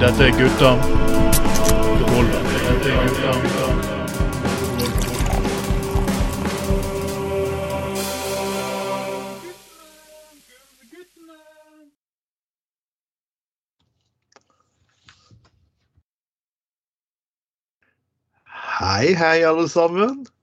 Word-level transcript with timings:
Dette 0.00 0.24
er 0.24 0.30
gutta. 0.30 0.76
Hei, 18.78 19.14
hei, 19.14 19.46
alle 19.46 19.68
sammen. 19.68 20.35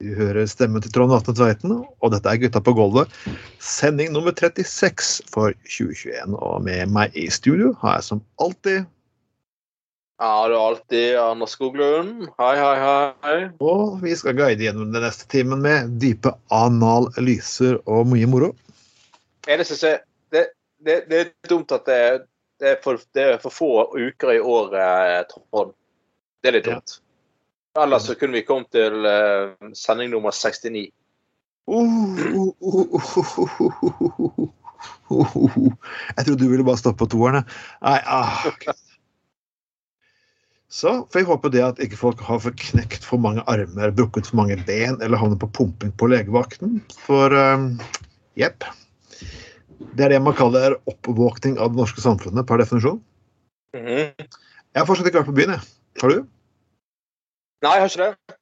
Du 0.00 0.14
hører 0.16 0.46
stemmen 0.48 0.80
til 0.80 0.94
Trond 0.94 1.12
Atne 1.12 1.34
Tveiten, 1.36 1.72
og 1.84 2.12
dette 2.14 2.30
er 2.30 2.38
Gutta 2.40 2.62
på 2.64 2.72
gulvet. 2.72 3.10
Sending 3.60 4.14
nummer 4.14 4.32
36 4.32 5.26
for 5.28 5.52
2021. 5.68 6.38
Og 6.40 6.62
med 6.64 6.88
meg 6.88 7.18
i 7.20 7.26
studio 7.28 7.74
har 7.82 7.98
jeg 7.98 8.06
som 8.06 8.22
alltid 8.40 8.78
Ja, 10.20 10.30
du 10.48 10.54
har 10.56 10.70
alltid 10.70 11.18
Anders 11.20 11.52
Skoglund. 11.52 12.30
Hei, 12.40 12.54
hei, 12.56 12.94
hei. 13.26 13.36
Og 13.60 14.00
vi 14.00 14.16
skal 14.16 14.38
guide 14.40 14.64
gjennom 14.64 14.88
den 14.92 15.04
neste 15.04 15.28
timen 15.32 15.60
med 15.64 15.92
dype 16.00 16.32
analyser 16.48 17.76
og 17.84 18.08
mye 18.08 18.28
moro. 18.28 18.50
Eneste 19.48 19.76
synes 19.76 19.84
jeg, 19.84 20.02
det, 20.32 20.46
det, 20.80 20.98
det 21.12 21.20
er 21.26 21.30
dumt 21.52 21.76
at 21.76 21.84
det, 21.88 22.00
det, 22.60 22.72
er 22.72 22.80
for, 22.84 23.04
det 23.16 23.28
er 23.34 23.38
for 23.44 23.52
få 23.52 23.70
uker 24.00 24.32
i 24.38 24.40
året, 24.40 25.28
Trond. 25.36 25.76
Det 26.40 26.54
er 26.54 26.60
litt 26.62 26.72
Ja. 26.72 26.80
Ellers 27.78 28.06
så 28.06 28.16
kunne 28.18 28.34
vi 28.34 28.46
kommet 28.46 28.72
til 28.74 29.06
eh, 29.06 29.52
sending 29.78 30.10
nummer 30.10 30.34
69. 30.34 30.88
Uh, 31.70 31.76
uh, 32.34 32.50
uh, 32.60 32.86
uh, 32.98 33.18
uh, 33.20 33.50
uh, 33.60 33.80
uh, 35.10 35.36
uh. 35.36 35.72
Jeg 36.16 36.26
trodde 36.26 36.40
du 36.40 36.48
ville 36.50 36.66
bare 36.66 36.80
stoppe 36.80 37.04
på 37.04 37.10
toeren. 37.12 37.46
Nei, 37.84 37.98
ah. 38.10 38.42
Så 40.70 40.94
får 41.10 41.22
jeg 41.22 41.28
håpe 41.28 41.50
det 41.54 41.62
at 41.66 41.82
ikke 41.82 41.98
folk 41.98 42.20
har 42.26 42.42
forknekt 42.42 43.06
for 43.06 43.22
mange 43.22 43.42
armer, 43.50 43.94
brukket 43.94 44.30
for 44.30 44.40
mange 44.42 44.58
ben 44.66 44.98
eller 45.02 45.18
havnet 45.18 45.40
på 45.42 45.50
pumping 45.60 45.94
på 45.98 46.10
legevakten. 46.10 46.78
For 47.06 47.34
um, 47.34 47.72
jepp. 48.38 48.66
Det 49.94 50.06
er 50.06 50.14
det 50.14 50.22
man 50.22 50.36
kaller 50.38 50.78
oppvåkning 50.90 51.58
av 51.58 51.72
det 51.72 51.82
norske 51.82 52.02
samfunnet 52.02 52.46
per 52.46 52.62
definisjon. 52.62 53.00
Mhm. 53.78 54.28
Jeg 54.70 54.78
har 54.78 54.86
fortsatt 54.86 55.08
ikke 55.10 55.22
vært 55.22 55.32
på 55.32 55.38
byen, 55.38 55.56
jeg. 55.56 55.66
Har 56.02 56.14
du? 56.14 56.26
Nei, 57.60 57.72
jeg 57.76 57.82
har 57.82 57.90
ikke 57.90 58.04
det. 58.06 58.36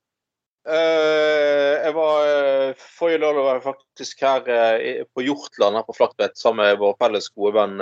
Eh, 0.68 1.74
jeg 1.86 1.94
var 1.96 2.26
eh, 2.28 2.80
Forrige 2.98 3.22
lørdag 3.22 3.44
var 3.46 3.56
jeg 3.56 3.64
faktisk 3.64 4.20
her 4.22 4.50
eh, 4.52 5.00
på 5.16 5.24
Hjortland 5.24 5.78
her 5.78 5.86
på 5.86 5.96
Flaktveit 5.96 6.36
sammen 6.36 6.66
med 6.66 6.80
vår 6.82 6.96
felles 7.00 7.30
gode 7.32 7.54
venn 7.56 7.78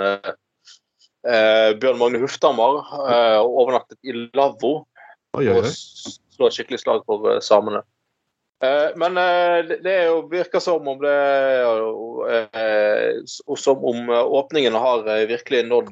Bjørn 1.27 1.99
Magne 1.99 2.21
Huftammer. 2.21 2.79
eh, 3.11 3.37
og 3.41 3.59
overnattet 3.65 3.99
i 4.07 4.15
lavvo. 4.37 4.87
Og 5.35 5.67
slå 5.67 6.47
et 6.47 6.55
skikkelig 6.55 6.79
slag 6.81 7.03
for 7.05 7.41
samene. 7.43 7.83
Men 8.97 9.13
det, 9.13 9.75
det 9.85 9.91
er 9.93 10.07
jo, 10.07 10.23
virker 10.31 10.57
som 10.63 10.87
om 10.89 10.97
det 11.03 11.17
som 13.59 13.83
om 13.85 14.09
åpningen 14.09 14.73
har 14.73 15.03
virkelig 15.29 15.59
nådd 15.67 15.91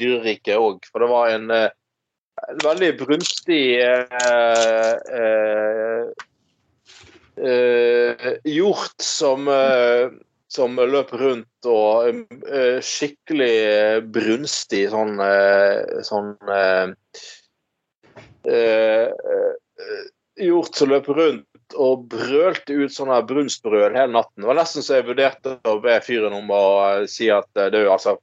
dyreriket 0.00 0.58
òg. 0.58 0.82
For 0.90 1.04
det 1.04 1.10
var 1.12 1.30
en, 1.36 1.52
en 2.50 2.60
veldig 2.64 2.90
brunstig 3.00 3.64
eh, 3.80 4.96
eh, 5.18 6.06
eh, 7.50 8.28
hjort 8.48 9.00
som 9.02 9.50
som 10.54 10.76
løp 10.78 11.10
rundt 11.18 11.66
og 11.66 12.20
skikkelig 12.86 14.04
brunstig 14.14 14.84
sånn 14.92 15.16
sånn 16.06 16.28
hjort 20.38 20.78
som 20.78 20.92
løp 20.92 21.08
rundt 21.08 21.76
og 21.78 22.06
brølte 22.12 22.76
ut 22.76 22.94
sånne 22.94 23.20
brunstbrøl 23.28 23.94
hele 23.94 24.12
natten. 24.12 24.42
Det 24.42 24.48
var 24.50 24.58
nesten 24.58 24.84
så 24.84 24.98
jeg 24.98 25.08
vurderte 25.08 25.56
å 25.70 25.78
be 25.82 25.96
fyren 26.04 26.36
om 26.36 26.50
å 26.52 26.64
si 27.10 27.30
at 27.32 27.48
eh, 27.58 27.70
du, 27.74 27.80
altså 27.90 28.16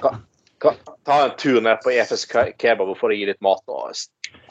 ka, 0.00 0.16
ka, 0.16 0.20
Ta 0.64 1.18
en 1.26 1.36
tur 1.40 1.60
ned 1.64 1.82
på 1.84 1.92
EFS 1.92 2.26
kebab 2.30 2.88
og 2.88 2.96
få 2.98 3.12
deg 3.12 3.26
litt 3.28 3.42
mat 3.44 3.62
og 3.68 3.92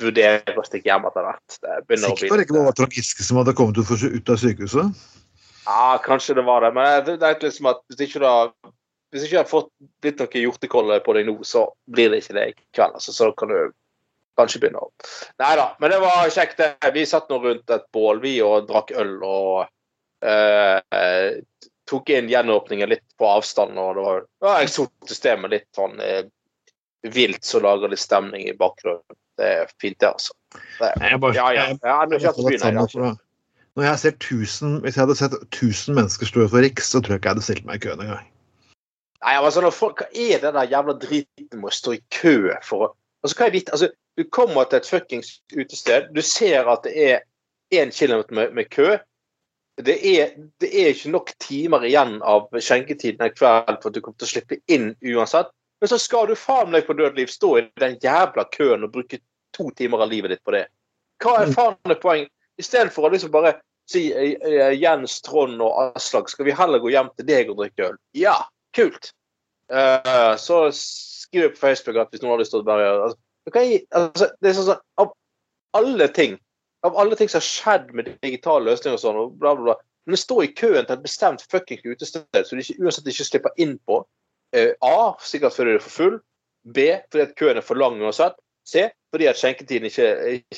vurdere 0.02 0.56
å 0.58 0.66
stikke 0.68 0.92
hjem 0.92 1.10
etter 1.10 1.26
hvert. 1.26 1.58
Sikkert 1.58 2.30
på 2.30 2.38
det 2.38 2.46
ikke 2.48 2.58
noe 2.60 2.76
tragisk 2.78 3.24
som 3.26 3.42
hadde 3.42 3.56
kommet 3.58 3.82
ut, 3.82 4.30
av 4.30 4.40
sykehuset? 4.42 5.04
Ja, 5.66 5.98
kanskje 6.04 6.38
det 6.38 6.46
var 6.48 6.66
det. 6.66 6.74
Men 6.76 7.06
det 7.08 7.18
er 7.22 7.40
liksom 7.42 7.72
at 7.72 7.84
hvis 7.90 8.08
ikke 8.08 8.24
du 8.24 8.30
har 8.30 8.54
hvis 9.14 9.28
ikke 9.28 9.36
jeg 9.36 9.44
har 9.44 9.50
fått 9.50 9.70
blitt 10.02 10.22
noe 10.22 10.42
hjortekolle 10.42 10.96
på 11.06 11.14
deg 11.14 11.28
nå, 11.28 11.36
så 11.46 11.68
blir 11.94 12.10
det 12.10 12.24
ikke 12.24 12.34
det 12.34 12.46
i 12.50 12.54
kveld. 12.74 12.96
Altså, 12.98 13.14
så 13.14 13.30
kan 13.38 13.52
du 13.52 13.60
kanskje 14.40 14.64
begynne 14.64 14.82
å 14.82 14.90
Nei 15.42 15.52
da, 15.60 15.68
men 15.78 15.94
det 15.94 16.00
var 16.02 16.32
kjekt. 16.34 16.58
det. 16.58 16.94
Vi 16.96 17.06
satt 17.06 17.30
nå 17.30 17.38
rundt 17.44 17.70
et 17.70 17.86
bål, 17.94 18.24
vi, 18.24 18.40
og 18.42 18.66
drakk 18.72 18.90
øl 18.98 19.14
og 19.22 19.68
eh, 20.26 21.38
tok 21.94 22.10
inn 22.14 22.30
gjenåpningen 22.32 22.90
litt 22.92 23.06
på 23.22 23.28
avstand. 23.30 23.78
og 23.80 23.96
Det 23.98 24.06
var, 24.10 24.24
ja, 24.48 24.56
sted 25.22 25.40
litt 25.54 25.68
sånn 25.78 26.00
eh, 26.04 26.24
vilt 27.14 27.44
som 27.46 27.64
lager 27.66 27.92
litt 27.94 28.02
stemning 28.04 28.48
i 28.50 28.56
bakgrunnen. 28.58 29.04
Det 29.38 29.46
er 29.50 29.70
fint, 29.82 29.98
det, 30.02 30.12
altså. 30.14 30.34
Det, 30.80 30.92
jeg 31.02 31.20
bare, 31.24 31.34
ja, 31.38 31.48
ja. 31.56 31.64
jeg- 31.70 31.80
Jeg 32.22 32.36
jeg. 33.10 33.18
Når 33.76 33.84
jeg 33.88 34.00
ser 34.00 34.12
tusen, 34.22 34.76
Hvis 34.84 34.96
jeg 34.96 35.02
hadde 35.02 35.16
sett 35.18 35.34
1000 35.50 35.96
mennesker 35.98 36.30
stå 36.30 36.48
for 36.50 36.62
Riks, 36.62 36.92
så 36.94 37.02
tror 37.02 37.16
jeg 37.16 37.20
ikke 37.24 37.30
jeg 37.32 37.36
hadde 37.36 37.46
stilt 37.48 37.66
meg 37.66 37.76
i 37.82 37.88
køen 37.88 38.04
engang. 38.06 38.28
Nei, 39.24 39.34
altså, 39.40 39.62
når 39.64 39.72
folk, 39.74 39.98
Hva 40.04 40.08
er 40.14 40.40
det 40.44 40.54
der 40.54 40.68
jævla 40.70 40.94
driten 41.00 41.58
med 41.58 41.72
å 41.72 41.74
stå 41.74 41.94
i 41.96 42.02
kø 42.12 42.54
for 42.62 42.86
å 42.86 42.90
altså, 43.24 43.38
hva 43.40 43.48
er 43.48 43.52
vit, 43.56 43.70
altså, 43.74 43.90
Du 44.16 44.24
kommer 44.30 44.68
til 44.70 44.78
et 44.78 44.86
fuckings 44.86 45.40
utested, 45.58 46.12
du 46.14 46.22
ser 46.22 46.68
at 46.70 46.84
det 46.86 46.94
er 46.94 47.22
én 47.74 47.90
kilometer 47.90 48.36
med, 48.38 48.54
med 48.54 48.70
kø. 48.70 49.00
Det 49.82 49.96
er, 50.06 50.36
det 50.62 50.70
er 50.70 50.92
ikke 50.94 51.12
nok 51.14 51.32
timer 51.42 51.86
igjen 51.88 52.20
av 52.22 52.52
skjenketiden 52.54 53.24
en 53.26 53.34
kveld 53.34 53.80
for 53.82 53.90
at 53.90 53.96
du 53.96 54.02
kommer 54.04 54.20
til 54.22 54.28
å 54.28 54.34
slippe 54.36 54.60
inn 54.70 54.92
uansett. 55.02 55.50
Men 55.82 55.90
så 55.90 55.98
skal 56.00 56.30
du 56.30 56.36
faen 56.38 56.70
meg 56.72 56.86
på 56.88 56.96
død 56.96 57.18
liv 57.18 57.32
stå 57.32 57.56
i 57.60 57.66
den 57.82 57.98
jævla 58.04 58.46
køen 58.54 58.86
og 58.86 58.94
bruke 58.94 59.20
to 59.56 59.70
timer 59.76 60.06
av 60.06 60.14
livet 60.14 60.36
ditt 60.36 60.44
på 60.46 60.54
det. 60.56 60.68
Hva 61.24 61.40
er 61.42 61.52
faen 61.56 61.92
er 61.92 62.00
poeng? 62.00 62.28
Istedenfor 62.62 63.08
å 63.08 63.12
liksom 63.16 63.34
bare 63.34 63.56
si 63.90 64.06
eh, 64.14 64.38
eh, 64.38 64.76
Jens, 64.78 65.18
Trond 65.26 65.62
og 65.62 65.74
Aslak, 65.98 66.30
skal 66.32 66.48
vi 66.48 66.56
heller 66.56 66.80
gå 66.80 66.94
hjem 66.94 67.10
til 67.18 67.28
deg 67.28 67.52
og 67.52 67.60
drikke 67.64 67.90
øl? 67.90 67.98
Ja, 68.18 68.38
kult. 68.78 69.12
Uh, 69.74 70.36
så 70.38 70.68
skriv 70.76 71.56
på 71.56 71.64
Facebook 71.64 71.98
at 71.98 72.14
hvis 72.14 72.22
noen 72.22 72.36
har 72.36 72.44
lyst 72.44 72.54
til 72.54 72.62
å 72.62 72.68
bare 72.68 72.88
altså, 73.08 73.18
er, 73.56 73.78
altså, 73.96 74.28
Det 74.44 74.50
er 74.50 74.58
sånn 74.58 74.82
Av 75.02 75.14
alle 75.74 76.08
ting 76.14 76.36
av 76.84 76.98
alle 77.00 77.16
ting 77.16 77.30
som 77.32 77.40
har 77.40 77.48
skjedd 77.48 77.94
med 77.96 78.12
digitale 78.24 78.68
løsninger 78.68 78.98
og 78.98 79.04
sånn, 79.04 79.20
og 79.20 79.36
bla, 79.40 79.56
bla, 79.56 79.74
bla 79.74 79.76
Men 80.04 80.18
å 80.18 80.20
stå 80.20 80.42
i 80.44 80.52
køen 80.52 80.84
til 80.84 80.98
et 80.98 81.04
bestemt 81.04 81.46
fuckings 81.52 81.86
utested 81.88 82.26
så 82.44 82.58
du 82.58 82.60
ikke, 82.60 82.76
uansett 82.84 83.08
ikke 83.08 83.28
slipper 83.30 83.54
inn 83.64 83.78
på 83.88 84.02
eh, 84.52 84.74
A. 84.84 85.14
Sikkert 85.24 85.56
fordi 85.56 85.76
du 85.76 85.80
er 85.80 85.86
for 85.86 85.98
full. 85.98 86.18
B. 86.64 86.90
Fordi 87.12 87.24
at 87.24 87.38
køen 87.40 87.60
er 87.60 87.64
for 87.64 87.80
lang 87.80 88.02
uansett. 88.04 88.36
C. 88.68 88.90
Fordi 89.16 89.30
at 89.32 89.40
skjenketiden 89.40 89.88
ikke, 89.88 90.10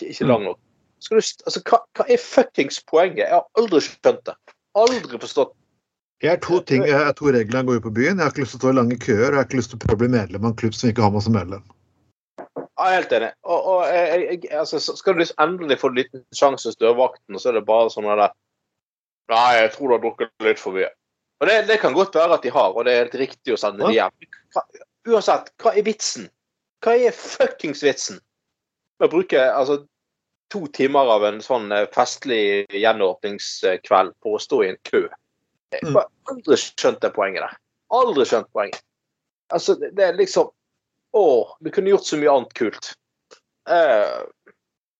er 0.01 0.25
lang 0.31 0.47
nok. 0.47 0.57
Du, 1.05 1.19
altså, 1.19 1.61
hva, 1.69 1.83
hva 1.93 2.07
er 2.09 2.21
fuckings 2.21 2.81
poenget? 2.89 3.27
Jeg 3.27 3.35
har 3.35 3.45
aldri 3.61 3.83
skjønt 3.85 4.25
det. 4.25 4.35
Aldri 4.81 5.21
forstått. 5.21 5.53
Jeg 6.23 6.31
har 6.31 6.41
to, 6.41 6.57
ting, 6.65 6.85
jeg 6.87 6.95
har 6.95 7.13
to 7.13 7.29
regler 7.29 7.59
jeg 7.59 7.67
går 7.67 7.81
ut 7.81 7.85
på 7.85 7.95
byen. 7.99 8.17
Jeg 8.17 8.25
har 8.25 8.33
ikke 8.33 8.45
lyst 8.45 8.55
til 8.55 8.61
å 8.61 8.63
stå 8.63 8.73
i 8.73 8.77
lange 8.79 8.97
køer, 8.97 9.27
og 9.27 9.35
jeg 9.35 9.41
har 9.43 9.49
ikke 9.49 9.59
lyst 9.59 9.73
til 9.75 9.77
å 9.77 9.85
prøve 9.85 9.99
å 9.99 10.01
bli 10.05 10.13
medlem 10.15 10.45
av 10.45 10.53
en 10.53 10.61
klubb 10.61 10.77
som 10.77 10.89
ikke 10.89 11.03
har 11.05 11.13
meg 11.13 11.25
som 11.25 11.35
medlem. 11.35 11.65
Er 12.75 12.97
helt 12.97 13.13
enig. 13.15 13.31
Og, 13.47 13.67
og 13.71 13.81
jeg, 13.87 14.23
jeg, 14.25 14.51
altså, 14.59 14.79
skal 14.83 15.15
du 15.15 15.21
liksom 15.21 15.43
endelig 15.45 15.77
få 15.79 15.91
en 15.91 15.99
liten 15.99 16.25
sjanse 16.35 16.67
hos 16.67 16.79
dørvakten, 16.79 17.35
og 17.35 17.41
så 17.41 17.51
er 17.51 17.59
det 17.59 17.67
bare 17.69 17.91
sånn 17.93 18.09
der 18.09 18.27
Nei, 19.31 19.55
jeg 19.57 19.71
tror 19.73 19.89
du 19.89 19.93
har 19.95 20.01
drukket 20.03 20.45
litt 20.45 20.59
for 20.61 20.75
mye. 20.75 20.91
Og 21.41 21.47
det, 21.49 21.55
det 21.65 21.79
kan 21.81 21.95
godt 21.95 22.13
være 22.15 22.37
at 22.37 22.43
de 22.45 22.51
har, 22.53 22.75
og 22.75 22.85
det 22.85 22.93
er 22.93 22.99
helt 23.03 23.17
riktig 23.23 23.55
å 23.55 23.57
sende 23.57 23.81
dem 23.81 23.95
hjem. 23.95 24.27
Hva, 24.53 24.61
uansett, 25.09 25.49
hva 25.63 25.73
er 25.73 25.85
vitsen? 25.87 26.27
Hva 26.85 26.93
er 27.07 27.15
fuckings 27.15 27.81
vitsen 27.81 28.19
med 28.99 29.07
å 29.07 29.11
bruke 29.15 29.41
altså, 29.49 29.79
to 30.53 30.67
timer 30.77 31.09
av 31.15 31.25
en 31.25 31.41
sånn 31.43 31.73
eh, 31.73 31.87
festlig 31.95 32.67
gjenåpningskveld 32.69 34.13
på 34.21 34.35
å 34.35 34.43
stå 34.43 34.61
i 34.61 34.69
en 34.75 34.81
kø? 34.87 35.07
Jeg 35.73 35.95
har 35.95 36.05
aldri 36.31 36.59
skjønt 36.61 37.01
det 37.03 37.11
poenget 37.15 37.47
der. 37.47 37.57
Aldri 37.97 38.27
skjønt 38.29 38.51
poenget. 38.53 38.83
Altså, 39.53 39.75
det, 39.81 39.91
det 39.97 40.05
er 40.05 40.21
liksom 40.21 40.53
Å, 41.15 41.25
du 41.63 41.71
kunne 41.71 41.93
gjort 41.93 42.07
så 42.07 42.19
mye 42.19 42.31
annet 42.33 42.53
kult. 42.57 42.91
Eh, 43.71 44.17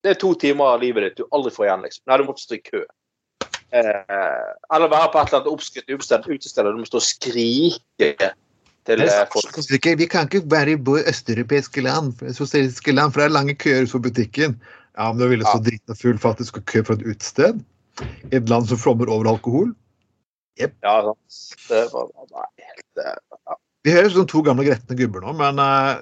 det 0.06 0.14
er 0.14 0.20
to 0.22 0.32
timer 0.40 0.76
av 0.76 0.84
livet 0.84 1.04
ditt 1.10 1.20
du 1.20 1.26
aldri 1.36 1.52
får 1.54 1.68
igjen, 1.68 1.84
liksom. 1.88 2.04
Nei, 2.08 2.18
du 2.22 2.28
måtte 2.30 2.46
stå 2.46 2.58
i 2.58 2.64
kø. 2.64 2.84
Eh, 3.76 4.50
eller 4.76 4.92
være 4.92 5.12
på 5.12 5.20
et 5.20 5.28
eller 5.28 5.42
annet 5.42 5.52
oppskrytt 5.52 5.90
utested 5.92 6.68
du 6.70 6.80
må 6.80 6.88
stå 6.88 7.02
og 7.02 7.08
skrike 7.08 8.10
til 8.86 9.04
eh, 9.04 9.22
folk. 9.34 9.58
Vi 10.00 10.08
kan 10.08 10.30
ikke 10.30 10.44
i 10.72 10.76
bo- 10.78 11.02
østeuropeiske 11.02 11.84
land, 11.84 12.22
sosialistiske 12.38 12.94
land, 12.96 13.12
for 13.12 13.24
det 13.24 13.30
er 13.30 13.36
lange 13.36 13.58
køer 13.60 13.84
utenfor 13.84 14.06
butikken. 14.06 14.60
Ja, 14.96 15.10
men 15.12 15.20
du 15.20 15.28
ville 15.28 15.44
så 15.44 15.58
Ja. 15.60 15.66
drita 15.66 15.98
full 16.00 16.18
for 16.22 16.32
at 16.32 16.40
du 16.40 16.46
skulle 16.48 16.70
kø 16.70 16.84
for 16.86 16.96
et 16.96 17.04
utested? 17.04 17.60
I 18.32 18.36
et 18.40 18.50
land 18.50 18.68
som 18.70 18.78
flommer 18.78 19.10
over 19.12 19.28
alkohol? 19.34 19.74
Ja, 20.60 20.70
sant. 21.04 21.68
Det 21.68 21.82
var, 21.92 22.08
nei, 22.32 22.48
helt 22.70 23.04
ja. 23.04 23.56
Vi 23.86 23.94
høres 23.94 24.16
ut 24.16 24.24
som 24.24 24.30
to 24.32 24.42
gamle 24.46 24.66
gretne 24.66 24.98
gubber 24.98 25.24
nå, 25.26 25.36
men 25.38 25.62
uh... 25.62 26.02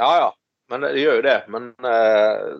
Ja 0.00 0.10
ja, 0.20 0.30
men 0.72 0.84
det 0.84 0.96
gjør 1.00 1.20
jo 1.20 1.24
det. 1.26 1.36
Men 1.52 1.70
uh, 1.84 2.56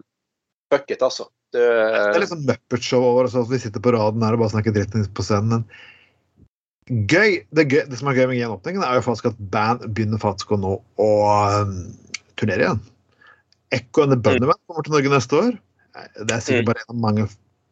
fuck 0.73 0.91
it, 0.93 1.03
altså. 1.05 1.29
Det, 1.55 1.63
det 1.65 2.17
er 2.17 2.21
litt 2.21 2.33
sånn 2.33 2.47
Muppet-show 2.49 3.05
over 3.07 3.29
oss. 3.29 3.37
at 3.39 3.49
Vi 3.49 3.61
sitter 3.63 3.83
på 3.83 3.95
raden 3.95 4.25
her 4.25 4.37
og 4.37 4.43
bare 4.43 4.53
snakker 4.53 4.75
dritt 4.77 4.97
på 5.17 5.25
scenen. 5.25 5.65
Men 5.65 7.07
gøy, 7.11 7.39
det, 7.57 7.67
gøy, 7.73 7.83
det 7.91 8.01
som 8.01 8.11
er 8.11 8.19
gøy 8.21 8.29
med 8.31 8.41
gjenåpningen, 8.41 8.85
er 8.85 8.99
jo 8.99 9.07
faktisk 9.07 9.31
at 9.33 9.39
band 9.53 9.87
begynner 9.97 10.21
faktisk 10.23 10.53
å 10.55 10.61
nå 10.61 10.75
å 11.03 11.11
um, 11.63 11.79
turnere 12.41 12.67
igjen. 12.67 12.83
Echo 13.75 14.05
and 14.05 14.15
the 14.15 14.21
Bunnyman 14.21 14.61
kommer 14.69 14.87
til 14.87 14.95
Norge 14.95 15.13
neste 15.13 15.41
år. 15.41 15.55
Det 16.23 16.35
er 16.37 16.45
sikkert 16.45 16.67
Mm. 16.67 16.69
bare 16.71 16.83
en 16.85 16.93
av 16.93 17.01
mange 17.03 17.29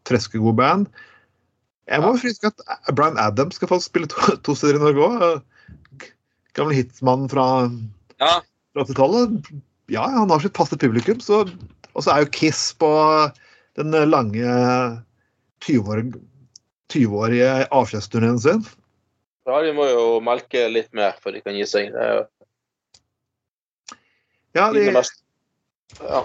friske, 0.08 0.40
gode 0.40 0.56
band. 0.58 0.88
Jeg 1.92 2.00
må 2.00 2.14
friske 2.16 2.48
at 2.48 2.94
Brian 2.96 3.20
Adams 3.20 3.58
skal 3.60 3.68
faktisk 3.68 3.92
spille 3.92 4.08
to, 4.08 4.36
to 4.44 4.54
steder 4.56 4.80
i 4.80 4.84
Norge 4.86 5.08
òg. 5.08 5.42
Gamle 6.54 6.74
hitmannen 6.78 7.28
fra 7.32 7.46
Ja. 8.20 8.40
fra 8.72 8.84
80-tallet. 8.84 9.48
Ja, 9.92 10.04
han 10.08 10.30
har 10.30 10.40
sitt 10.40 10.56
faste 10.56 10.78
publikum. 10.80 11.20
Så, 11.20 11.42
og 11.92 12.04
så 12.04 12.14
er 12.14 12.24
jo 12.24 12.30
Kiss 12.34 12.72
på 12.78 12.88
den 13.76 13.90
lange 14.10 14.46
20-årige 15.64 16.20
20-årige 16.92 17.50
avskjedsturneen 17.74 18.38
sin. 18.38 18.62
ja, 19.48 19.60
de 19.64 19.72
må 19.76 19.86
jo 19.90 20.20
melke 20.24 20.68
litt 20.70 20.92
mer 20.96 21.16
før 21.20 21.34
de 21.36 21.40
kan 21.44 21.56
gi 21.56 21.66
seg. 21.66 21.90
Det 21.92 22.00
er 22.04 22.14
jo 22.14 22.24
Ja, 24.54 24.68
de 24.72 24.84
ja. 24.86 26.20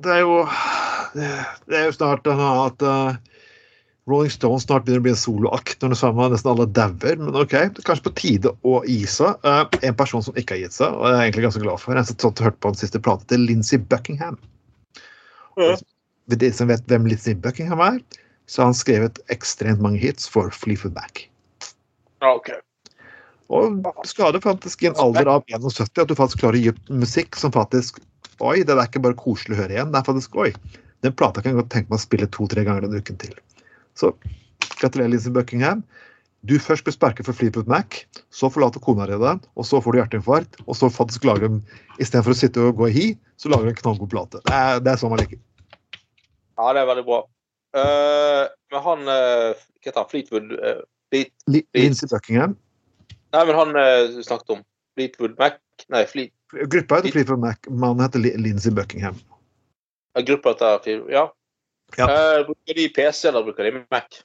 det 0.00 0.14
er 0.14 0.20
jo 0.24 0.36
Det 1.68 1.76
er 1.76 1.84
jo 1.88 1.92
snart 1.92 2.26
at 2.30 2.82
uh, 2.86 3.14
Rolling 4.10 4.32
Stones 4.34 4.66
snart 4.66 4.84
begynner 4.86 5.02
å 5.02 5.06
bli 5.06 5.12
en 5.14 5.20
soloakt 5.20 5.82
når 5.82 5.94
det 5.94 5.98
samme 6.00 6.28
nesten 6.32 6.50
alle 6.52 6.66
dauer. 6.76 7.20
Men 7.20 7.36
OK, 7.38 7.54
det 7.54 7.82
er 7.82 7.86
kanskje 7.86 8.08
på 8.08 8.14
tide 8.18 8.52
å 8.66 8.80
gi 8.88 9.04
seg. 9.10 9.38
Uh, 9.46 9.62
en 9.86 9.96
person 9.98 10.24
som 10.26 10.36
ikke 10.36 10.56
har 10.56 10.64
gitt 10.64 10.76
seg, 10.76 10.96
og 10.96 11.06
jeg 11.06 11.16
er 11.18 11.26
egentlig 11.28 11.46
ganske 11.46 11.62
glad 11.64 11.82
for, 11.82 11.94
Jeg 11.94 12.18
har 12.24 12.44
hørt 12.48 12.58
på 12.60 12.72
den 12.72 12.80
siste 12.82 13.02
plata 13.02 13.30
til 13.30 13.46
Lincy 13.46 13.78
Buckingham. 13.78 14.40
For 15.56 16.40
de 16.40 16.50
som 16.54 16.70
vet 16.70 16.82
hvem 16.90 17.06
Lincy 17.10 17.34
Buckingham 17.34 17.82
er, 17.84 18.02
så 18.50 18.62
har 18.62 18.72
han 18.72 18.78
skrevet 18.78 19.20
ekstremt 19.30 19.82
mange 19.82 20.00
hits 20.02 20.26
for 20.28 20.50
Fleetwood 20.50 20.96
Mac. 20.96 21.24
Okay. 22.20 22.58
OK. 22.58 22.66
Og 23.50 24.06
skade 24.06 24.38
faktisk 24.42 24.84
i 24.84 24.90
en 24.90 24.98
alder 25.02 25.26
av 25.30 25.42
71 25.50 26.02
at 26.02 26.10
du 26.10 26.14
faktisk 26.18 26.42
klarer 26.42 26.58
å 26.58 26.62
gi 26.62 26.70
opp 26.70 26.94
musikk 27.02 27.38
som 27.38 27.54
faktisk 27.54 27.98
Oi, 28.40 28.62
det 28.64 28.72
er 28.72 28.86
ikke 28.86 29.02
bare 29.04 29.18
koselig 29.20 29.52
å 29.52 29.58
høre 29.58 29.74
igjen. 29.74 29.90
Det 29.92 29.98
er 30.00 30.06
faktisk 30.06 30.36
Oi, 30.40 30.52
den 31.04 31.12
plata 31.12 31.42
kan 31.42 31.52
jeg 31.52 31.58
godt 31.58 31.72
tenke 31.74 31.90
meg 31.90 31.98
å 31.98 32.04
spille 32.06 32.28
to-tre 32.32 32.64
ganger 32.64 32.86
den 32.86 33.02
uken 33.02 33.18
til. 33.20 33.34
Så 34.00 34.14
gratulerer, 34.80 35.12
Lindsey 35.12 35.32
Buckingham. 35.34 35.82
Du 36.48 36.54
først 36.56 36.86
blir 36.86 36.94
sparket 36.96 37.26
for 37.28 37.36
Fleetwood 37.36 37.68
Mac, 37.68 37.98
så 38.32 38.48
forlater 38.48 38.80
kona 38.80 39.04
di 39.10 39.18
deg, 39.20 39.42
og 39.60 39.66
så 39.68 39.80
får 39.84 39.92
du 39.92 39.98
hjerteinfarkt, 40.00 40.56
og 40.64 40.78
så 40.78 40.88
faktisk 40.92 41.26
lager 41.28 41.52
de 41.52 41.80
Istedenfor 42.00 42.32
å 42.32 42.38
sitte 42.38 42.62
og 42.64 42.78
gå 42.78 42.86
i 42.88 42.94
hi, 42.94 43.06
så 43.36 43.50
lager 43.52 43.68
du 43.68 43.74
en 43.74 43.80
knallgod 43.82 44.08
plate. 44.14 44.40
Det 44.46 44.54
er, 44.56 44.80
det 44.80 44.94
er 44.94 45.00
sånn 45.02 45.12
man 45.12 45.20
liker. 45.20 45.36
Ja, 46.56 46.70
det 46.72 46.80
er 46.80 46.88
veldig 46.88 47.04
bra. 47.04 47.18
Uh, 47.76 48.46
men 48.72 48.82
han 48.82 49.04
uh, 49.06 49.50
Hva 49.52 49.84
heter 49.84 50.00
han? 50.00 50.08
Fleetwood 50.10 50.54
uh, 50.56 50.80
Fleet, 51.12 51.30
Li- 51.52 51.66
Lindsey 51.76 52.08
Buckingham. 52.10 52.56
Nei, 53.36 53.42
men 53.46 53.58
han 53.60 53.76
uh, 53.76 54.16
snakket 54.24 54.56
om. 54.56 54.64
Fleetwood 54.96 55.36
Mac 55.38 55.60
Nei, 55.92 56.02
Fleet, 56.08 56.32
Gruppa 56.72 56.98
heter 56.98 57.14
Fleetwood 57.14 57.44
Mac, 57.44 57.68
mannen 57.68 58.02
heter 58.06 58.24
Lindsey 58.40 58.72
Buckingham. 58.74 59.20
ja, 60.16 60.24
gruppa 60.24 60.56
heter 60.56 60.80
Fleetwood 60.86 61.12
Ja. 61.14 61.28
Ja. 61.98 62.06
Uh, 62.06 62.46
bruker 62.46 62.78
de 62.78 62.88
PC, 62.94 63.28
eller 63.30 63.46
bruker 63.46 63.66
de 63.66 63.82
Mac? 63.90 64.20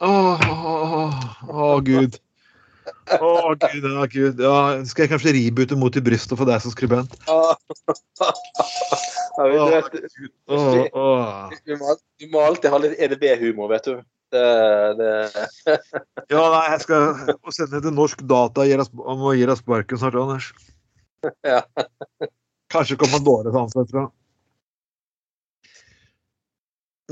Åh, 0.00 0.50
oh, 0.50 1.14
åh, 1.48 1.80
gud. 1.82 2.18
Å, 2.84 3.54
gud, 3.56 3.84
ja, 3.84 4.06
gud. 4.12 4.40
Ja, 4.44 4.56
skal 4.88 5.06
jeg 5.06 5.10
kanskje 5.14 5.32
ribute 5.36 5.76
Mot 5.80 5.96
i 5.96 6.02
brystet 6.04 6.36
for 6.36 6.48
deg 6.48 6.60
som 6.60 6.72
skribent? 6.74 7.16
ja, 7.28 7.56
åh. 11.00 11.54
må, 11.80 12.42
alltid 12.44 12.70
ha 12.72 12.80
litt 12.82 12.98
EDB-humor, 13.00 13.72
vet 13.72 13.88
du. 13.88 14.02
Det, 14.34 14.44
det 14.98 15.10
Ja, 16.32 16.42
nei, 16.50 16.64
jeg 16.74 16.80
skal 16.84 17.02
sende 17.54 17.82
til 17.84 17.94
Norsk 17.94 18.24
Data 18.28 18.66
om 18.90 19.28
å 19.30 19.34
gi 19.36 19.46
deg 19.48 19.60
sparken 19.60 20.00
snart, 20.00 20.18
Anders. 20.20 20.50
Ja. 21.46 21.62
Kanskje 22.72 22.98
kommer 23.00 23.22
til 23.46 23.60
ansetter 23.60 24.00
deg. 24.00 24.12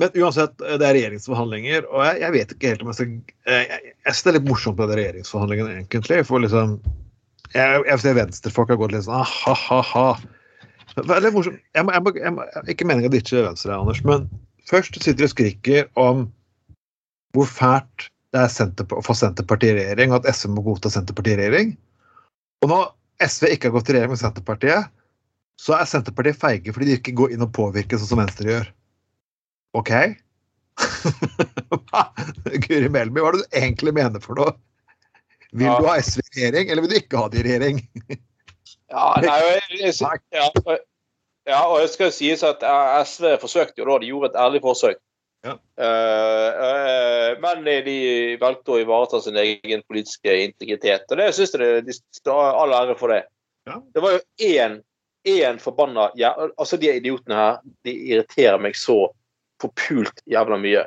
Men 0.00 0.14
uansett, 0.16 0.54
det 0.56 0.86
er 0.86 0.94
regjeringsforhandlinger, 0.96 1.84
og 1.90 2.00
jeg, 2.06 2.20
jeg 2.22 2.32
vet 2.32 2.52
ikke 2.54 2.70
helt 2.70 2.84
om 2.84 2.90
jeg 2.92 2.96
skal 2.96 3.08
Jeg, 3.12 3.64
jeg, 3.68 3.90
jeg 3.92 4.14
synes 4.14 4.22
det 4.22 4.30
er 4.30 4.36
litt 4.38 4.48
morsomt 4.48 4.78
med 4.80 4.88
de 4.88 4.96
regjeringsforhandlingene, 5.00 5.74
egentlig. 5.82 6.20
For 6.28 6.44
liksom 6.44 6.78
Jeg, 7.52 7.82
jeg 7.90 8.00
ser 8.00 8.16
venstrefolk 8.16 8.72
har 8.72 8.80
gått 8.80 8.94
litt 8.94 9.04
sånn 9.04 9.18
ah, 9.20 9.34
ha, 9.42 9.56
ha, 9.66 9.80
ha. 9.90 10.06
Men 10.94 11.10
Det 11.10 11.18
er 11.18 11.26
litt 11.26 11.36
morsomt. 11.36 11.60
Jeg 11.76 11.88
må, 11.88 11.98
må, 12.06 12.14
må, 12.38 12.48
ikke 12.72 12.88
meningen 12.88 13.12
å 13.12 13.12
ditche 13.12 13.44
Venstre, 13.44 13.76
Anders, 13.76 14.00
men 14.08 14.26
først 14.70 14.96
sitter 14.96 15.20
de 15.20 15.28
og 15.28 15.34
skriker 15.34 15.92
om 16.00 16.26
hvor 17.36 17.48
fælt 17.48 18.08
det 18.32 18.40
er 18.40 18.92
å 18.96 19.04
få 19.04 19.14
Senterpartiet 19.16 19.74
i 19.74 19.76
regjering, 19.76 20.12
og 20.12 20.22
at 20.22 20.36
SV 20.36 20.54
må 20.54 20.64
godta 20.64 20.88
Senterpartiet 20.92 21.36
i 21.36 21.40
regjering. 21.42 21.74
Og 22.64 22.70
når 22.72 22.86
SV 23.28 23.50
ikke 23.52 23.68
har 23.68 23.74
gått 23.76 23.90
i 23.90 23.96
regjering 23.96 24.14
med 24.14 24.20
Senterpartiet, 24.22 24.92
så 25.60 25.76
er 25.76 25.88
Senterpartiet 25.88 26.40
feige 26.40 26.72
fordi 26.72 26.88
de 26.88 26.96
ikke 26.96 27.16
går 27.18 27.34
inn 27.34 27.44
og 27.44 27.52
påvirker 27.56 28.00
sånn 28.00 28.14
som 28.14 28.22
Venstre 28.22 28.48
gjør. 28.48 28.70
OK? 29.78 29.92
Guri 32.66 32.88
Melby, 32.88 33.20
hva 33.20 33.32
er 33.32 33.38
det 33.38 33.42
du 33.42 33.56
egentlig 33.62 33.94
mener 33.96 34.22
for 34.24 34.38
noe? 34.38 34.54
Vil 35.52 35.68
Ja. 35.68 35.78
du 35.80 35.86
ha 35.86 35.98
SV 36.00 36.22
i 36.22 36.30
regjering, 36.32 36.70
eller 36.70 36.84
vil 36.84 36.94
du 36.94 36.96
ikke 36.96 37.20
ha 37.20 37.28
det 37.28 37.42
i 37.42 37.46
regjering? 37.48 37.82
Ja, 38.92 39.06
nei, 39.20 39.38
jeg, 39.80 39.94
ja, 40.32 40.48
ja, 41.48 41.60
og 41.66 41.80
jeg 41.80 41.90
skal 41.92 42.08
jo 42.08 42.14
sies 42.14 42.44
at 42.46 42.62
eh, 42.64 42.98
SV 43.08 43.36
forsøkte 43.42 43.82
jo 43.82 43.88
da, 43.88 43.98
de 44.00 44.10
gjorde 44.10 44.30
et 44.30 44.38
ærlig 44.40 44.62
forsøk. 44.64 45.00
Ja. 45.42 45.56
Uh, 45.74 46.50
uh, 46.54 47.30
men 47.42 47.64
de 47.82 47.96
valgte 48.38 48.76
å 48.76 48.78
ivareta 48.78 49.18
sin 49.24 49.34
egen 49.40 49.82
politiske 49.90 50.36
integritet, 50.44 51.08
og 51.10 51.18
det 51.18 51.32
syns 51.34 51.56
jeg 51.58 51.82
de 51.88 51.96
skal 52.14 52.60
all 52.62 52.74
ære 52.76 52.94
for 53.00 53.10
det. 53.10 53.24
Ja. 53.66 53.80
Det 53.94 54.04
var 54.04 54.14
jo 54.14 54.20
én, 54.46 54.76
én 55.26 55.58
forbanna 55.62 56.08
ja, 56.18 56.32
Altså, 56.58 56.78
de 56.78 56.92
idiotene 56.94 57.34
her, 57.38 57.58
de 57.86 57.94
irriterer 58.12 58.62
meg 58.62 58.78
så 58.78 59.08
forpult 59.62 60.22
jævla 60.30 60.58
mye. 60.60 60.84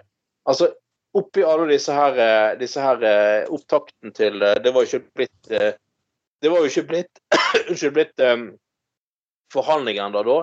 Altså, 0.49 0.69
oppi 1.15 1.43
alle 1.43 1.69
disse 1.71 1.93
her, 1.95 2.19
eh, 2.19 2.57
disse 2.59 2.81
her 2.81 3.03
eh, 3.03 3.47
opptakten 3.53 4.13
til 4.15 4.41
eh, 4.43 4.59
Det 4.63 4.73
var 4.73 4.83
jo 4.83 4.91
ikke 4.91 5.17
blitt 5.21 5.49
Det 5.49 6.51
var 6.51 6.59
jo 6.59 6.69
ikke 6.69 6.87
blitt 6.91 7.21
Unnskyld, 7.69 7.95
blitt 7.95 8.21
um, 8.21 8.49
forhandlinger 9.53 10.05
ennå 10.05 10.21
da, 10.27 10.35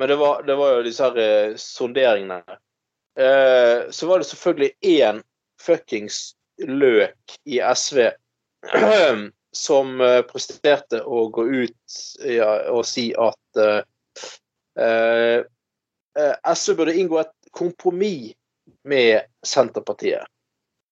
men 0.00 0.10
det 0.10 0.16
var, 0.18 0.42
det 0.42 0.56
var 0.58 0.72
jo 0.74 0.84
disse 0.84 1.06
her 1.06 1.54
sonderingene. 1.60 2.40
Uh, 3.16 3.86
så 3.94 4.08
var 4.08 4.18
det 4.18 4.26
selvfølgelig 4.26 4.72
én 4.82 5.20
fuckings 5.62 6.34
løk 6.58 7.36
i 7.46 7.60
SV 7.62 8.08
som 9.66 10.02
presterte 10.28 11.00
å 11.04 11.28
gå 11.32 11.46
ut 11.46 11.98
ja, 12.26 12.50
og 12.74 12.82
si 12.88 13.06
at 13.14 13.60
uh, 13.62 15.44
eh, 16.16 16.54
SV 16.54 16.76
burde 16.76 16.96
inngå 16.96 17.20
et 17.20 17.45
kompromiss 17.56 18.34
med 18.86 19.26
Senterpartiet 19.46 20.26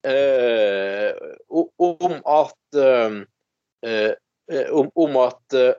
eh, 0.06 1.12
om 1.76 2.12
at 2.24 2.76
eh, 2.76 3.20
eh, 3.90 4.70
om, 4.70 4.90
om 4.94 5.16
at 5.16 5.52
eh, 5.54 5.74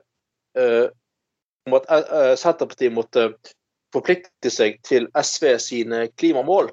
eh, 0.62 0.88
om 1.66 1.78
at 1.78 1.90
eh, 1.90 2.34
Senterpartiet 2.38 2.94
måtte 2.94 3.28
forplikte 3.94 4.50
seg 4.50 4.80
til 4.86 5.06
SV 5.14 5.56
sine 5.62 6.06
klimamål, 6.18 6.70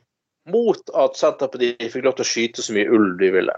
mot 0.49 0.95
at 0.97 1.17
Senterpartiet 1.19 1.91
fikk 1.93 2.07
lov 2.07 2.17
til 2.17 2.25
å 2.25 2.31
skyte 2.31 2.65
så 2.65 2.75
mye 2.75 2.89
ulv 2.89 3.15
de 3.21 3.31
ville. 3.37 3.55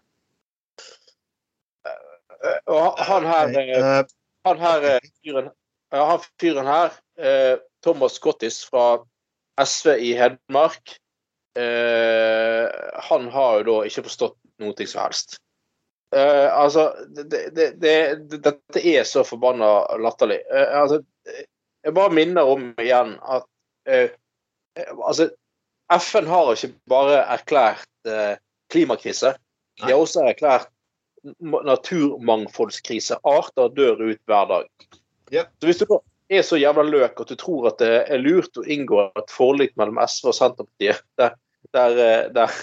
Og 2.70 3.00
han 3.08 3.26
her, 3.26 4.06
han 4.46 4.60
her 4.62 4.84
fyren, 5.24 5.48
han 5.96 6.26
fyren 6.42 6.68
her, 6.70 7.00
Thomas 7.82 8.20
Scottis 8.20 8.60
fra 8.70 9.00
SV 9.62 9.96
i 10.04 10.14
Hedmark, 10.20 10.98
eh, 11.60 12.68
han 13.10 13.28
har 13.32 13.60
jo 13.60 13.68
da 13.70 13.78
ikke 13.88 14.06
forstått 14.10 14.38
noe 14.64 14.88
som 14.88 15.02
helst. 15.06 15.38
Eh, 16.16 16.48
altså, 16.54 16.90
det, 17.08 17.24
det, 17.32 17.48
det, 17.56 17.70
det, 17.80 18.42
dette 18.44 18.84
er 18.84 19.04
så 19.08 19.24
forbanna 19.28 19.98
latterlig. 20.02 20.42
Eh, 20.52 20.76
altså, 20.82 21.02
jeg 21.86 21.96
bare 21.96 22.14
minner 22.16 22.48
om 22.50 22.70
igjen 22.82 23.18
at 23.22 23.48
eh, 23.90 24.14
altså, 24.96 25.30
FN 25.94 26.30
har 26.30 26.54
ikke 26.54 26.74
bare 26.90 27.20
erklært 27.36 28.10
eh, 28.10 28.38
klimakrise. 28.74 29.36
De 29.82 29.92
har 29.92 30.00
også 30.00 30.24
erklært 30.30 30.72
naturmangfoldskrise. 31.42 33.18
Arter 33.26 33.72
dør 33.76 34.02
ut 34.06 34.22
hver 34.30 34.50
dag. 34.50 34.68
Yep. 35.34 35.52
Så 35.60 35.70
hvis 35.70 35.82
du 35.82 35.86
er 36.30 36.46
så 36.46 36.58
jævla 36.58 36.86
løk 36.88 37.22
at 37.22 37.32
du 37.32 37.38
tror 37.40 37.70
at 37.70 37.80
det 37.82 37.94
er 38.10 38.22
lurt 38.22 38.58
å 38.58 38.66
inngå 38.66 39.02
et 39.20 39.34
forlik 39.34 39.76
mellom 39.80 40.00
SV 40.02 40.32
og 40.32 40.38
Senterpartiet 40.38 41.04
der, 41.20 41.36
der, 41.76 42.00
eh, 42.02 42.24
der, 42.34 42.56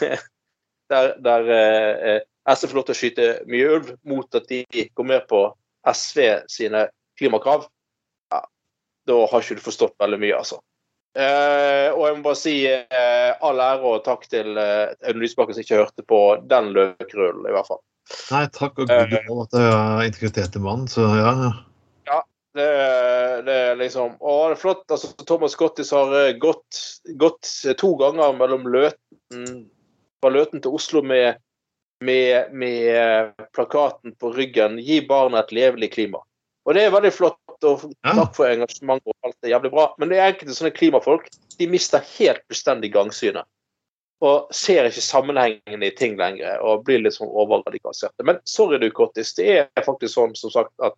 der, 0.92 1.12
der 1.23 1.52
eh, 1.59 2.19
SV 2.50 2.73
får 2.73 2.81
lov 2.81 2.88
til 2.88 2.97
å 2.97 2.99
skyte 2.99 3.28
mye 3.50 3.71
ulv 3.76 3.95
mot 4.09 4.38
at 4.38 4.49
de 4.50 4.64
går 4.71 5.09
med 5.09 5.28
på 5.31 5.47
SV 5.87 6.19
sine 6.50 6.88
klimakrav, 7.19 7.66
ja, 8.33 8.42
da 9.09 9.16
har 9.31 9.42
ikke 9.45 9.59
du 9.59 9.64
forstått 9.64 9.99
veldig 10.00 10.19
mye, 10.23 10.37
altså. 10.38 10.59
Eh, 11.12 11.88
og 11.92 12.07
jeg 12.07 12.16
må 12.16 12.25
bare 12.25 12.40
si 12.40 12.54
eh, 12.64 13.33
all 13.45 13.61
ære 13.61 13.90
og 13.90 14.04
takk 14.07 14.25
til 14.33 14.57
eh, 14.57 14.95
Audun 15.04 15.21
Lysbakken 15.21 15.57
som 15.57 15.64
ikke 15.64 15.81
hørte 15.83 16.04
på 16.09 16.21
den 16.49 16.71
løkrullen, 16.73 17.45
i 17.45 17.52
hvert 17.52 17.69
fall. 17.69 17.83
Nei, 18.33 18.47
takk 18.54 18.81
og 18.81 18.88
gud 18.88 19.12
lov 19.28 19.42
at 19.45 19.52
det 19.52 19.66
er 19.66 20.07
integritet 20.09 20.57
i 20.57 20.62
mannen, 20.62 20.88
så 20.90 21.04
ja. 21.19 21.35
ja. 21.45 21.52
Det, 22.52 22.64
det, 23.47 23.52
er 23.52 23.78
liksom 23.80 24.18
Å, 24.21 24.32
det 24.50 24.56
er 24.59 24.61
flott. 24.61 24.82
altså 24.92 25.09
Thomas 25.25 25.54
Gottis 25.56 25.92
har 25.97 26.12
eh, 26.18 26.35
gått, 26.37 26.80
gått 27.16 27.49
to 27.80 27.94
ganger 27.97 28.35
mellom 28.37 28.66
Løten 28.68 29.47
fra 30.21 30.30
Løten 30.30 30.61
til 30.62 30.76
Oslo 30.76 31.00
med, 31.02 31.40
med, 32.04 32.52
med 32.52 32.90
eh, 32.92 33.47
plakaten 33.56 34.14
på 34.21 34.35
ryggen 34.37 34.76
'Gi 34.78 35.00
barna 35.09 35.40
et 35.40 35.54
levelig 35.56 35.94
klima'. 35.97 36.21
Og 36.62 36.76
det 36.76 36.85
er 36.85 36.92
veldig 36.94 37.11
flott, 37.11 37.40
og 37.66 37.88
takk 38.06 38.37
for 38.37 38.47
engasjementet 38.47 39.11
og 39.11 39.26
alt 39.26 39.47
er 39.49 39.54
jævlig 39.56 39.73
bra. 39.73 39.88
Men 39.99 40.12
det 40.12 40.21
er 40.21 40.30
enkelte 40.30 40.54
sånne 40.54 40.76
klimafolk 40.76 41.26
de 41.59 41.66
mister 41.71 42.04
helt 42.14 42.44
bestendig 42.52 42.92
gangsynet. 42.94 43.49
Og 44.23 44.52
ser 44.54 44.87
ikke 44.87 45.02
sammenhengende 45.02 45.88
i 45.88 45.94
ting 45.99 46.14
lenger 46.21 46.61
og 46.62 46.85
blir 46.87 47.02
litt 47.02 47.16
sånn 47.16 47.32
overradikaliserte. 47.32 48.23
Men 48.28 48.38
sorry 48.47 48.78
du, 48.78 48.87
Kottis, 48.94 49.35
det 49.35 49.49
er 49.56 49.82
faktisk 49.82 50.14
sånn 50.14 50.37
som 50.38 50.52
sagt 50.54 50.71
at 50.87 50.94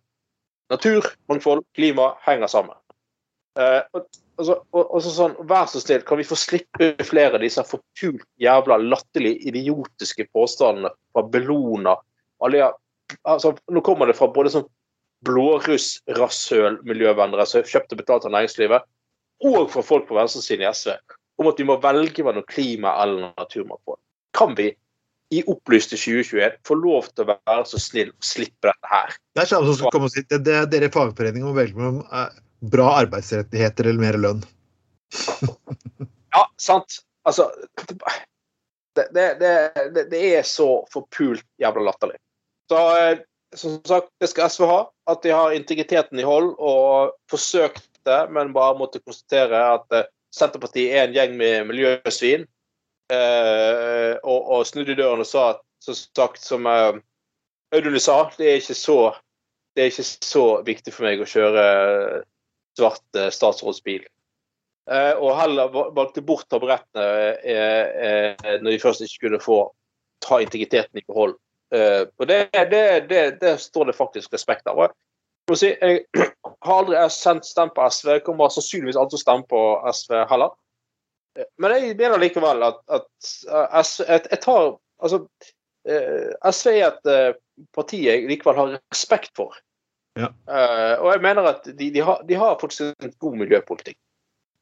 natur, 0.69 1.05
mangfold, 1.29 1.63
klima 1.75 2.17
henger 2.25 2.47
sammen. 2.47 2.75
Eh, 3.59 3.81
og, 3.95 4.05
altså, 4.37 4.55
og, 4.75 4.95
og 4.95 5.01
så 5.03 5.09
sånn, 5.15 5.35
Vær 5.47 5.65
så 5.71 5.79
snill, 5.79 6.03
kan 6.07 6.17
vi 6.19 6.27
få 6.27 6.35
slippe 6.39 6.85
flere 7.07 7.33
av 7.37 7.43
disse 7.43 7.63
fortult 7.67 8.25
jævla 8.41 8.75
latterlige, 8.83 9.43
idiotiske 9.51 10.23
påstandene 10.35 10.89
fra 11.13 11.21
Bellona? 11.31 11.93
Altså, 12.45 13.47
nå 13.71 13.79
kommer 13.85 14.05
det 14.09 14.19
fra 14.19 14.27
både 14.33 14.49
sånn 14.57 14.69
blåruss-rasshøl-miljøvennere 15.25 17.45
som 17.49 17.65
kjøpte 17.65 17.99
betalt 17.99 18.25
av 18.27 18.33
næringslivet, 18.35 18.81
og 19.45 19.61
fra 19.71 19.81
folk 19.83 20.05
på 20.09 20.17
venstresiden 20.17 20.63
i 20.65 20.71
SV, 20.71 20.89
om 21.41 21.47
at 21.51 21.59
vi 21.59 21.67
må 21.67 21.75
velge 21.83 22.23
mellom 22.23 22.45
klima 22.49 22.89
eller 23.03 23.19
naturmangfold. 23.39 23.99
Kan 24.35 24.51
vi 24.57 24.67
i 25.35 25.43
opplyste 25.51 25.97
2021 25.99 26.57
få 26.67 26.77
lov 26.79 27.09
til 27.11 27.25
å 27.25 27.35
være 27.35 27.65
så 27.69 27.81
snill 27.81 28.11
og 28.13 28.25
slippe 28.25 28.69
dette 28.69 28.91
her? 28.91 29.15
Det 29.35 29.43
er 29.43 29.51
samme 29.51 29.69
som 29.69 29.79
skal 29.79 29.95
komme 29.95 30.09
og 30.09 30.15
si 30.15 30.23
det, 30.29 30.41
det, 30.47 30.57
Dere 30.71 30.89
i 30.89 30.93
fagforeningen 30.93 31.49
må 31.49 31.55
velge 31.57 31.79
mellom 31.79 32.01
eh, 32.05 32.41
bra 32.75 32.91
arbeidsrettigheter 33.01 33.89
eller 33.91 34.05
mer 34.05 34.19
lønn. 34.21 34.43
ja, 36.35 36.43
sant. 36.61 37.01
Altså 37.25 37.49
det, 38.95 39.07
det, 39.41 39.53
det, 40.11 40.21
er 40.37 40.45
så 40.47 40.69
forpult 40.93 41.45
jævla 41.61 41.89
latterlig. 41.89 42.19
Så 42.71 42.81
eh, 42.99 43.23
som 43.55 43.77
sagt, 43.87 44.11
det 44.19 44.29
skal 44.31 44.49
SV 44.51 44.67
ha. 44.69 44.81
At 45.11 45.23
de 45.23 45.33
har 45.35 45.55
integriteten 45.55 46.19
i 46.19 46.25
hold 46.27 46.53
og 46.57 47.15
forsøkte, 47.31 48.25
men 48.33 48.53
bare 48.55 48.77
måtte 48.79 49.03
konstatere 49.03 49.61
at 49.75 49.95
eh, 49.95 50.09
Senterpartiet 50.35 50.91
er 50.91 51.05
en 51.05 51.13
gjeng 51.15 51.37
med 51.39 51.69
miljøsvin. 51.69 52.41
Eh, 53.13 54.15
og, 54.23 54.39
og 54.55 54.65
snudde 54.65 54.97
døren 54.97 55.21
og 55.21 55.29
sa 55.29 55.51
at, 55.53 55.61
som 55.83 55.97
sagt, 55.97 56.41
som 56.41 56.65
eh, 56.69 56.97
Audun 57.75 57.99
sa, 58.01 58.23
det 58.37 58.49
er 58.49 58.61
ikke 58.61 58.77
så 58.77 58.99
det 59.75 59.83
er 59.83 59.91
ikke 59.91 60.07
så 60.07 60.43
viktig 60.63 60.93
for 60.95 61.03
meg 61.03 61.19
å 61.19 61.27
kjøre 61.27 61.63
svart 62.79 63.19
eh, 63.19 63.31
statsrådsbil. 63.33 64.05
Eh, 64.91 65.13
og 65.17 65.33
heller 65.39 65.71
valgte 65.73 66.21
bort 66.21 66.45
taburettene 66.51 67.05
eh, 67.41 68.35
eh, 68.35 68.59
når 68.61 68.75
de 68.75 68.81
først 68.83 69.01
ikke 69.01 69.25
kunne 69.25 69.41
få 69.41 69.57
ta 70.25 70.39
integriteten 70.43 71.01
i 71.01 71.05
behold. 71.07 71.35
Og 71.75 72.27
det, 72.29 72.37
det, 72.71 72.83
det, 73.41 73.55
står 73.59 73.89
det 73.89 73.97
faktisk 73.97 74.33
respekt 74.33 74.69
av. 74.69 74.85
Jeg, 75.51 76.05
har 76.65 76.77
aldri 76.79 77.01
sendt 77.13 77.45
stemt 77.45 77.73
på 77.75 77.83
SV, 77.91 78.07
jeg 78.15 78.23
kommer 78.25 78.49
sannsynligvis 78.49 78.97
aldri 78.97 79.13
til 79.13 79.19
å 79.19 79.21
stemme 79.21 79.45
på 79.49 79.59
SV 79.93 80.13
heller. 80.31 80.53
Men 81.59 81.75
jeg 81.75 81.97
mener 81.99 82.21
likevel 82.21 82.63
at, 82.63 82.79
at 82.95 83.07
SV 83.83 84.05
jeg, 84.07 84.39
tar, 84.43 84.75
altså, 85.03 85.21
SV 85.85 86.71
er 86.71 86.85
et 86.87 87.39
parti 87.75 88.01
jeg 88.05 88.25
likevel 88.29 88.59
har 88.59 88.75
respekt 88.79 89.33
for. 89.37 89.57
Ja. 90.15 90.29
og 91.03 91.09
jeg 91.11 91.19
mener 91.25 91.49
at 91.49 91.65
de, 91.67 91.89
de, 91.91 91.99
har, 91.99 92.21
de, 92.23 92.37
har, 92.39 92.53
faktisk 92.61 93.03
en 93.03 93.11
god 93.19 93.33
miljøpolitikk. 93.41 93.97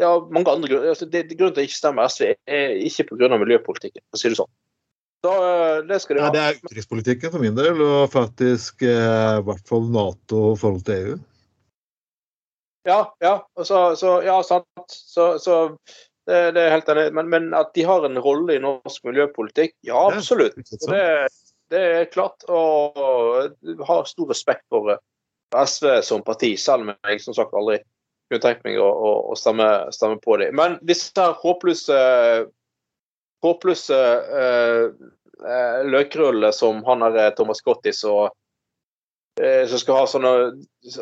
Det 0.01 0.07
er 0.07 0.23
mange 0.33 0.49
andre 0.49 0.69
grunner. 0.71 0.89
Altså, 0.89 1.05
det, 1.05 1.27
grunnen 1.37 1.53
til 1.53 1.61
at 1.61 1.67
jeg 1.67 1.69
ikke 1.69 1.77
stemmer 1.77 2.09
SV, 2.09 2.33
er 2.49 2.77
ikke 2.87 3.05
pga. 3.11 3.37
miljøpolitikken, 3.37 4.01
for 4.09 4.17
å 4.17 4.21
si 4.21 4.31
det 4.33 4.39
sånn. 4.41 4.53
Da, 5.23 5.33
eh, 5.33 5.83
det 5.87 5.99
de. 6.07 6.17
Ja, 6.19 6.31
det 6.33 6.41
er 6.41 6.57
utenrikspolitikken 6.59 7.31
for 7.31 7.43
min 7.43 7.55
del, 7.55 7.79
og 7.79 8.09
faktisk 8.11 8.83
eh, 8.83 9.37
i 9.39 9.45
hvert 9.47 9.69
fall 9.69 9.85
Nato 9.93 10.41
i 10.51 10.57
forhold 10.59 10.83
til 10.87 10.97
EU. 10.97 11.13
Ja, 12.89 12.99
ja. 13.23 13.37
Så, 13.63 13.95
så, 13.95 14.17
ja 14.25 14.41
sant. 14.43 14.67
Så, 14.91 15.37
så 15.39 15.77
det, 16.27 16.39
det, 16.55 16.61
er 16.61 16.75
helt 16.75 16.91
enig. 16.93 17.07
Men, 17.15 17.29
men, 17.31 17.49
at 17.57 17.73
de 17.75 17.85
har 17.87 18.05
en 18.07 18.19
rolle 18.23 18.55
i 18.55 18.61
norsk 18.63 19.07
miljøpolitikk, 19.07 19.75
ja, 19.87 20.05
absolutt. 20.07 20.55
Det, 20.55 21.03
det, 21.73 21.81
er 21.81 22.11
klart. 22.13 22.45
Og 22.47 22.99
jeg 23.59 23.79
har 23.87 24.07
stor 24.09 24.31
respekt 24.31 24.63
for 24.71 24.93
eh, 24.95 25.01
SV 25.53 25.99
som 26.05 26.23
parti, 26.25 26.53
selv 26.59 26.87
om 26.87 26.93
jeg 26.95 27.23
som 27.23 27.35
sagt 27.37 27.55
aldri 27.57 27.81
kunne 28.31 28.43
tenkt 28.43 28.63
meg 28.65 28.79
å, 28.81 28.87
å, 28.87 29.13
å 29.33 29.37
stemme, 29.37 29.67
stemme, 29.93 30.19
på 30.23 30.39
dem. 30.41 30.55
Men 30.59 30.79
disse 30.87 31.27
håpløse 31.43 31.99
håpløse 33.43 33.97
uh, 34.39 34.85
uh, 35.43 35.79
løkruller 35.83 36.55
som 36.55 36.79
han 36.87 37.03
eh, 37.09 37.29
Thomas 37.35 37.61
Gottis 37.61 38.03
og 38.07 38.31
som 39.67 39.79
skal 39.81 39.97
ha 39.97 40.03
sånne 40.07 40.31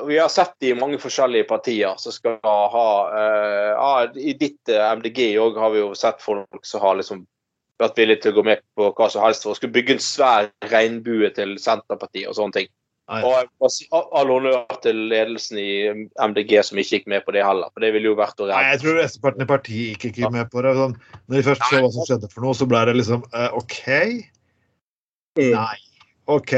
Vi 0.07 0.15
har 0.17 0.29
sett 0.31 0.55
det 0.63 0.71
i 0.71 0.77
mange 0.77 0.97
forskjellige 1.01 1.45
partier 1.49 1.99
som 2.01 2.13
skal 2.15 2.39
ha 2.43 2.87
uh, 3.13 4.17
I 4.17 4.33
ditt 4.39 4.71
MDG 4.71 5.35
òg 5.41 5.59
har 5.61 5.73
vi 5.75 5.83
jo 5.83 5.91
sett 5.97 6.23
folk 6.23 6.65
som 6.65 6.81
har 6.81 6.97
liksom 6.97 7.25
vært 7.81 7.97
villige 7.97 8.23
til 8.23 8.33
å 8.33 8.39
gå 8.39 8.45
med 8.47 8.61
på 8.77 8.91
hva 8.97 9.09
som 9.11 9.25
helst 9.25 9.45
for 9.45 9.53
å 9.53 9.57
skulle 9.57 9.75
bygge 9.75 9.97
en 9.97 10.05
svær 10.05 10.51
regnbue 10.71 11.31
til 11.35 11.57
Senterpartiet 11.61 12.29
og 12.29 12.37
sånne 12.37 12.59
ting. 12.59 12.69
Og 13.11 14.05
all 14.15 14.29
honnør 14.31 14.77
til 14.83 14.99
ledelsen 15.11 15.57
i 15.59 15.71
MDG 16.15 16.53
som 16.63 16.79
ikke 16.79 16.99
gikk 16.99 17.09
med 17.11 17.25
på 17.25 17.33
det 17.35 17.43
heller. 17.43 17.71
For 17.73 17.83
det 17.83 17.91
ville 17.95 18.11
jo 18.11 18.19
vært 18.19 18.39
å 18.39 18.47
redde. 18.47 18.59
Nei, 18.59 18.75
jeg 18.75 18.83
tror 18.83 18.99
mesteparten 19.01 19.43
i 19.43 19.49
partiet 19.49 19.97
ikke 19.97 20.13
gikk 20.13 20.35
med 20.37 20.51
på 20.53 20.63
det. 20.63 20.75
Sånn, 20.77 20.95
når 21.25 21.39
de 21.39 21.43
først 21.49 21.65
så 21.65 21.81
hva 21.81 21.89
som 21.97 22.07
skjedde 22.07 22.29
for 22.31 22.45
noe, 22.45 22.55
så 22.55 22.69
ble 22.71 22.85
det 22.87 22.95
liksom 23.01 23.25
uh, 23.33 23.49
OK? 23.59 23.81
Mm. 25.41 25.57
Nei. 25.57 25.77
OK. 26.31 26.55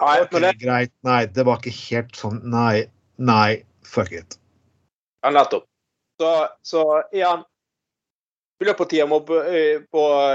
Nei, 0.00 0.16
okay 0.22 0.42
det... 0.44 0.52
Greit. 0.60 0.92
Nei, 1.06 1.22
det 1.32 1.46
var 1.48 1.60
ikke 1.60 1.74
helt 1.76 2.18
sånn 2.18 2.40
Nei. 2.52 2.86
Nei. 3.16 3.62
Fuck 3.86 4.12
it. 4.12 4.38
Ja, 5.22 5.32
nettopp. 5.32 5.66
Så, 6.20 6.32
så 6.64 6.82
igjen 7.14 7.44
Miljøpartiet 8.56 9.08
må 9.10 9.20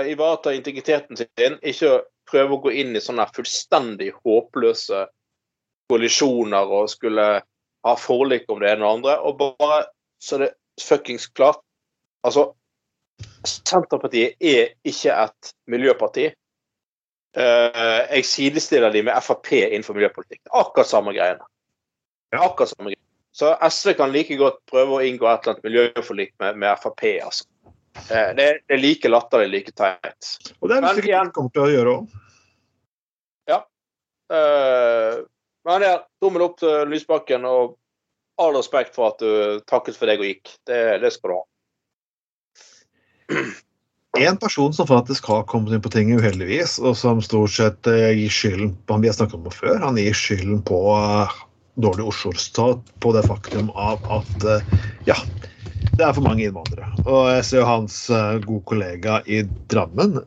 ivareta 0.06 0.52
integriteten 0.54 1.18
sin, 1.18 1.56
ikke 1.66 2.04
prøve 2.30 2.54
å 2.54 2.60
gå 2.62 2.74
inn 2.84 2.94
i 2.94 3.02
sånne 3.02 3.26
fullstendig 3.34 4.12
håpløse 4.20 5.08
koalisjoner 5.90 6.70
og 6.78 6.92
skulle 6.94 7.26
ha 7.42 7.96
forlik 7.98 8.46
om 8.54 8.62
det 8.62 8.76
ene 8.76 8.86
og 8.86 9.00
andre. 9.00 9.18
Og 9.26 9.40
bare 9.42 9.82
så 10.22 10.42
det 10.44 10.54
fuckings 10.82 11.28
klart 11.34 11.64
Altså, 12.22 12.52
Senterpartiet 13.42 14.36
er 14.38 14.76
ikke 14.86 15.16
et 15.18 15.48
miljøparti. 15.74 16.28
Uh, 17.38 18.02
jeg 18.12 18.26
sidestiller 18.28 18.92
de 18.92 19.06
med 19.08 19.24
Frp 19.24 19.54
innenfor 19.60 19.96
miljøpolitikk. 19.96 20.42
Akkurat 20.52 20.90
samme 20.90 21.14
greiene. 21.16 21.46
Akkurat 22.36 22.74
samme 22.74 22.92
greiene. 22.92 23.08
Så 23.32 23.54
SV 23.64 23.94
kan 23.96 24.12
like 24.12 24.36
godt 24.36 24.60
prøve 24.68 24.98
å 24.98 25.06
inngå 25.08 25.30
et 25.30 25.46
eller 25.46 25.56
annet 25.56 25.68
miljøforlik 25.70 26.34
med, 26.44 26.60
med 26.60 26.82
Frp. 26.84 27.06
altså. 27.24 27.48
Uh, 28.10 28.32
det, 28.36 28.50
det, 28.68 28.76
er 28.76 28.84
like 28.84 29.12
latterlig, 29.12 29.52
like 29.54 29.76
teit. 29.78 30.34
Og 30.60 30.68
det 30.68 30.80
er 30.80 30.86
det 30.88 30.98
sikkert 31.00 31.32
de 31.32 31.38
kommer 31.38 31.56
til 31.56 31.66
å 31.68 31.72
gjøre 31.72 31.96
òg. 32.00 32.20
Uh, 34.32 35.28
men 35.68 35.84
ja, 35.84 35.96
tommel 36.24 36.46
opp 36.46 36.60
til 36.62 36.88
Lysbakken, 36.90 37.46
og 37.46 37.76
all 38.42 38.56
respekt 38.56 38.96
for 38.96 39.12
at 39.12 39.20
du 39.20 39.60
takket 39.68 40.00
for 40.00 40.10
deg 40.10 40.24
og 40.24 40.30
gikk. 40.30 40.54
Det, 40.68 40.80
det 41.04 41.12
skal 41.14 41.34
du 41.34 41.36
ha. 41.36 41.44
En 44.20 44.38
person 44.38 44.74
som 44.76 44.88
faktisk 44.90 45.30
har 45.32 45.46
kommet 45.48 45.72
inn 45.72 45.84
på 45.84 45.92
ting 45.94 46.12
uheldigvis, 46.12 46.80
og 46.84 46.98
som 47.00 47.22
stort 47.24 47.54
sett 47.56 47.88
uh, 47.88 48.12
gir 48.12 48.34
skylden 48.34 48.74
på 48.86 48.98
han 48.98 49.06
vi 49.06 49.12
har 49.12 49.16
snakket 49.16 49.40
om 49.40 49.54
før, 49.56 49.78
han 49.86 50.00
gir 50.02 50.18
skylden 50.18 50.60
på 50.68 50.80
uh, 50.92 51.32
dårlig 51.80 52.10
Oslo-stat, 52.12 52.84
på 53.00 53.14
det 53.16 53.24
faktum 53.30 53.72
av 53.80 54.04
at 54.12 54.48
ja, 55.08 55.16
det 55.96 56.04
er 56.04 56.12
for 56.12 56.26
mange 56.26 56.44
innvandrere. 56.44 56.90
Og 57.06 57.30
jeg 57.32 57.46
ser 57.48 57.64
jo 57.64 57.70
hans 57.70 58.02
gode 58.44 58.66
kollega 58.68 59.22
i 59.32 59.40
Drammen 59.72 60.20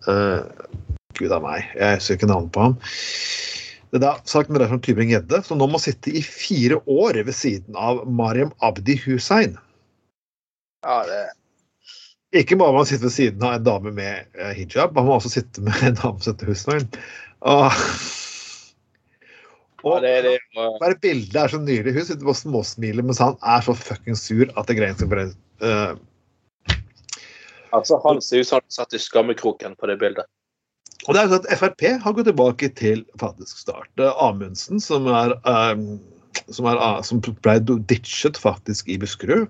Gud 1.15 1.35
a 1.37 1.39
meg, 1.45 1.69
jeg 1.77 2.01
husker 2.01 2.17
ikke 2.17 2.31
navnet 2.33 2.55
på 2.57 2.65
ham 2.65 2.79
det 3.95 4.09
er 4.09 4.23
sagt 4.27 4.51
med 4.51 4.59
det 4.63 4.69
som 4.71 4.81
Tybring-Gjedde, 4.83 5.41
som 5.47 5.61
nå 5.61 5.69
må 5.71 5.79
sitte 5.83 6.11
i 6.11 6.23
fire 6.25 6.81
år 6.91 7.21
ved 7.27 7.37
siden 7.37 7.77
av 7.79 8.03
Mariam 8.11 8.51
Abdi 8.65 8.97
Hussein. 9.05 9.55
Ja, 10.85 11.03
det... 11.07 11.21
Ikke 12.35 12.59
bare 12.59 12.75
må 12.75 12.83
han 12.83 12.89
sitte 12.91 13.07
ved 13.07 13.15
siden 13.15 13.45
av 13.47 13.59
en 13.59 13.67
dame 13.67 13.95
med 13.95 14.27
eh, 14.35 14.53
hijab, 14.59 14.97
han 14.99 15.07
må 15.07 15.19
også 15.21 15.31
sitte 15.37 15.63
med 15.63 15.87
en 15.87 15.99
dame 16.01 16.19
som 16.21 16.35
heter 16.35 16.51
Hussein. 16.51 16.89
Og, 17.45 17.83
Ja, 19.85 20.01
det, 20.01 20.23
det, 20.23 20.39
bare 20.81 20.97
bildet 20.97 21.37
er 21.37 21.51
så 21.53 21.59
nydelig. 21.61 21.93
Hun 21.93 22.07
sitter 22.09 22.31
og 22.33 22.39
småsmiler 22.39 23.05
mens 23.05 23.21
han 23.21 23.37
er 23.45 23.65
så 23.67 23.75
fuckings 23.77 24.23
sur 24.25 24.49
at 24.57 24.71
det 24.71 24.79
greier 24.81 24.97
seg 25.01 25.13
bare 25.13 25.33
Uh. 25.63 25.95
altså, 27.73 27.97
han 28.03 28.19
ser 28.21 28.43
ut 28.43 28.49
som 28.49 28.59
han 28.59 28.73
satt 28.75 28.97
i 28.97 28.99
skammekroken 29.01 29.77
på 29.79 29.87
det 29.89 29.95
bildet. 30.01 30.27
Og 31.07 31.15
det 31.15 31.23
er 31.23 31.31
sånn 31.31 31.45
at 31.47 31.61
Frp 31.61 31.85
har 32.03 32.17
gått 32.17 32.27
tilbake 32.29 32.69
til 32.77 33.05
faktisk 33.23 33.63
start. 33.63 33.89
Er 34.03 34.19
Amundsen, 34.21 34.83
som, 34.83 35.07
er, 35.09 35.37
um, 35.47 36.03
som, 36.49 36.67
er, 36.69 36.81
eh, 36.83 36.99
som 37.07 37.23
ble 37.23 37.55
ditchet 37.87 38.41
faktisk 38.41 38.91
i 38.91 38.99
Buskerud, 39.01 39.47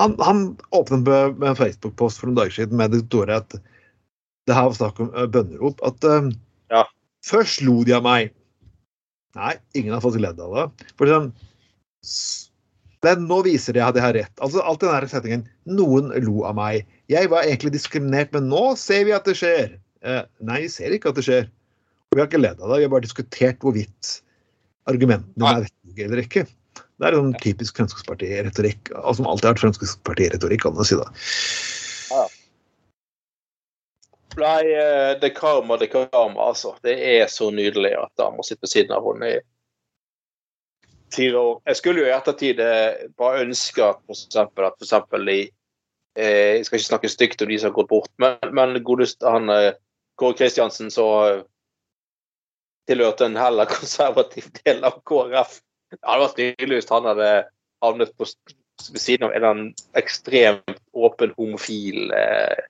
han, 0.00 0.16
han 0.24 0.42
åpnet 0.76 1.04
med 1.06 1.48
en 1.52 1.58
Facebook-post 1.58 2.20
for 2.20 2.30
noen 2.30 2.38
dager 2.40 2.56
siden 2.56 2.78
med 2.80 2.94
det 2.94 3.02
store 3.06 3.40
at 3.42 3.56
det 4.48 4.56
her 4.56 4.70
var 4.70 4.76
snakk 4.78 5.00
om 5.04 5.10
eh, 5.14 5.28
bønnerop. 5.30 5.82
At 5.86 6.04
eh, 6.08 6.30
Ja. 6.72 6.84
først 7.26 7.62
lo 7.66 7.82
de 7.86 7.94
av 7.98 8.06
meg. 8.06 8.32
Nei, 9.38 9.54
ingen 9.78 9.92
har 9.94 10.02
fått 10.02 10.18
ledd 10.18 10.40
av 10.42 10.56
det. 10.56 10.88
For 10.98 11.10
sånn, 11.10 11.28
men 13.04 13.26
nå 13.30 13.38
viser 13.46 13.76
de 13.76 13.82
at 13.84 13.96
jeg 13.96 14.04
har 14.04 14.16
rett. 14.16 14.32
Altså 14.42 14.62
alt 14.64 14.82
den 14.82 14.90
der 14.92 15.06
settingen 15.08 15.44
Noen 15.70 16.10
lo 16.24 16.42
av 16.48 16.56
meg. 16.58 16.88
Jeg 17.12 17.30
var 17.32 17.46
egentlig 17.46 17.72
diskriminert, 17.76 18.32
men 18.34 18.48
nå 18.50 18.74
ser 18.80 19.06
vi 19.08 19.14
at 19.16 19.28
det 19.28 19.36
skjer. 19.40 19.76
Eh, 20.04 20.22
nei, 20.44 20.62
vi 20.64 20.72
ser 20.72 20.92
ikke 20.96 21.12
at 21.12 21.20
det 21.20 21.24
skjer. 21.28 21.46
Og 22.10 22.16
vi 22.18 22.22
har 22.24 22.28
ikke 22.28 22.42
ledd 22.42 22.58
av 22.60 22.72
det. 22.72 22.80
Vi 22.82 22.88
har 22.88 22.92
bare 22.92 23.06
diskutert 23.06 23.62
hvorvidt 23.62 24.16
argumentene 24.90 25.52
er 25.52 25.64
vettige 25.68 26.08
eller 26.08 26.24
ikke. 26.24 26.44
Det 27.00 27.08
er 27.08 27.16
sånn 27.16 27.36
typisk 27.40 27.78
Fremskrittsparti-retorikk, 27.80 28.90
Altså, 28.92 29.22
som 29.22 29.28
alltid 29.30 29.48
har 29.48 29.54
vært 29.54 29.62
Fremskrittsparti-retorikk. 29.64 30.62
kan 30.66 30.74
man 30.76 30.88
si 30.88 30.98
da. 31.00 31.06
Nei, 34.40 34.64
eh, 34.68 35.12
det 35.20 35.30
er 35.30 35.34
karma, 35.34 35.78
det 35.80 35.88
er 35.88 36.10
karma, 36.10 36.50
altså. 36.50 36.74
Det 36.84 36.92
er 37.16 37.24
så 37.32 37.48
nydelig 37.50 37.94
at 37.98 38.22
han 38.22 38.36
må 38.36 38.44
sitte 38.46 38.66
ved 38.66 38.72
siden 38.74 38.92
av 38.94 39.06
henne 39.08 39.30
i 39.32 39.40
fire 41.14 41.38
år. 41.38 41.56
Jeg 41.66 41.76
skulle 41.80 42.04
jo 42.04 42.10
i 42.10 42.14
ettertid 42.14 42.60
eh, 42.62 43.06
bare 43.18 43.46
ønske 43.46 43.84
at 43.84 44.02
for 44.04 44.14
eksempel, 44.18 44.68
at 44.68 44.76
for 44.76 44.86
eksempel 44.86 45.32
i 45.32 45.40
eh, 45.40 46.58
Jeg 46.60 46.66
skal 46.66 46.78
ikke 46.78 46.90
snakke 46.90 47.12
stygt 47.12 47.42
om 47.42 47.48
de 47.50 47.58
som 47.58 47.70
har 47.72 47.78
gått 47.80 47.90
bort, 47.90 48.12
men, 48.22 48.36
men 48.52 48.82
godest 48.86 49.24
han 49.26 49.50
eh, 49.50 49.72
Kåre 50.20 50.36
Kristiansen 50.36 50.92
så 50.92 51.08
tilhørte 52.90 53.24
en 53.24 53.40
heller 53.40 53.64
konservativ 53.70 54.50
del 54.62 54.84
av 54.84 55.00
KrF. 55.08 55.58
Det 55.90 56.00
hadde 56.06 56.24
vært 56.24 56.42
nydelig 56.42 56.80
hvis 56.80 56.90
han 56.92 57.08
hadde 57.10 57.30
havnet 57.84 58.12
på 58.18 58.28
ved 58.90 59.02
siden 59.02 59.26
av 59.26 59.32
en 59.32 59.36
eller 59.36 59.50
annen 59.50 59.72
ekstremt 60.00 60.78
åpen 60.96 61.34
homofil 61.36 62.12
eh, 62.16 62.60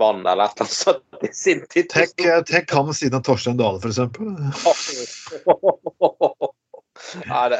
mann 0.00 0.26
eller 0.26 0.44
et 0.44 0.60
eller 0.60 0.66
annet 0.66 0.76
sånt 0.76 1.24
i 1.24 1.30
sin 1.32 1.62
tid. 1.72 1.88
Tenk, 1.92 2.20
eh, 2.20 2.42
tenk 2.48 2.74
ham 2.76 2.90
ved 2.90 2.98
siden 2.98 3.18
av 3.20 3.24
Torstein 3.26 3.56
Dale, 3.60 3.80
f.eks. 3.80 3.98
Nei, 7.26 7.44
det, 7.52 7.58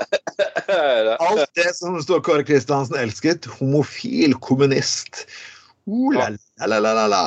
Alt 1.20 1.52
det 1.56 1.72
som 1.76 1.96
står 2.02 2.22
Kåre 2.24 2.44
Kristiansen 2.46 2.96
elsket. 3.00 3.48
Homofil, 3.58 4.34
kommunist. 4.44 5.26
Uh, 5.86 6.10
la, 6.16 6.30
la, 6.66 6.80
la, 6.80 6.92
la, 6.96 7.06
la. 7.12 7.26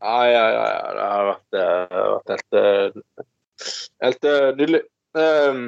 Ja, 0.00 0.16
ja, 0.28 0.44
ja. 0.50 0.64
ja. 0.72 0.92
Det 0.96 1.04
har 1.10 1.28
vært, 1.30 1.58
eh, 1.60 2.00
vært 2.12 2.32
helt, 2.34 2.50
eh, 2.60 3.24
helt 4.04 4.28
eh, 4.32 4.48
nydelig. 4.58 4.82
Um, 5.16 5.62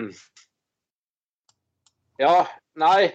ja, 2.19 2.35
nei. 2.79 3.13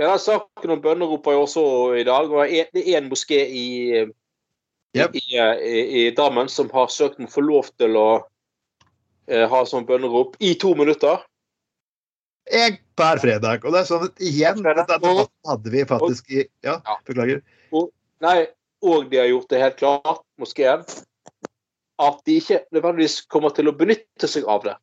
Ja, 0.00 0.14
har 0.14 0.20
saken 0.22 0.72
om 0.72 0.80
bønnerop 0.80 1.26
var 1.26 1.36
jo 1.36 1.44
også 1.44 1.64
i 2.00 2.04
dag. 2.08 2.30
og 2.32 2.48
Det 2.48 2.82
er 2.82 2.98
en 3.02 3.10
moské 3.12 3.42
i, 3.44 3.66
Yep. 4.92 5.14
i, 5.16 5.36
i, 5.40 6.06
i 6.06 6.10
Drammen 6.12 6.48
som 6.52 6.68
har 6.72 6.90
søkt 6.92 7.20
om 7.20 7.24
å 7.24 7.32
få 7.32 7.40
lov 7.44 7.68
til 7.80 7.96
å 7.96 8.08
eh, 9.28 9.46
ha 9.48 9.60
sånn 9.68 9.86
bønnerop 9.88 10.36
i 10.44 10.52
to 10.60 10.74
minutter. 10.76 11.22
Jeg 12.52 12.80
hver 12.98 13.20
fredag. 13.22 13.64
Og 13.64 13.72
det 13.72 13.82
er 13.82 13.88
sånn 13.88 14.04
at 14.08 14.24
igjen, 14.24 14.60
Denne 14.64 14.84
debatten 14.88 15.30
hadde 15.48 15.72
vi 15.72 15.84
faktisk 15.88 16.32
i 16.34 16.44
Ja, 16.66 16.78
beklager. 17.08 17.40
Og, 17.72 17.88
Nei, 18.24 18.50
og 18.84 19.08
de 19.10 19.20
har 19.22 19.30
gjort 19.30 19.48
det 19.50 19.62
helt 19.62 19.78
klart, 19.80 20.20
moskeen, 20.40 20.84
at 22.02 22.20
de 22.26 22.36
ikke 22.38 22.60
nødvendigvis 22.74 23.22
kommer 23.32 23.54
til 23.54 23.70
å 23.70 23.76
benytte 23.76 24.28
seg 24.30 24.44
av 24.50 24.66
det. 24.66 24.76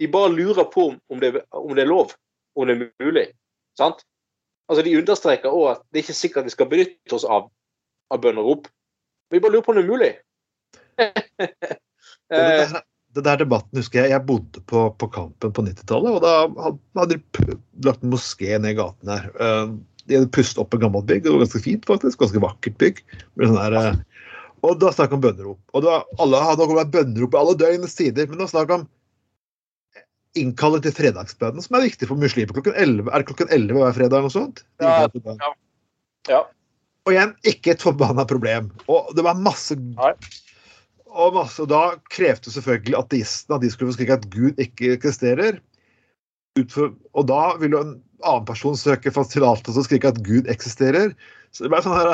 De 0.00 0.08
bare 0.12 0.32
lurer 0.32 0.68
på 0.70 0.90
om, 0.92 0.96
om, 1.12 1.20
det, 1.20 1.32
om 1.56 1.74
det 1.74 1.84
er 1.86 1.90
lov, 1.90 2.14
om 2.56 2.68
det 2.68 2.76
er 2.76 3.04
mulig. 3.04 3.26
Sant? 3.78 4.02
Altså, 4.70 4.82
De 4.86 4.96
understreker 4.98 5.54
òg 5.54 5.70
at 5.76 5.84
det 5.90 6.00
er 6.00 6.06
ikke 6.06 6.18
sikkert 6.18 6.48
vi 6.48 6.54
skal 6.56 6.70
benytte 6.70 7.16
oss 7.16 7.26
av, 7.28 7.48
av 8.10 8.22
bønnerop. 8.22 8.68
Vi 9.30 9.42
bare 9.42 9.56
lurer 9.56 9.66
på 9.66 9.74
om 9.74 9.78
det 9.78 9.84
er 9.84 9.90
mulig. 9.92 10.12
Den 10.96 11.12
det, 12.30 12.38
eh, 12.38 12.72
der, 12.72 12.86
det 13.14 13.24
der 13.26 13.42
debatten 13.42 13.80
husker 13.80 14.02
jeg. 14.02 14.14
Jeg 14.14 14.26
bodde 14.26 14.62
på, 14.70 14.86
på 14.98 15.10
Kampen 15.14 15.52
på 15.54 15.66
90-tallet, 15.66 16.16
og 16.16 16.24
da 16.24 16.72
hadde 16.98 17.18
de 17.18 17.58
lagt 17.86 18.02
en 18.02 18.14
moské 18.14 18.56
ned 18.58 18.74
i 18.74 18.80
gaten 18.80 19.12
her. 19.12 19.30
Eh, 19.36 19.76
De 20.06 20.14
hadde 20.14 20.30
pustet 20.34 20.60
opp 20.62 20.74
et 20.74 20.82
gammelt 20.82 21.06
bygg. 21.08 21.24
Det 21.24 21.32
var 21.34 21.42
ganske 21.42 21.62
fint, 21.64 21.86
faktisk. 21.88 22.20
Ganske 22.22 22.42
vakkert 22.42 22.76
bygg. 22.82 23.00
Med 23.38 23.50
sånn 23.50 23.78
eh, 23.80 23.96
og 24.66 24.78
da 24.80 24.90
snakk 24.94 25.12
om 25.14 25.22
bønnerop. 25.22 25.58
Og 25.76 25.82
da, 25.84 26.00
alle 26.22 26.42
hadde 26.42 26.66
vært 26.72 26.92
bønnerop 26.94 27.34
i 27.34 27.40
alle 27.40 27.56
døgnets 27.60 27.98
tider. 27.98 28.28
Men 28.30 28.40
da 28.40 28.48
snakk 28.50 28.72
om 28.74 28.86
innkalling 30.38 30.82
til 30.84 30.94
fredagsbønnen, 30.96 31.64
som 31.64 31.78
er 31.78 31.86
viktig 31.86 32.08
for 32.10 32.20
muslimer. 32.20 32.56
Klokken 32.56 32.76
11, 32.76 33.10
er 33.10 33.22
det 33.22 33.28
klokken 33.30 33.52
11 33.54 33.80
hver 33.80 33.96
fredag 33.96 34.18
eller 34.18 34.28
noe 34.28 34.36
sånt? 34.36 34.64
Ja, 34.82 34.98
Ja, 35.06 35.06
innkaller 35.14 35.54
ja. 36.30 36.42
Og 37.06 37.14
igjen, 37.14 37.36
ikke 37.46 37.76
et 37.76 37.84
forbanna 37.84 38.26
problem. 38.26 38.72
Og 38.90 39.12
det 39.14 39.22
var 39.26 39.38
masse 39.38 39.76
Nei. 39.78 40.12
Og, 41.16 41.30
masse, 41.32 41.60
og 41.62 41.70
da 41.70 41.96
krevde 42.12 42.50
selvfølgelig 42.52 42.96
ateistene 42.98 43.56
at 43.56 43.62
de 43.62 43.70
skulle 43.72 43.92
få 43.92 43.96
skrike 43.96 44.18
at 44.18 44.26
Gud 44.34 44.58
ikke 44.60 44.90
eksisterer. 44.98 45.60
Utfor, 46.60 46.90
og 47.16 47.28
da 47.30 47.54
ville 47.60 47.78
jo 47.78 47.84
en 47.84 47.94
annen 48.24 48.44
person 48.48 48.76
søke 48.76 49.12
fast 49.14 49.32
tillatelse 49.32 49.80
og 49.80 49.86
skrike 49.86 50.10
at 50.12 50.20
Gud 50.26 50.50
eksisterer. 50.52 51.14
Så 51.54 51.64
det 51.64 51.72
ble 51.72 51.80
sånn 51.84 51.96
her 51.96 52.10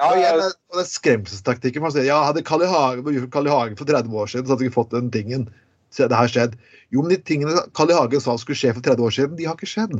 Ja, 0.00 0.08
og 0.08 0.16
igjen, 0.18 0.40
ja, 0.40 0.48
og 0.72 0.80
er 0.82 0.88
skremselstaktikken. 0.88 1.84
Man 1.84 1.92
sier, 1.94 2.08
ja, 2.08 2.18
hadde 2.26 2.42
Carl 2.46 2.64
I. 2.64 2.70
Hagen 2.72 3.78
for 3.78 3.86
30 3.86 4.16
år 4.18 4.32
siden, 4.32 4.48
så 4.48 4.56
hadde 4.56 4.64
vi 4.64 4.74
fått 4.74 4.94
den 4.96 5.12
tingen. 5.14 5.46
Det 5.96 6.16
her 6.16 6.30
skjedd. 6.30 6.56
Jo, 6.92 7.02
men 7.02 7.12
de 7.12 7.20
tingene 7.20 7.64
Carl 7.76 7.92
I. 7.92 7.96
Hagen 7.96 8.22
sa 8.24 8.36
skulle 8.40 8.58
skje 8.58 8.74
for 8.76 8.84
30 8.84 9.06
år 9.06 9.14
siden, 9.14 9.36
de 9.38 9.46
har 9.48 9.58
ikke 9.58 9.70
skjedd. 9.70 9.98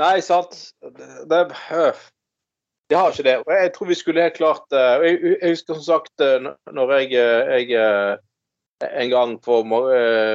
Nei, 0.00 0.20
sant. 0.24 0.56
Det, 0.80 1.40
øh, 1.74 1.92
det 2.90 2.98
har 2.98 3.12
ikke 3.12 3.26
det. 3.26 3.36
Og 3.44 3.52
jeg 3.52 3.72
tror 3.74 3.86
vi 3.86 3.98
skulle 3.98 4.22
helt 4.22 4.38
klart 4.38 4.66
øh, 4.72 5.06
Jeg, 5.06 5.20
jeg 5.42 5.50
husker 5.50 5.74
som 5.74 5.82
sagt 5.82 6.24
øh, 6.24 6.50
når 6.72 6.92
jeg, 6.98 7.12
jeg 7.70 8.18
en 9.04 9.10
gang 9.10 9.44
for 9.44 9.62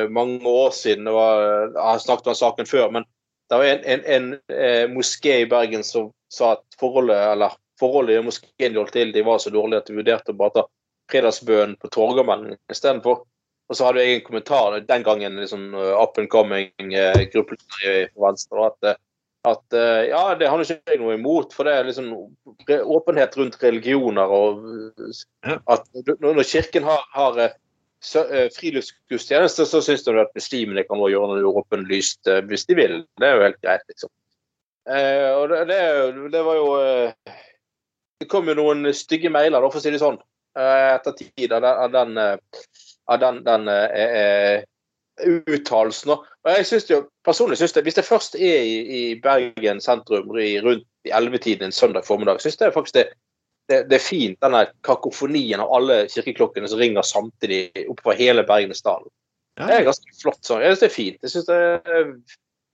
mange 0.07 0.47
år 0.47 0.69
siden 0.69 1.05
var, 1.05 1.41
Jeg 1.73 1.81
har 1.81 1.97
snakket 1.97 2.27
om 2.27 2.33
saken 2.33 2.65
før, 2.65 2.89
men 2.89 3.03
det 3.49 3.57
var 3.57 3.63
en, 3.63 3.83
en, 3.85 4.03
en 4.05 4.97
moské 4.97 5.41
i 5.41 5.49
Bergen 5.49 5.83
som 5.83 6.11
sa 6.29 6.51
at 6.51 6.77
forholdet 6.79 7.31
eller 7.31 7.57
forholdet 7.79 8.19
i 8.19 8.25
moskeen 8.25 8.73
de 8.73 8.79
holdt 8.79 8.93
til, 8.93 9.13
de 9.13 9.25
var 9.25 9.37
så 9.37 9.49
dårlige 9.49 9.81
at 9.81 9.89
de 9.89 9.97
vurderte 9.97 10.33
å 10.33 10.37
bare 10.39 10.53
ta 10.55 10.63
fredagsbønnen 11.11 11.77
på 11.81 11.89
Torgallmenn 11.93 12.55
istedenfor. 12.71 13.23
Og 13.69 13.77
så 13.77 13.87
hadde 13.87 14.03
jeg 14.03 14.19
en 14.19 14.25
kommentar 14.27 14.79
den 14.85 15.03
gangen, 15.05 15.39
liksom 15.41 15.71
uh, 15.73 15.95
up 15.97 16.19
and 16.21 16.29
coming 16.29 16.71
uh, 16.93 17.23
gruppeleder 17.33 18.05
i 18.05 18.07
Venstre, 18.21 18.67
at 18.69 18.91
uh, 18.93 18.99
at 19.45 19.73
eh, 19.73 20.07
ja, 20.09 20.21
det 20.39 20.49
har 20.49 20.61
ikke 20.61 20.77
jeg 20.89 21.01
noe 21.01 21.15
imot, 21.17 21.53
for 21.53 21.67
det 21.67 21.75
er 21.77 21.87
liksom 21.87 22.11
åpenhet 22.95 23.37
rundt 23.37 23.57
religioner 23.61 24.31
og 24.33 24.65
eh, 25.05 25.57
at 25.71 25.85
når 26.23 26.43
Kirken 26.49 26.87
har, 26.87 27.03
har 27.13 27.39
eh, 27.43 27.55
eh, 28.23 28.47
friluftsgudstjeneste, 28.55 29.67
så 29.69 29.81
syns 29.85 30.05
de 30.07 30.17
at 30.21 30.33
muslimene 30.37 30.85
kan 30.87 31.01
gjøre 31.01 31.39
noe 31.39 31.61
åpenlyst 31.61 32.31
eh, 32.31 32.41
hvis 32.49 32.67
de 32.69 32.79
vil. 32.79 33.01
Det 33.21 33.29
er 33.29 33.37
jo 33.37 33.47
helt 33.47 33.61
greit, 33.61 33.85
liksom. 33.91 34.13
Eh, 34.89 35.29
og 35.33 35.49
det, 35.53 35.65
det, 35.69 35.81
det 36.33 36.41
var 36.45 36.59
jo 36.59 36.65
eh, 36.77 37.37
Det 38.21 38.27
kom 38.29 38.49
jo 38.49 38.53
noen 38.57 38.85
stygge 38.95 39.31
mailer, 39.33 39.65
for 39.69 39.81
å 39.81 39.83
si 39.83 39.93
det 39.93 40.01
sånn, 40.01 40.19
eh, 40.57 40.89
etter 40.95 41.17
tid 41.19 41.53
av 41.53 41.65
den, 41.65 41.81
av 41.85 41.95
den, 41.95 42.17
eh, 42.21 42.83
av 43.11 43.19
den, 43.19 43.43
den 43.45 43.67
eh, 43.67 44.15
eh, 44.19 44.63
uttalelsen. 45.47 46.15
Og 46.15 46.51
jeg 46.57 46.65
synes 46.69 46.89
jo, 46.89 47.01
personlig 47.25 47.57
synes 47.57 47.75
jeg, 47.75 47.83
Hvis 47.83 47.99
det 47.99 48.05
først 48.05 48.35
er 48.35 48.61
i, 48.61 48.79
i 48.99 49.03
Bergen 49.21 49.81
sentrum 49.81 50.31
rundt 50.31 50.87
i 51.05 51.11
11-tiden 51.11 51.69
en 51.69 51.71
søndag 51.71 52.05
formiddag, 52.05 52.41
synes 52.41 52.57
jeg 52.61 52.73
faktisk 52.73 52.95
det, 52.95 53.05
det, 53.69 53.85
det 53.89 53.99
er 53.99 54.07
fint, 54.07 54.39
denne 54.41 54.65
kakofonien 54.85 55.61
av 55.61 55.73
alle 55.73 56.05
kirkeklokkene 56.11 56.69
som 56.69 56.79
ringer 56.79 57.01
samtidig 57.01 57.71
oppover 57.89 58.17
hele 58.17 58.43
Bergensdalen. 58.43 59.09
Det 59.55 59.71
er 59.71 59.87
ganske 59.87 60.17
flott. 60.21 60.41
sånn. 60.43 60.61
Jeg 60.61 60.75
synes 60.75 60.83
det 60.83 60.89
er 60.89 60.95
fint. 60.95 61.19
Jeg 61.23 61.31
synes 61.31 61.45
det 61.47 61.55
er 61.55 62.09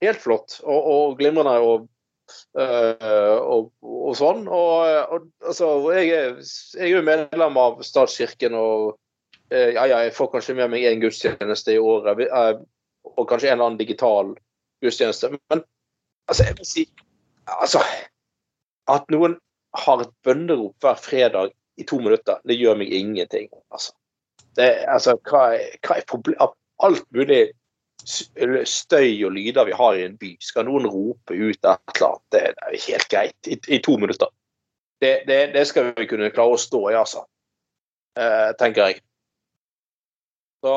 helt 0.02 0.22
flott 0.24 0.58
og, 0.64 0.80
og 0.94 1.18
glimrende. 1.20 1.58
og 1.62 1.88
Uh, 2.56 3.36
og, 3.40 3.70
og 3.82 4.14
sånn. 4.16 4.46
Og, 4.48 5.12
og 5.12 5.24
altså, 5.44 5.68
jeg, 5.96 6.10
er, 6.16 6.34
jeg 6.78 6.86
er 6.86 6.92
jo 6.92 7.04
medlem 7.06 7.58
av 7.60 7.82
statskirken, 7.86 8.56
og 8.56 8.92
eh, 8.92 8.96
ja, 9.52 9.86
ja, 9.86 10.00
jeg 10.06 10.14
får 10.16 10.30
kanskje 10.32 10.56
med 10.58 10.70
meg 10.72 10.86
én 10.88 11.00
gudstjeneste 11.02 11.74
i 11.74 11.78
året. 11.78 12.20
eh, 12.26 12.60
Og 13.16 13.28
kanskje 13.28 13.50
en 13.50 13.56
eller 13.58 13.66
annen 13.66 13.78
digital 13.78 14.34
gudstjeneste. 14.82 15.32
Men 15.50 15.64
altså, 16.28 16.44
jeg 16.44 16.58
vil 16.58 16.66
si 16.66 16.84
altså, 17.46 17.82
At 18.88 19.10
noen 19.10 19.38
har 19.74 20.02
et 20.02 20.14
bønnerop 20.24 20.74
hver 20.80 20.94
fredag 21.00 21.52
i 21.80 21.84
to 21.88 21.98
minutter, 21.98 22.38
det 22.44 22.58
gjør 22.58 22.76
meg 22.76 22.92
ingenting. 22.92 23.48
altså. 23.70 23.92
det, 24.56 24.84
altså, 24.88 25.16
hva 25.30 25.54
er, 25.56 25.78
hva 25.86 25.96
er 25.96 26.08
problemet? 26.08 26.58
Alt 26.82 27.04
mulig 27.14 27.52
støy 28.66 29.24
og 29.24 29.32
lyder 29.32 29.64
vi 29.64 29.72
har 29.78 29.94
i 29.94 30.04
en 30.04 30.16
by, 30.18 30.36
skal 30.40 30.66
noen 30.66 30.86
rope 30.90 31.34
ut 31.34 31.56
et 31.56 31.94
eller 31.94 32.08
annet? 32.08 32.24
Det 32.34 32.40
er 32.42 32.78
helt 32.88 33.08
greit 33.08 33.48
i, 33.48 33.58
i 33.68 33.78
to 33.78 33.96
minutter. 33.96 34.28
Det, 35.00 35.22
det, 35.26 35.52
det 35.54 35.66
skal 35.66 35.92
vi 35.96 36.06
kunne 36.10 36.30
klare 36.34 36.56
å 36.56 36.60
stå 36.60 36.82
i, 36.90 36.96
altså. 36.98 37.24
Eh, 38.18 38.50
tenker 38.58 38.90
jeg. 38.90 39.00
Så 40.62 40.72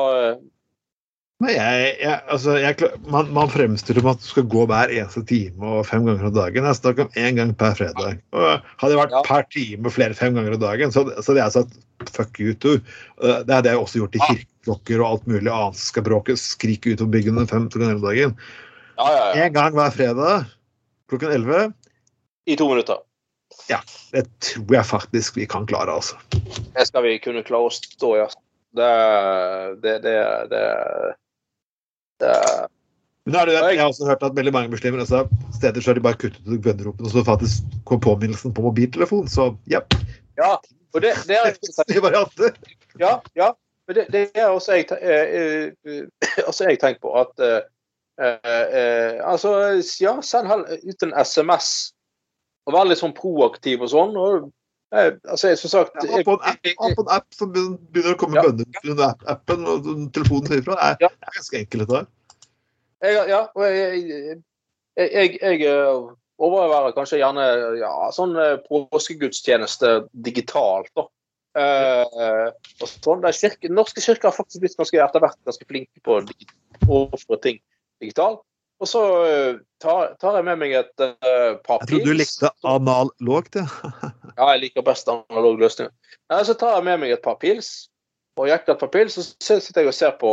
Nei, 1.44 1.52
jeg, 1.52 1.88
jeg, 2.00 2.20
altså, 2.32 2.54
jeg, 2.56 2.86
man, 3.12 3.26
man 3.36 3.50
fremstiller 3.52 4.00
om 4.00 4.14
at 4.14 4.22
du 4.22 4.24
skal 4.24 4.46
gå 4.48 4.62
hver 4.70 4.88
eneste 4.88 5.20
time 5.28 5.68
og 5.68 5.82
fem 5.84 6.06
ganger 6.08 6.30
om 6.30 6.32
dagen. 6.32 6.64
Jeg 6.64 6.78
snakker 6.78 7.04
om 7.04 7.18
én 7.20 7.36
gang 7.36 7.50
per 7.60 7.74
fredag. 7.76 8.22
Og 8.32 8.46
hadde 8.80 8.94
det 8.94 9.00
vært 9.02 9.12
Ja. 9.12 9.20
per 9.26 9.44
time 9.52 9.92
flere 9.92 10.16
fem 10.16 10.32
ganger 10.38 10.56
om 10.56 10.62
dagen, 10.62 10.94
så, 10.94 11.04
så 11.20 11.34
hadde 11.34 11.42
jeg 11.42 11.54
sagt 11.58 12.14
fuck 12.16 12.40
you 12.40 12.54
too. 12.56 12.78
Uh, 13.20 13.42
Det 13.44 13.52
hadde 13.52 13.68
jeg 13.74 13.82
også 13.82 14.00
gjort 14.00 14.16
i 14.16 14.22
kirkeklokker 14.24 15.02
og 15.02 15.10
alt 15.10 15.28
mulig 15.28 15.52
annet 15.52 15.76
som 15.76 15.90
skal 15.90 16.06
bråke, 16.08 16.38
skrike 16.40 16.94
ut 16.94 17.04
på 17.04 17.10
byggene 17.18 17.44
fem 17.52 17.68
ganger 17.68 18.00
om 18.00 18.06
dagen. 18.08 18.32
ja, 18.96 19.10
ja, 19.12 19.20
ja. 19.28 19.44
Én 19.44 19.52
gang 19.52 19.76
hver 19.76 19.92
fredag 19.92 20.48
klokken 21.12 21.36
11. 21.36 21.68
I 22.48 22.56
to 22.56 22.70
minutter. 22.72 23.04
Det 23.68 24.24
tror 24.40 24.72
jeg 24.72 24.88
faktisk 24.88 25.36
vi 25.36 25.44
kan 25.44 25.68
klare, 25.68 25.92
altså. 26.00 26.16
Det 26.72 26.88
skal 26.88 27.04
vi 27.04 27.18
kunne 27.20 27.44
klare 27.44 27.68
å 27.68 27.76
stå 27.76 28.16
i, 28.16 28.24
altså. 28.24 28.40
Det 28.74 28.90
Det 29.82 29.98
Det, 30.02 30.16
det, 30.50 30.64
det 32.20 32.34
Men 33.26 33.34
er 33.34 33.46
det, 33.46 33.54
jeg 33.54 33.80
har 33.80 33.88
også 33.90 34.06
hørt 34.06 34.22
at 34.22 34.36
veldig 34.36 34.52
mange 34.52 34.70
muslimer 34.70 34.98
altså, 35.02 35.28
steder 35.54 35.80
så 35.80 35.90
har 35.90 35.94
de 35.94 36.00
bare 36.00 36.14
kuttet 36.14 36.46
ut 36.46 36.62
bønneropene, 36.62 37.06
og 37.06 37.10
så 37.10 37.24
faktisk 37.26 37.62
kom 37.84 38.00
påminnelsen 38.00 38.54
på 38.54 38.62
mobiltelefon. 38.62 39.28
Så 39.28 39.56
ja, 39.66 39.80
Ja. 40.38 40.56
Og 40.94 41.02
det, 41.02 41.12
det 41.28 41.36
er 41.36 42.00
varianter. 42.06 42.54
Ja, 43.00 43.18
ja. 43.36 43.52
Men 43.86 43.96
det, 43.96 44.06
det 44.12 44.30
er 44.34 44.46
også 44.46 44.72
jeg, 44.72 44.86
eh, 45.02 45.72
eh, 45.86 46.46
også 46.46 46.64
jeg 46.70 46.80
tenkt 46.80 47.02
på 47.02 47.12
at 47.14 47.42
eh, 47.42 47.60
eh, 48.22 49.20
Altså, 49.26 49.50
ja, 50.00 50.20
send 50.22 50.48
heller 50.48 50.78
ut 50.82 51.02
en 51.02 51.14
SMS. 51.24 51.92
Og 52.66 52.74
være 52.74 52.90
litt 52.90 53.02
sånn 53.02 53.14
proaktiv 53.14 53.84
og 53.86 53.92
sånn. 53.92 54.16
Og, 54.18 54.48
altså, 54.92 55.56
som 55.56 55.70
sagt 55.70 55.96
Ja, 56.04 56.22
på 56.24 56.36
en 56.36 56.44
app, 56.46 56.68
på 56.96 57.02
en 57.02 57.08
app 57.10 57.34
som 57.34 57.50
begynner 57.52 58.14
å 58.14 58.18
komme 58.20 58.38
Ja. 58.38 58.42
bønner 58.46 58.90
under 58.90 59.04
app- 59.08 59.24
appen, 59.26 59.66
og 59.66 59.88
telefonen 60.14 60.46
sier 60.46 60.62
ifra. 60.62 60.76
Det 61.00 61.08
er, 61.10 61.16
ganske 61.34 61.58
enkelt, 61.58 61.88
dette 61.88 61.96
her. 61.96 62.06
ja, 63.28 63.42
og 63.54 63.64
jeg, 63.64 64.38
jeg, 64.96 65.38
jeg, 65.42 65.60
eh, 65.66 66.06
overværer 66.38 66.94
kanskje 66.96 67.18
gjerne 67.18 67.44
ja, 67.80 67.92
sånn 68.12 68.36
eh, 68.36 68.56
påskegudstjeneste 68.68 70.08
digitalt. 70.12 70.90
da. 70.94 71.08
Uh, 71.56 72.52
og 72.82 72.88
sånn. 72.90 73.22
Kirke, 73.32 73.70
norske 73.72 74.02
kirker 74.04 74.28
har 74.28 74.36
faktisk 74.36 74.60
blitt 74.60 74.76
ganske, 74.76 74.98
etter 75.00 75.22
hvert 75.24 75.38
ganske 75.48 75.64
flinke 75.64 76.02
på 76.04 76.18
å 76.18 76.24
overføre 76.84 77.40
ting 77.40 77.60
digitalt. 78.04 78.42
Og 78.76 78.90
så 78.90 79.00
tar, 79.80 80.10
tar 80.20 80.36
jeg 80.36 80.44
med 80.44 80.58
meg 80.60 80.74
et 80.76 81.00
uh, 81.00 81.56
par 81.64 81.80
Jeg 81.80 81.94
trodde 81.94 82.10
du 82.12 82.18
likte 82.18 82.50
analogt, 82.68 83.56
ja. 83.56 83.64
Ja, 84.36 84.50
jeg 84.52 84.66
liker 84.66 84.84
best 84.84 85.08
analog 85.08 85.60
løsninger. 85.60 85.92
Nei, 86.32 86.40
så 86.44 86.56
tar 86.58 86.76
jeg 86.76 86.86
med 86.88 87.02
meg 87.02 87.14
et 87.14 87.24
par 87.24 87.38
pils, 87.40 87.88
og 88.36 88.50
jekker 88.50 88.74
et 88.74 88.82
par 88.82 88.92
pils, 88.92 89.16
så 89.16 89.60
sitter 89.60 89.84
jeg 89.84 89.92
og 89.92 89.96
ser 89.96 90.16
på 90.20 90.32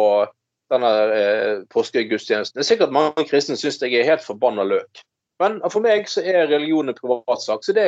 denne 0.74 0.92
eh, 1.16 1.56
påskegudstjenesten. 1.74 2.58
Det 2.58 2.64
er 2.66 2.72
sikkert 2.72 2.96
mange 2.96 3.26
kristne 3.30 3.56
syns 3.60 3.80
jeg 3.82 3.96
er 4.00 4.08
helt 4.08 4.26
forbanna 4.26 4.66
løk. 4.68 5.04
Men 5.42 5.60
for 5.70 5.84
meg 5.84 6.08
så 6.12 6.24
er 6.24 6.50
religion 6.52 6.92
en 6.92 6.98
privatsak, 6.98 7.64
så 7.66 7.76
det, 7.76 7.88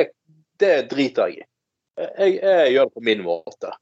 det 0.60 0.88
driter 0.90 1.32
jeg 1.32 1.42
i. 1.42 1.50
Jeg, 1.96 2.38
jeg 2.42 2.72
gjør 2.74 2.88
det 2.88 2.96
på 2.96 3.04
min 3.06 3.22
måte. 3.24 3.72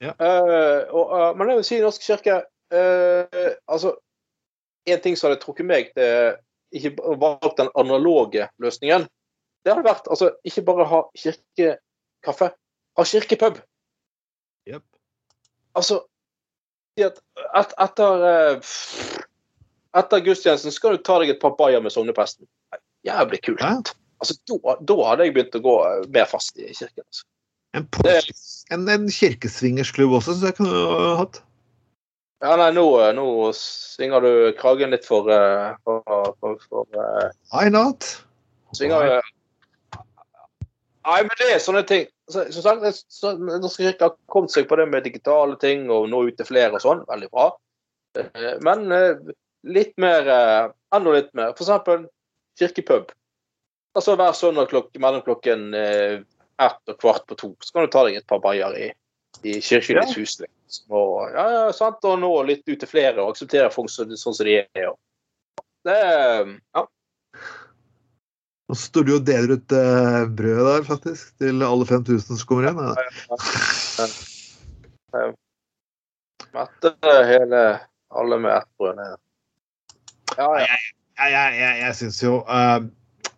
Ja. 0.00 0.14
Uh, 0.16 0.94
og, 0.96 1.10
uh, 1.12 1.30
men 1.36 1.50
jeg 1.50 1.58
vil 1.58 1.66
si 1.68 1.76
i 1.76 1.82
Norsk 1.84 2.06
kirke 2.06 2.38
uh, 2.72 3.50
altså, 3.68 3.90
En 4.88 5.02
ting 5.04 5.18
som 5.18 5.28
hadde 5.28 5.42
trukket 5.42 5.66
meg 5.68 5.90
til 5.92 6.38
ikke 6.72 6.94
valgt 7.20 7.58
den 7.58 7.68
analoge 7.76 8.46
løsningen, 8.62 9.04
det 9.64 9.72
hadde 9.72 9.86
vært 9.86 10.08
altså, 10.10 10.30
ikke 10.46 10.64
bare 10.68 10.86
ha 10.88 11.00
kirkekaffe, 11.18 12.52
ha 12.96 13.06
kirkepub. 13.12 13.60
Jep. 14.68 14.84
Altså 15.76 16.02
at 17.00 17.20
et, 17.56 17.74
etter 17.80 18.24
eh, 18.28 18.70
etter 19.96 20.22
gudstjenesten 20.24 20.74
skal 20.74 20.96
du 20.96 21.04
ta 21.06 21.18
deg 21.22 21.34
et 21.34 21.42
par 21.42 21.54
bayer 21.58 21.82
med 21.82 21.94
sognepresten. 21.94 22.48
Jævlig 23.06 23.40
kult. 23.46 23.62
Ja. 23.62 23.78
Altså, 24.20 24.36
da, 24.50 24.76
da 24.84 24.96
hadde 25.08 25.26
jeg 25.26 25.36
begynt 25.36 25.56
å 25.56 25.62
gå 25.64 25.76
eh, 25.88 26.08
mer 26.12 26.28
fast 26.30 26.58
i 26.60 26.68
kirken. 26.68 27.06
Altså. 27.06 27.26
En, 27.76 27.86
en, 28.74 28.88
en 28.90 29.06
kirkesvingersklubb 29.14 30.18
også, 30.18 30.34
syns 30.34 30.50
jeg 30.50 30.58
kunne 30.58 30.82
ha 30.90 31.14
hatt. 31.22 31.40
Ja, 32.40 32.54
nei, 32.56 32.70
nå, 32.76 32.84
eh, 33.00 33.12
nå 33.16 33.24
svinger 33.56 34.24
du 34.24 34.30
kragen 34.60 34.92
litt 34.94 35.06
for, 35.08 35.28
uh, 35.28 35.76
for, 35.84 36.34
for, 36.40 36.62
for 36.68 36.96
uh, 36.96 37.28
Why 37.52 37.72
not? 37.72 38.06
Svinger 38.76 39.20
Nei, 41.06 41.20
men 41.24 41.36
det 41.40 41.46
er 41.54 41.62
sånne 41.64 41.82
ting. 41.88 42.06
Så, 42.30 42.44
som 42.52 42.62
sagt, 42.64 42.82
det, 42.84 43.30
Norske 43.62 43.86
kirke 43.86 44.08
har 44.10 44.16
kommet 44.30 44.52
seg 44.52 44.66
på 44.68 44.76
det 44.76 44.84
med 44.92 45.06
digitale 45.06 45.56
ting 45.62 45.86
og 45.90 46.08
nå 46.12 46.20
ut 46.28 46.36
til 46.38 46.48
flere 46.48 46.76
og 46.76 46.82
sånn. 46.84 47.00
Veldig 47.08 47.30
bra. 47.32 47.46
Eh, 48.20 48.58
Men 48.66 48.84
eh, 48.92 49.32
litt 49.64 49.94
mer 50.02 50.28
eh, 50.28 50.68
Enda 50.94 51.14
litt 51.14 51.32
mer. 51.38 51.52
For 51.56 51.64
eksempel 51.64 52.04
kirkepub. 52.58 53.12
Altså 53.96 54.16
hver 54.18 54.32
søndag 54.36 54.68
klok 54.70 54.90
mellom 55.02 55.22
klokken 55.26 55.68
ett 55.74 56.90
og 56.92 56.96
kvart 57.00 57.24
på 57.30 57.36
to 57.38 57.48
så 57.64 57.72
kan 57.74 57.86
du 57.86 57.90
ta 57.94 58.02
deg 58.06 58.18
et 58.20 58.26
par 58.30 58.38
bayer 58.42 58.74
i, 58.78 58.88
i 59.46 59.54
kirkens 59.64 60.12
hus. 60.18 60.34
liksom. 60.42 60.84
Og, 60.94 61.30
ja, 61.34 61.44
ja, 61.54 61.62
sant? 61.74 62.02
og 62.06 62.18
nå 62.22 62.30
litt 62.46 62.62
ut 62.68 62.76
til 62.82 62.90
flere 62.90 63.16
og 63.22 63.32
akseptere 63.32 63.70
folk 63.74 63.90
sånn 63.90 64.12
som 64.18 64.34
de 64.46 64.58
er. 64.60 64.90
Og 64.92 64.98
det, 65.88 65.96
er- 65.96 66.86
ja. 68.70 68.72
Nå 68.72 68.76
står 68.78 69.06
du 69.08 69.12
og 69.16 69.24
deler 69.26 69.56
ut 69.58 69.72
eh, 69.74 70.24
brød 70.38 70.60
der, 70.68 70.84
faktisk, 70.86 71.32
til 71.42 71.62
alle 71.66 71.86
5000 71.88 72.38
som 72.38 72.46
kommer 72.46 72.68
igjen. 72.68 72.78
Ja. 75.10 75.24
Mette 76.54 76.92
hele 77.26 77.62
alle 78.14 78.38
med 78.38 78.52
ett 78.56 78.68
brød 78.78 78.96
ned. 78.98 79.18
Ja, 80.36 80.46
ja. 80.60 80.78
Jeg, 81.20 81.32
jeg, 81.32 81.56
jeg, 81.58 81.80
jeg 81.82 81.96
syns 81.98 82.20
jo 82.22 82.36
uh, 82.46 82.78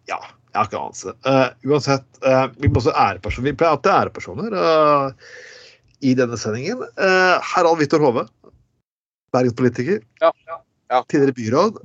Ja, 0.07 0.18
jeg 0.21 0.59
har 0.59 0.68
ikke 0.68 0.83
anelse. 0.83 1.14
Uh, 1.25 1.49
uansett, 1.66 2.07
uh, 2.27 2.45
vi 2.61 2.68
må 2.68 2.79
også 2.83 2.92
ærepersoner. 2.92 3.49
Vi 3.49 3.57
pleier 3.57 3.75
alltid 3.75 3.92
ærepersoner 3.95 4.59
eh, 4.61 5.33
i 6.05 6.12
denne 6.18 6.37
sendingen. 6.38 6.85
Harald 7.53 7.81
Vittor 7.81 8.05
Hove, 8.05 8.27
bergenspolitiker. 9.33 10.05
ja, 10.21 10.33
ja. 10.92 11.03
Tidligere 11.09 11.38
byråd. 11.40 11.81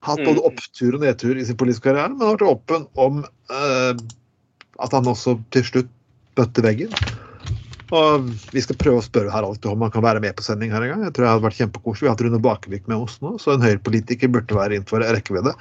Hatt 0.00 0.22
både 0.24 0.40
Mm. 0.40 0.46
opptur 0.48 0.94
og 0.96 1.02
nedtur 1.04 1.36
i 1.36 1.44
sin 1.44 1.56
politiske 1.60 1.90
karriere, 1.90 2.14
men 2.14 2.26
har 2.26 2.36
vært 2.38 2.48
åpen 2.48 2.86
om 2.96 3.24
eh, 3.52 3.94
at 4.80 4.92
han 4.96 5.04
også 5.04 5.36
til 5.52 5.66
slutt 5.66 5.90
bøtte 6.38 6.64
veggen. 6.64 6.94
Og 7.90 8.30
vi 8.54 8.62
skal 8.62 8.78
prøve 8.78 9.00
å 9.00 9.04
spørre 9.04 9.32
Harald 9.34 9.66
om 9.66 9.82
han 9.82 9.90
kan 9.90 10.04
være 10.04 10.22
med 10.22 10.36
på 10.38 10.44
sending 10.46 10.70
her 10.70 10.84
en 10.86 10.92
gang. 10.92 11.02
Jeg 11.08 11.12
tror 11.16 11.26
det 11.26 11.32
hadde 11.32 11.46
vært 11.48 11.58
kjempekoselig. 11.58 12.04
Vi 12.04 12.08
har 12.08 12.14
hatt 12.14 12.22
Rune 12.24 12.42
Bakevik 12.44 12.86
med 12.88 13.02
oss 13.02 13.18
nå, 13.20 13.34
så 13.42 13.56
en 13.56 13.66
høyrepolitiker 13.66 14.30
burde 14.30 14.56
være 14.56 14.78
innenfor 14.78 15.02
rekkevidde. 15.02 15.56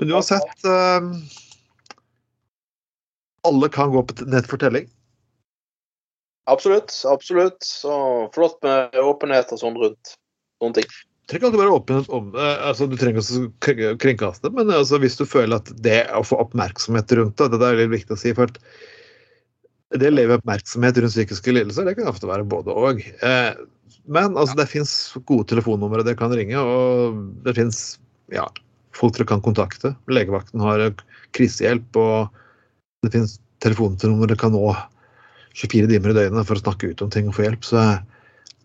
Men 0.00 0.12
uansett 0.16 0.66
eh, 0.66 1.08
Alle 3.44 3.68
kan 3.68 3.92
gå 3.92 4.02
på 4.08 4.26
nett 4.26 4.48
for. 4.50 4.60
Absolutt. 6.50 6.92
Absolutt. 7.06 7.62
Så 7.62 7.94
flott 8.34 8.58
med 8.64 8.96
åpenhet 9.00 9.52
og 9.52 9.60
sånn 9.60 9.78
rundt 9.78 10.16
sånne 10.60 10.80
ting. 10.80 10.96
Trenger 11.24 11.40
ikke 11.40 11.48
alltid 11.48 11.62
være 11.62 11.76
åpen 11.78 12.08
om 12.12 12.26
det. 12.34 12.48
Altså, 12.68 12.86
du 12.88 12.98
trenger 13.00 13.24
ikke 13.24 13.92
å 13.94 14.00
kringkaste, 14.00 14.50
men 14.52 14.72
altså, 14.72 14.98
hvis 15.00 15.16
du 15.16 15.24
føler 15.24 15.56
at 15.56 15.70
det 15.84 16.02
å 16.12 16.24
få 16.26 16.36
oppmerksomhet 16.42 17.14
rundt 17.16 17.40
det, 17.40 17.56
det 17.56 17.70
er 17.70 17.80
litt 17.80 17.94
viktig 17.94 18.16
å 18.16 18.20
si. 18.20 18.34
for 18.36 18.52
at 18.52 18.60
det 19.94 20.10
å 20.10 20.14
leve 20.14 20.36
oppmerksomhet 20.40 20.98
rundt 21.00 21.14
psykiske 21.14 21.54
lidelser, 21.54 21.86
det 21.88 21.96
kan 21.96 22.10
ofte 22.10 22.28
være 22.28 22.44
både 22.50 22.76
og. 22.76 23.00
Eh, 23.00 23.52
men 24.04 24.36
altså, 24.36 24.56
det 24.58 24.68
fins 24.68 24.92
gode 25.24 25.48
telefonnumre 25.48 26.04
dere 26.04 26.18
kan 26.18 26.34
ringe, 26.34 26.60
og 26.60 27.20
det 27.46 27.56
fins 27.56 27.82
ja, 28.32 28.44
folk 28.96 29.16
dere 29.16 29.28
kan 29.32 29.44
kontakte. 29.44 29.94
Legevakten 30.12 30.60
har 30.64 30.90
krisehjelp, 31.36 31.96
og 31.96 33.06
det 33.06 33.14
fins 33.14 33.38
telefonnummer 33.64 34.28
dere 34.28 34.40
kan 34.40 34.52
nå 34.52 34.66
24 35.54 35.88
timer 35.88 36.12
i 36.12 36.18
døgnet 36.18 36.48
for 36.48 36.58
å 36.58 36.64
snakke 36.64 36.90
ut 36.90 37.04
om 37.04 37.12
ting 37.14 37.30
og 37.30 37.36
få 37.38 37.46
hjelp. 37.46 37.64
Så, 37.64 37.80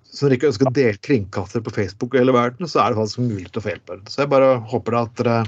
så 0.10 0.26
når 0.26 0.32
dere 0.32 0.38
ikke 0.40 0.50
ønsker 0.50 0.70
å 0.70 0.74
dele 0.74 1.02
kringkaster 1.06 1.62
på 1.66 1.74
Facebook 1.76 2.16
i 2.16 2.22
hele 2.22 2.34
verden, 2.34 2.68
så 2.70 2.82
er 2.82 2.92
det 2.94 3.00
faktisk 3.00 3.22
mulig 3.22 3.50
å 3.54 3.62
få 3.62 3.74
hjelp. 3.74 3.92
Så 4.10 4.24
jeg 4.24 4.32
bare 4.32 4.56
håper 4.72 4.96
da 4.96 5.04
at 5.06 5.20
dere 5.22 5.40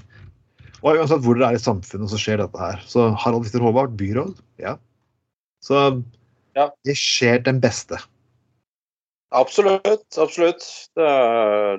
Og 0.82 0.97
uansett 0.97 1.21
hvor 1.21 1.38
dere 1.38 1.52
er 1.54 1.60
i 1.60 1.62
samfunnet, 1.62 2.10
så 2.10 2.17
skjer 2.17 2.39
dette 2.41 2.58
her. 2.58 2.80
Så 2.89 3.12
Harald 3.21 3.45
Viktor 3.45 3.62
Håvard, 3.67 3.93
byråd, 4.00 4.34
ja. 4.62 4.78
Så 5.62 6.02
Ja. 6.58 6.71
det 6.84 6.95
skjer 6.97 7.43
den 7.45 7.60
beste. 7.62 8.00
Absolutt. 9.32 10.17
Absolutt. 10.17 10.65
Det, 10.97 11.12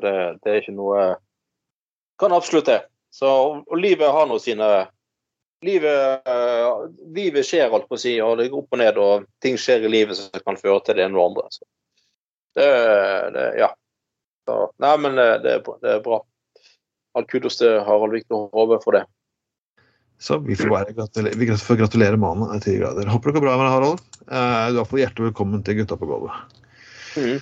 det, 0.04 0.14
det 0.42 0.52
er 0.52 0.60
ikke 0.62 0.76
noe 0.76 1.16
Kan 2.18 2.32
absolutt 2.32 2.70
det. 2.70 2.80
Så, 3.10 3.28
og 3.66 3.76
livet 3.76 4.08
har 4.14 4.26
nå 4.30 4.38
sine 4.40 4.88
Livet, 5.62 6.26
eh, 6.26 6.68
livet 7.14 7.46
skjer, 7.46 7.70
alt 7.70 7.84
på 7.86 7.94
å 7.94 8.00
si, 8.00 8.16
og 8.18 8.40
det 8.40 8.48
går 8.50 8.64
opp 8.64 8.72
og 8.74 8.80
ned, 8.80 8.96
og 8.98 9.28
ting 9.38 9.54
skjer 9.54 9.84
i 9.86 9.90
livet 9.92 10.18
som 10.18 10.42
kan 10.42 10.56
føre 10.58 10.80
til 10.82 10.98
det 10.98 11.04
ene 11.04 11.14
og 11.20 11.28
andre. 11.28 11.44
Så 11.54 11.62
Det, 12.54 12.68
det 13.36 13.46
Ja. 13.60 13.72
Så, 14.48 14.54
nei, 14.82 14.92
men 14.98 15.18
eh, 15.22 15.36
det, 15.42 15.58
det 15.84 15.90
er 15.96 16.00
bra. 16.02 16.18
All 17.14 17.26
kudos 17.30 17.60
til 17.60 17.76
Harald 17.86 18.16
Viktor 18.16 18.48
Hove 18.56 18.80
for 18.82 18.96
det. 18.96 19.04
Så 20.22 20.38
vi 20.38 20.56
får 20.58 20.70
bare 20.70 20.94
gratulere, 20.94 21.38
vi 21.38 21.46
får 21.58 21.78
gratulere 21.80 22.18
mannen 22.18 22.60
til 22.62 22.80
grader. 22.80 23.08
Håper 23.10 23.30
det 23.30 23.38
går 23.38 23.46
bra 23.46 23.54
med 23.58 23.66
deg, 23.66 23.72
Harald. 23.74 24.02
Eh, 24.22 24.26
Du 24.32 24.76
er 24.76 24.76
iallfall 24.80 25.02
hjertelig 25.02 25.28
velkommen 25.30 25.64
til 25.66 25.80
Gutta 25.80 25.98
på 25.98 26.08
gulvet. 26.10 26.58
Mm. 27.18 27.40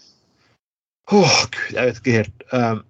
Åh, 1.13 1.37
gud, 1.51 1.75
jeg 1.75 1.89
vet 1.89 1.99
ikke 2.01 2.15
helt 2.15 2.43
uh, 2.55 2.81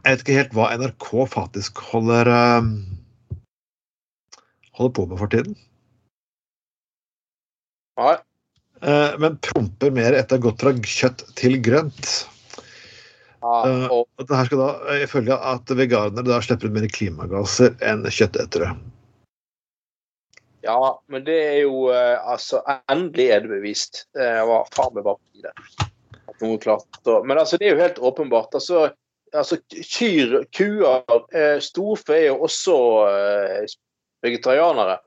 Jeg 0.00 0.04
vet 0.06 0.22
ikke 0.24 0.36
helt 0.38 0.54
hva 0.56 0.68
NRK 0.80 1.08
faktisk 1.28 1.80
holder 1.90 2.30
uh, 2.32 2.68
holder 4.78 4.94
på 4.96 5.06
med 5.10 5.20
for 5.20 5.32
tiden. 5.32 5.56
Nei. 8.00 8.16
Eh, 8.80 9.18
Men 9.18 9.38
promper 9.44 9.92
mer 9.92 10.16
etter 10.16 10.40
godt 10.40 10.62
fra 10.64 10.72
kjøtt 10.72 11.24
til 11.38 11.58
grønt. 11.64 12.12
Ja, 13.40 13.56
Eh, 13.64 13.86
og 13.88 14.06
Og 14.18 14.26
det 14.28 14.36
her 14.36 14.44
skal 14.44 14.58
da 14.60 14.96
ifølge 15.00 15.36
at 15.36 15.70
veganere 15.72 16.24
da 16.26 16.40
slipper 16.44 16.68
ut 16.68 16.74
mer 16.76 16.88
klimagasser 16.92 17.72
enn 17.80 18.04
kjøttetere. 18.04 18.74
Ja, 20.60 20.76
men 21.08 21.24
det 21.24 21.38
er 21.40 21.60
jo 21.62 21.88
eh, 21.88 22.18
Altså, 22.20 22.60
endelig 22.92 23.30
er 23.32 23.40
det 23.40 23.48
bevist. 23.48 24.06
Jeg 24.14 24.44
var 24.46 24.68
faen 24.76 24.92
meg 24.94 25.04
bare 25.04 25.16
i 25.32 25.40
det. 25.40 25.54
Men 26.40 27.38
altså, 27.38 27.56
det 27.56 27.68
er 27.68 27.74
jo 27.74 27.80
helt 27.80 27.98
åpenbart. 27.98 28.54
Altså, 28.54 28.90
altså 29.32 29.56
kyr, 29.72 30.44
kuer, 30.56 31.60
storfe 31.60 32.16
er 32.16 32.26
jo 32.28 32.42
også 32.44 32.76
vegetarianere. 34.24 34.98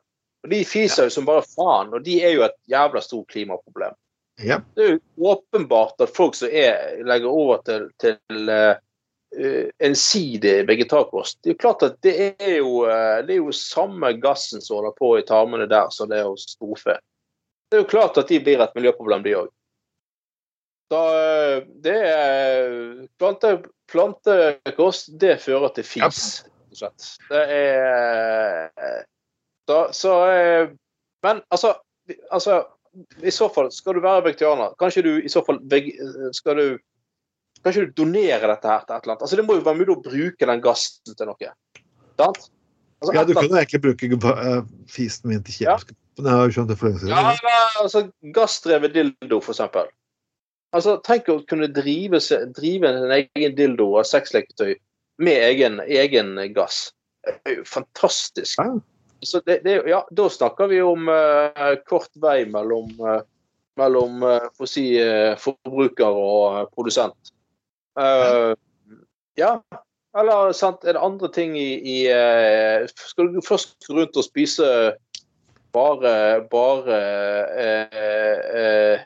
Og 0.44 0.50
de 0.52 0.64
fiser 0.68 1.08
jo 1.08 1.14
som 1.14 1.28
bare 1.28 1.46
faen, 1.48 1.94
og 1.96 2.04
de 2.04 2.18
er 2.24 2.36
jo 2.36 2.44
et 2.44 2.56
jævla 2.72 3.02
stort 3.04 3.30
klimaproblem. 3.32 3.96
Ja. 4.44 4.60
Det 4.76 4.84
er 4.84 4.96
jo 4.96 5.30
åpenbart 5.30 6.02
at 6.02 6.16
folk 6.16 6.36
som 6.36 6.52
er, 6.52 7.04
legger 7.06 7.30
over 7.30 7.62
til, 7.68 7.86
til 8.02 8.50
eh, 8.50 8.80
eh, 9.38 9.68
ensidig 9.86 10.56
vegetarkost 10.66 11.38
Det 11.44 11.52
er 11.52 11.54
jo 11.54 11.62
klart 11.62 11.86
at 11.86 12.00
det 12.02 12.16
er 12.42 12.56
jo, 12.58 12.82
uh, 12.88 13.22
det 13.22 13.36
er 13.36 13.44
jo 13.44 13.54
samme 13.54 14.10
gassen 14.18 14.62
som 14.62 14.80
holder 14.80 14.96
på 14.98 15.12
i 15.20 15.26
tarmene 15.28 15.70
der 15.70 15.94
som 15.94 16.10
det 16.10 16.24
er 16.24 16.32
hos 16.32 16.48
storfe. 16.56 16.98
Det 17.70 17.78
er 17.78 17.86
jo 17.86 17.92
klart 17.94 18.18
at 18.18 18.34
de 18.34 18.42
blir 18.42 18.62
et 18.62 18.76
miljøproblem, 18.76 19.22
de 19.24 19.38
òg. 19.38 19.54
Da 20.92 21.06
det 21.86 22.00
er 22.10 22.74
plante, 23.22 23.56
Plantekost, 23.94 25.12
det 25.22 25.38
fører 25.44 25.70
til 25.76 25.86
fis, 25.86 26.22
rett 26.42 26.74
og 26.74 26.80
slett. 26.80 27.10
Det 27.30 27.42
er 27.54 29.04
da, 29.70 29.88
Så 29.96 30.14
eh, 30.30 30.72
Men 31.24 31.42
altså, 31.50 31.76
altså 32.32 32.64
i 33.24 33.32
så 33.32 33.48
fall, 33.50 33.72
skal 33.72 33.96
du 33.98 34.04
være 34.04 34.26
vegetarianer, 34.28 34.74
kanskje 34.80 35.02
du 35.06 35.14
i 35.24 35.30
så 35.32 35.42
fall 35.46 35.62
skal 36.36 36.60
du 36.60 36.66
Kanskje 37.64 37.86
du 37.88 37.94
donerer 38.04 38.44
dette 38.52 38.68
her 38.68 38.82
til 38.84 38.92
et 38.92 39.06
eller 39.06 39.14
annet? 39.14 39.22
Altså 39.24 39.38
Det 39.40 39.46
må 39.48 39.56
jo 39.56 39.64
være 39.64 39.80
mulig 39.80 39.94
å 39.94 40.02
bruke 40.04 40.48
den 40.50 40.62
gassen 40.64 41.16
til 41.16 41.30
noe. 41.30 41.52
Sant? 42.20 42.50
Altså, 43.00 43.14
ja, 43.16 43.24
du 43.28 43.34
kan 43.36 43.48
jo 43.48 43.60
egentlig 43.60 43.82
bruke 43.84 44.10
eh, 44.32 44.66
fisen 44.92 45.32
min 45.32 45.44
til 45.44 45.62
kjemiske 45.62 45.96
våpen. 45.96 46.28
Jeg 46.28 46.38
har 46.40 46.48
jo 46.48 46.56
skjønt 46.56 46.72
det 46.72 46.78
for 46.80 46.88
lenge 46.90 47.02
siden. 47.02 47.14
Ja, 47.14 47.34
eller, 47.34 47.78
altså 47.82 48.02
gassdrevet 48.36 48.94
dildo, 48.96 49.40
for 49.44 49.56
eksempel. 49.56 49.90
Altså, 50.74 50.98
tenk 51.06 51.28
å 51.30 51.38
kunne 51.50 51.68
drive, 51.72 52.20
drive 52.58 52.90
en 52.90 53.16
egen 53.18 53.58
dildo 53.58 53.90
av 54.00 54.08
sexleketøy 54.10 54.74
med 55.24 55.48
egen, 55.50 55.80
egen 55.84 56.36
gass. 56.56 56.86
Det 57.28 57.36
er 57.52 57.60
jo 57.60 57.68
fantastisk. 57.68 58.60
Ja. 58.60 58.72
Så 59.26 59.42
det, 59.46 59.62
det, 59.66 59.80
ja, 59.90 60.02
da 60.12 60.28
snakker 60.30 60.72
vi 60.72 60.82
om 60.82 61.10
eh, 61.10 61.76
kort 61.90 62.12
vei 62.22 62.44
mellom, 62.50 62.92
uh, 63.02 63.22
mellom 63.80 64.24
eh, 64.28 64.66
si, 64.70 64.86
eh, 65.02 65.34
forbruker 65.40 66.20
og 66.20 66.60
eh, 66.60 66.68
produsent. 66.76 67.34
Uh, 68.00 68.54
ja. 69.40 69.58
Eller 70.18 70.52
sant, 70.54 70.84
er 70.86 70.94
det 70.94 71.02
andre 71.02 71.30
ting 71.34 71.56
i, 71.58 71.70
i 71.90 71.98
eh, 72.14 72.84
Skal 72.94 73.32
du 73.34 73.40
først 73.42 73.80
gå 73.88 73.96
rundt 73.98 74.20
og 74.20 74.26
spise 74.28 74.68
bare, 75.74 76.12
bare 76.52 77.00
eh, 77.64 77.96
eh, 78.62 79.06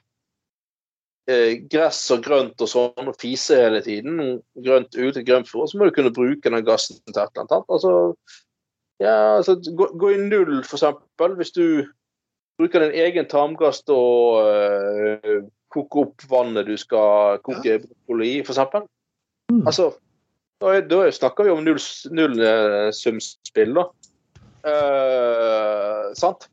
eh, 1.31 1.53
gress 1.71 2.01
og 2.11 2.25
grønt 2.25 2.63
og 2.63 2.71
sånn, 2.71 3.07
og 3.07 3.15
fise 3.21 3.55
hele 3.61 3.79
tiden, 3.85 4.41
grønt 4.65 4.97
ute, 4.97 5.23
grønt 5.27 5.47
for, 5.47 5.67
så 5.67 5.79
må 5.79 5.87
du 5.87 5.95
kunne 5.95 6.11
bruke 6.15 6.51
den 6.51 6.67
gassen 6.67 6.99
til 7.05 7.15
et 7.15 7.23
eller 7.23 7.45
annet. 7.45 7.71
Altså, 7.71 7.93
ja, 9.03 9.37
altså, 9.37 9.57
gå, 9.77 9.91
gå 9.99 10.09
i 10.15 10.17
null, 10.21 10.59
eksempel, 10.63 11.37
hvis 11.37 11.53
du 11.55 11.85
bruker 12.57 12.81
din 12.81 12.97
egen 12.97 13.29
tarmgass 13.29 13.83
til 13.85 13.93
å 13.93 14.09
øh, 14.41 15.39
koke 15.73 16.05
opp 16.07 16.25
vannet 16.31 16.69
du 16.69 16.75
skal 16.79 17.41
koke 17.45 17.79
brokkoli 17.83 18.37
i, 18.37 18.41
eksempel. 18.41 18.87
Mm. 19.51 19.63
Altså, 19.69 19.91
da, 20.63 20.79
da 20.81 21.05
snakker 21.13 21.45
vi 21.45 21.53
om 21.53 21.63
null, 21.65 21.81
nullsumspill, 22.17 23.75
da. 23.77 23.87
Eh, 24.67 26.07
sant? 26.17 26.47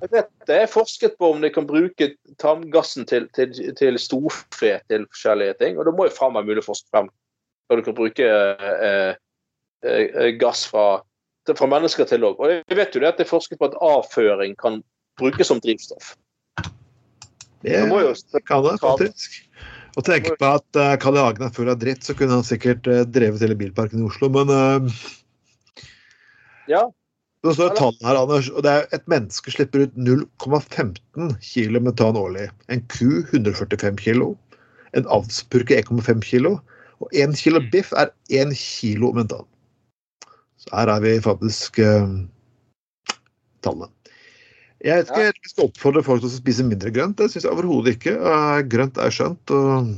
Jeg 0.00 0.10
vet 0.12 0.30
det 0.48 0.56
er 0.60 0.68
forsket 0.68 1.14
på 1.20 1.30
om 1.32 1.40
de 1.40 1.48
kan 1.52 1.66
bruke 1.68 2.10
tarmgassen 2.40 3.06
til, 3.08 3.28
til, 3.36 3.52
til 3.78 3.98
storfe 4.00 4.74
til 4.90 5.06
forskjellige 5.08 5.58
ting. 5.60 5.78
Og 5.78 5.86
det 5.88 5.94
må 5.96 6.08
jo 6.08 6.16
faen 6.16 6.34
meg 6.36 6.48
mulig 6.48 6.64
å 6.64 6.70
forske 6.72 6.90
frem 6.92 7.08
når 7.70 7.80
du 7.80 7.86
kan 7.86 7.96
bruke 7.96 8.26
eh, 8.28 9.14
eh, 9.88 10.32
gass 10.40 10.66
fra, 10.68 11.00
fra 11.52 11.68
mennesker 11.68 12.08
til 12.08 12.24
òg. 12.24 12.40
Og 12.40 12.52
jeg 12.54 12.78
vet 12.78 12.94
jo 12.96 13.02
det 13.02 13.10
at 13.12 13.20
det 13.20 13.26
er 13.26 13.32
forsket 13.34 13.60
på 13.60 13.68
at 13.68 13.76
avføring 13.84 14.56
kan 14.60 14.80
brukes 15.20 15.50
som 15.50 15.60
drivstoff. 15.62 16.14
Det 17.64 17.72
Det 17.72 17.88
må 17.88 18.00
jo 18.00 18.14
kan 18.46 18.64
det, 18.64 18.78
faktisk. 18.80 19.40
Og 19.96 20.04
tenke 20.04 20.34
på 20.40 20.48
at 20.58 20.80
uh, 20.80 20.96
Kalle 21.00 21.22
Hagen 21.22 21.46
er 21.46 21.54
full 21.54 21.70
av 21.70 21.78
dritt, 21.78 22.02
så 22.04 22.16
kunne 22.18 22.34
han 22.34 22.46
sikkert 22.46 22.86
uh, 22.90 23.04
drevet 23.06 23.44
hele 23.44 23.56
bilparken 23.56 24.02
i 24.02 24.08
Oslo, 24.08 24.28
men 24.28 24.50
uh, 24.50 24.90
Ja. 26.68 26.88
Det 27.44 27.52
står 27.54 27.74
det 27.74 27.76
tall 27.76 27.96
her, 28.00 28.16
Anders, 28.16 28.48
og 28.48 28.64
det 28.64 28.72
er 28.72 28.86
et 28.96 29.04
menneske 29.10 29.52
slipper 29.52 29.84
ut 29.84 29.96
0,15 30.00 30.94
kg 31.44 31.80
metan 31.84 32.16
årlig. 32.16 32.48
En 32.72 32.80
ku 32.88 33.20
145 33.20 34.00
kg. 34.00 34.30
En 34.96 35.08
avspurke 35.12 35.76
1,5 35.76 36.24
kg. 36.24 36.54
Og 37.04 37.12
1 37.12 37.36
kg 37.36 37.60
biff 37.68 37.92
er 38.00 38.08
1 38.32 38.56
kg 38.56 39.12
metan. 39.18 39.44
Så 40.64 40.72
her 40.72 40.92
er 40.94 41.04
vi 41.04 41.12
faktisk 41.24 41.78
uh, 41.84 42.16
tallene. 43.64 43.90
Jeg 44.84 45.00
vet 45.00 45.10
ikke 45.12 45.28
om 45.30 45.44
vi 45.44 45.50
skal 45.52 45.68
oppfordre 45.70 46.02
folk 46.04 46.20
til 46.20 46.28
å 46.28 46.34
spise 46.34 46.64
mindre 46.66 46.90
grønt. 46.92 47.16
Det 47.16 47.30
syns 47.32 47.46
jeg 47.46 47.54
overhodet 47.54 47.96
ikke. 47.96 48.18
Uh, 48.20 48.58
grønt 48.68 49.00
er 49.00 49.14
skjønt. 49.14 49.52
og 49.54 49.94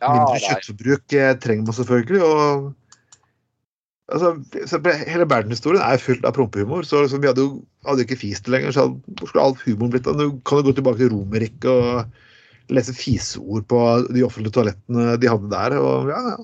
Mindre 0.00 0.40
kjøttforbruk 0.42 1.16
eh, 1.16 1.34
trenger 1.40 1.68
man 1.68 1.76
selvfølgelig. 1.76 2.22
og 2.24 2.72
altså, 4.12 4.32
Hele 5.08 5.28
verdenshistorien 5.28 5.84
er 5.84 6.02
fylt 6.02 6.26
av 6.28 6.36
prompehumor. 6.36 6.84
så 6.88 7.04
liksom, 7.04 7.22
Vi 7.24 7.30
hadde 7.30 7.44
jo 7.44 7.62
hadde 7.88 8.06
ikke 8.06 8.20
fist 8.20 8.48
lenger. 8.52 8.72
så 8.76 8.88
Hvor 8.92 9.30
skulle 9.30 9.44
all 9.44 9.56
humoren 9.64 9.94
blitt 9.94 10.08
av? 10.10 10.18
Du 10.20 10.40
kan 10.44 10.60
jo 10.60 10.68
gå 10.68 10.76
tilbake 10.76 11.00
til 11.02 11.12
Romerriket 11.14 11.70
og 11.70 12.72
lese 12.72 12.96
fiseord 12.96 13.68
på 13.70 13.80
de 14.10 14.24
offentlige 14.26 14.56
toalettene 14.56 15.16
de 15.22 15.30
hadde 15.30 15.52
der. 15.52 15.78
og 15.78 16.12
ja, 16.12 16.20
ja. 16.32 16.38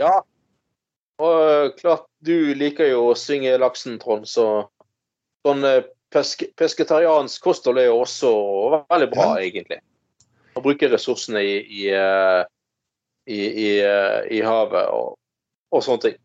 Ja. 0.00 0.14
Og 1.22 1.50
eh, 1.50 1.72
klart, 1.78 2.06
du 2.24 2.54
liker 2.58 2.90
jo 2.90 3.10
å 3.10 3.18
svinge 3.18 3.54
laksen, 3.60 3.98
Trond, 4.02 4.26
så 4.28 4.46
sånn 5.46 5.66
eh, 5.68 5.84
pesk 6.12 6.44
pesketariansk 6.58 7.44
kosthold 7.44 7.80
er 7.80 7.90
jo 7.90 8.00
også 8.02 8.32
veldig 8.90 9.08
bra, 9.12 9.28
egentlig. 9.42 9.78
Å 10.58 10.62
bruke 10.64 10.90
ressursene 10.92 11.44
i, 11.46 11.54
i, 11.62 11.86
eh, 11.96 12.42
i, 13.30 13.40
i, 13.66 13.70
i 14.38 14.42
havet 14.44 14.90
og, 14.92 15.14
og 15.72 15.84
sånne 15.86 16.08
ting. 16.08 16.18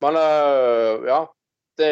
Men 0.00 0.16
ja, 1.04 1.24
det 1.76 1.90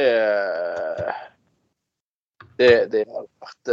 Det, 2.59 2.71
det 2.91 3.03
har 3.05 3.27
vært 3.39 3.73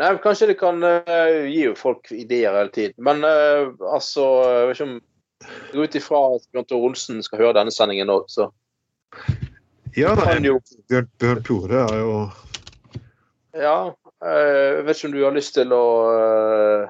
Nei, 0.00 0.08
kanskje 0.24 0.48
det 0.48 0.56
kan 0.56 0.80
gi 1.52 1.66
folk 1.76 2.08
ideer 2.16 2.56
hele 2.56 2.72
tiden. 2.72 2.96
Men 3.04 3.20
altså 3.26 4.24
Jeg 4.48 4.70
vet 4.70 4.78
ikke 4.78 4.86
om 4.86 4.94
går 5.72 5.84
ut 5.88 5.94
ifra 6.00 6.20
at 6.36 6.44
Bjørn 6.52 6.66
Tore 6.68 6.88
Olsen 6.90 7.22
skal 7.26 7.38
høre 7.42 7.56
denne 7.60 7.72
sendingen 7.74 8.10
òg, 8.12 8.26
så 8.28 8.50
ja 9.96 10.12
da, 10.14 10.36
jo 10.38 10.60
Bjørn, 10.90 11.08
Bjørn 11.18 11.42
Tore 11.48 11.82
er 11.88 11.96
jo 11.98 12.14
Ja. 13.58 13.76
eh, 14.22 14.76
Jeg 14.78 14.84
vet 14.86 14.96
ikke 14.96 15.08
om 15.08 15.14
du 15.16 15.24
har 15.24 15.34
lyst 15.34 15.54
til 15.56 15.72
å 15.74 15.84
eh, 16.14 16.88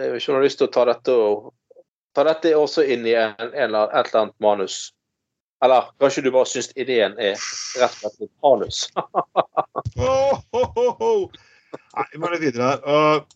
Jeg 0.00 0.12
vet 0.14 0.22
ikke 0.22 0.30
om 0.32 0.36
du 0.36 0.40
har 0.40 0.46
lyst 0.48 0.58
til 0.62 0.68
å 0.70 0.72
ta 0.72 0.84
dette 0.88 1.12
og 1.12 1.52
Ta 2.16 2.22
dette 2.24 2.54
også 2.56 2.80
inn 2.88 3.04
i 3.04 3.12
en, 3.12 3.34
en, 3.42 3.52
eller- 3.66 3.90
et 3.92 4.06
eller 4.08 4.22
annet 4.22 4.38
manus. 4.40 4.76
Eller 5.60 5.90
kanskje 6.00 6.22
du 6.24 6.30
bare 6.32 6.48
syns 6.48 6.70
ideen 6.80 7.12
er 7.20 7.34
rett 7.76 7.92
og 7.92 7.98
slett 8.00 8.22
litt 8.22 8.32
manus? 8.40 8.78
Åh, 10.00 10.40
oh, 10.56 10.70
oh, 10.80 10.94
ho. 10.96 11.10
Nei, 11.92 12.06
vi 12.14 12.20
må 12.22 12.30
litt 12.32 12.40
videre 12.46 12.70
her. 12.70 12.80
Og 12.88 13.35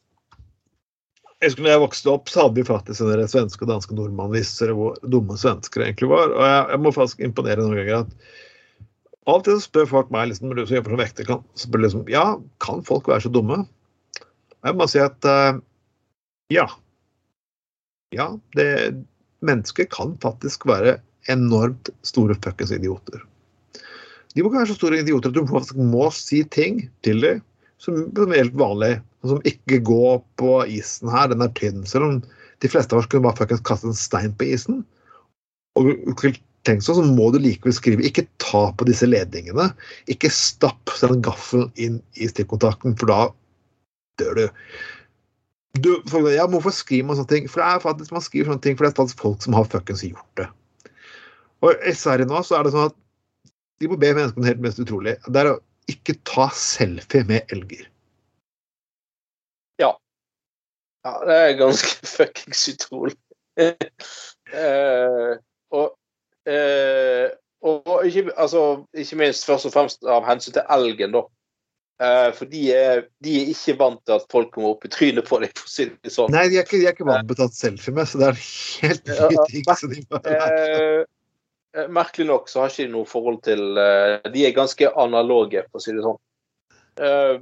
jeg 1.41 1.49
husker 1.49 1.65
når 1.65 1.73
jeg 1.73 1.81
vokste 1.81 2.13
opp, 2.13 2.29
så 2.29 2.45
hadde 2.45 2.61
vi 2.61 2.69
faktisk 2.69 3.01
en 3.01 3.11
del 3.15 3.23
svenske 3.31 3.65
og 3.65 3.71
danske 3.71 3.97
nordmannvisser 3.97 4.75
hvor 4.77 4.99
dumme 5.09 5.39
svensker 5.41 5.87
egentlig 5.87 6.11
var. 6.11 6.35
Og 6.35 6.45
jeg, 6.45 6.63
jeg 6.75 6.83
må 6.85 6.93
faktisk 6.93 7.25
imponere 7.25 7.65
noen 7.65 7.81
ganger 7.81 8.03
at 8.05 8.31
Av 9.29 9.37
og 9.37 9.45
til 9.45 9.59
så 9.59 9.67
spør 9.69 9.87
folk 9.87 10.09
meg 10.13 10.31
liksom, 10.31 10.53
du 10.57 10.63
som 10.65 10.79
jobber 10.79 10.95
som 10.95 11.01
vekter, 11.01 11.27
kan, 11.29 11.43
spør 11.61 11.83
liksom, 11.85 12.05
ja, 12.11 12.25
kan 12.65 12.81
folk 12.89 13.09
være 13.09 13.27
så 13.27 13.31
dumme? 13.33 13.59
Jeg 14.65 14.77
må 14.77 14.87
si 14.91 15.01
at 15.01 15.29
uh, 15.29 15.61
ja. 16.51 16.65
Ja, 18.17 18.27
det, 18.57 18.67
mennesker 19.45 19.87
kan 19.93 20.17
faktisk 20.25 20.65
være 20.69 20.97
enormt 21.31 21.93
store 22.07 22.35
fuckings 22.41 22.73
idioter. 22.75 23.23
De 24.35 24.43
må 24.43 24.51
ikke 24.51 24.63
være 24.63 24.73
så 24.73 24.79
store 24.81 25.03
idioter 25.05 25.31
at 25.31 25.37
du 25.37 25.45
faktisk 25.47 25.79
må 25.79 26.09
si 26.17 26.43
ting 26.49 26.85
til 27.07 27.23
dem 27.25 27.45
som, 27.81 27.97
som 28.17 28.33
er 28.33 28.45
helt 28.45 28.59
vanlig. 28.61 28.93
Som 29.27 29.43
ikke 29.49 29.81
går 29.85 30.21
på 30.41 30.53
isen 30.73 31.11
her, 31.13 31.29
den 31.33 31.45
er 31.45 31.53
tynn. 31.59 31.83
Selv 31.89 32.07
om 32.07 32.21
de 32.61 32.71
fleste 32.71 32.95
av 32.95 33.03
oss 33.03 33.09
kunne 33.11 33.27
bare 33.27 33.59
kaste 33.65 33.91
en 33.91 33.97
stein 33.97 34.33
på 34.37 34.49
isen. 34.55 34.83
Og 35.79 35.91
tenk 36.69 36.85
sånn, 36.85 36.99
så 37.01 37.05
må 37.07 37.31
du 37.33 37.41
likevel 37.41 37.75
skrive 37.77 38.05
ikke 38.07 38.27
ta 38.43 38.69
på 38.77 38.89
disse 38.89 39.09
ledningene. 39.09 39.71
Ikke 40.13 40.33
stapp 40.33 40.93
den 41.01 41.21
gaffelen 41.25 41.69
inn 41.81 42.01
i 42.21 42.29
stikkontakten, 42.31 42.97
for 43.01 43.13
da 43.13 43.21
dør 44.21 44.41
du. 44.41 44.47
du 45.81 45.93
for, 46.11 46.29
ja, 46.33 46.49
hvorfor 46.51 46.75
skriver 46.75 47.09
man 47.09 47.21
sånne 47.21 47.33
ting? 47.33 47.49
For 47.49 47.63
det 47.63 47.69
er 47.69 47.85
faktisk, 47.85 48.13
Man 48.13 48.25
skriver 48.25 48.53
sånne 48.53 48.65
ting 48.67 48.77
for 48.77 48.87
det 48.87 48.93
er 48.93 49.01
faktisk 49.01 49.25
folk 49.25 49.45
som 49.45 49.57
har 49.57 49.69
fuckings 49.73 50.05
gjort 50.05 50.41
det. 50.41 50.51
Og 51.65 51.77
i 51.85 51.97
Sverige 51.97 52.29
nå 52.29 52.41
så 52.45 52.59
er 52.59 52.65
det 52.65 52.75
sånn 52.75 52.89
at 52.89 52.97
de 53.81 53.89
må 53.89 53.97
be 54.01 54.13
menneskene 54.13 54.49
helt 54.49 54.61
mest 54.65 54.81
utrolig. 54.81 55.17
Det 55.29 55.41
er 55.41 55.55
ikke 55.93 56.19
ta 56.27 56.49
selfie 56.57 57.25
med 57.29 57.53
elger. 57.55 57.87
Ja, 59.81 59.93
ja 61.07 61.17
det 61.29 61.37
er 61.43 61.59
ganske 61.61 62.07
fuckings 62.17 62.69
utrolig. 62.75 63.19
eh, 63.61 65.35
og, 65.71 65.93
eh, 66.49 67.29
og 67.61 68.07
ikke, 68.07 68.31
altså, 68.37 68.87
ikke 68.95 69.21
minst 69.21 69.47
først 69.47 69.69
og 69.69 69.75
fremst 69.75 70.07
av 70.09 70.25
hensyn 70.29 70.57
til 70.57 70.67
elgen, 70.79 71.15
da. 71.19 71.27
Eh, 72.01 72.31
for 72.33 72.49
de 72.49 72.61
er, 72.73 73.03
de 73.21 73.35
er, 73.43 73.49
ikke 73.53 73.77
vant 73.77 74.01
til 74.09 74.17
at 74.17 74.23
folk 74.33 74.49
kommer 74.55 74.73
opp 74.73 74.87
i 74.89 74.93
trynet 74.93 75.27
på 75.29 75.37
dem, 75.43 75.51
for 75.53 75.69
å 75.69 75.73
si 75.73 75.85
det 75.91 76.13
sånn. 76.15 76.33
Nei, 76.33 76.47
de 76.49 76.57
er 76.57 76.65
ikke, 76.65 76.79
de 76.81 76.87
er 76.89 76.95
ikke 76.97 77.09
vant 77.09 77.29
til 77.29 77.37
å 77.37 77.41
ta 77.43 77.49
selfie 77.53 77.93
med, 77.93 78.09
så 78.09 78.23
det 78.23 78.31
er 78.31 78.39
helt 78.81 79.11
nye 79.11 79.45
ting. 79.51 79.67
Så 79.77 79.91
de 79.91 80.05
bare 80.09 80.39
Eh, 80.39 80.55
eh, 80.71 81.03
merkelig 81.89 82.27
nok 82.27 82.49
så 82.51 82.65
har 82.65 82.73
ikke 82.73 82.87
de 82.87 82.93
noe 82.95 83.09
forhold 83.09 83.43
til 83.47 83.79
eh, 83.79 84.31
De 84.33 84.47
er 84.47 84.57
ganske 84.57 84.93
analoge, 84.99 85.65
for 85.71 85.81
å 85.81 85.85
si 85.85 85.95
det 85.95 86.05
sånn. 86.07 86.19
Eh, 87.01 87.37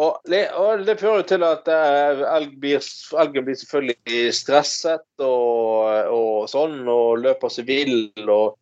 og, 0.00 0.20
det, 0.30 0.40
og 0.56 0.84
det 0.86 0.96
fører 1.00 1.20
jo 1.20 1.28
til 1.34 1.44
at 1.44 1.68
eh, 1.70 2.22
elg 2.36 2.56
blir, 2.62 2.80
elgen 3.20 3.46
blir 3.46 3.58
selvfølgelig 3.60 4.32
stresset 4.36 5.24
og, 5.26 6.10
og 6.14 6.48
sånn, 6.50 6.82
og 6.88 7.20
løper 7.20 7.52
seg 7.52 7.68
vill 7.68 7.98
og 8.24 8.56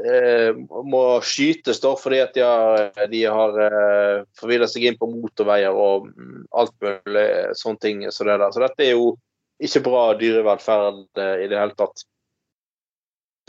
eh, 0.00 0.54
må 0.88 1.02
skytes 1.26 1.82
da 1.82 1.92
fordi 1.98 2.22
at 2.24 2.32
de 2.38 2.46
har, 2.46 2.88
de 3.12 3.24
har 3.26 3.60
eh, 3.66 4.22
forvillet 4.38 4.72
seg 4.72 4.88
inn 4.88 5.00
på 5.00 5.10
motorveier 5.12 5.76
og 5.76 6.08
mm, 6.08 6.46
alt 6.62 6.74
mulig 6.84 7.26
sånne 7.58 7.84
ting. 7.84 8.06
Så, 8.10 8.24
det 8.28 8.40
så 8.54 8.64
dette 8.64 8.86
er 8.86 8.94
jo 8.94 9.12
ikke 9.62 9.84
bra 9.84 10.06
dyrevelferd 10.18 11.20
eh, 11.20 11.44
i 11.44 11.50
det 11.52 11.60
hele 11.60 11.76
tatt. 11.78 12.06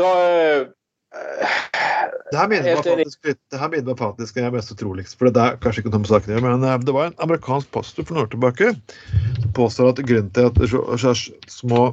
Så 0.01 0.09
uh, 0.09 0.63
Det 2.31 2.39
her 2.39 2.49
minner 2.49 2.65
meg 2.65 2.71
Helt 2.71 2.89
enig. 2.89 3.05
faktisk, 3.11 3.41
det 3.53 3.59
her 3.61 3.69
minner 3.69 3.91
meg 3.91 3.99
faktisk 4.01 4.37
det 4.37 4.45
er 4.47 4.53
mest 4.55 4.73
utroligst, 4.73 5.17
for 5.19 5.29
det 5.29 5.43
er 5.43 5.59
kanskje 5.61 5.83
ikke 5.83 5.93
noe 5.93 6.03
med 6.03 6.11
saken 6.11 6.31
å 6.31 6.35
gjøre, 6.35 6.45
men 6.47 6.65
eh, 6.65 6.77
det 6.87 6.95
var 6.95 7.11
en 7.11 7.19
amerikansk 7.25 7.69
pastor 7.75 8.07
for 8.07 8.17
noen 8.17 8.25
år 8.25 8.31
tilbake 8.33 8.71
som 9.43 9.51
påstår 9.59 9.91
at 9.91 10.01
grunnen 10.01 10.31
til 10.33 10.49
at 10.49 10.57
så, 10.71 10.81
så 10.97 11.13
små 11.51 11.83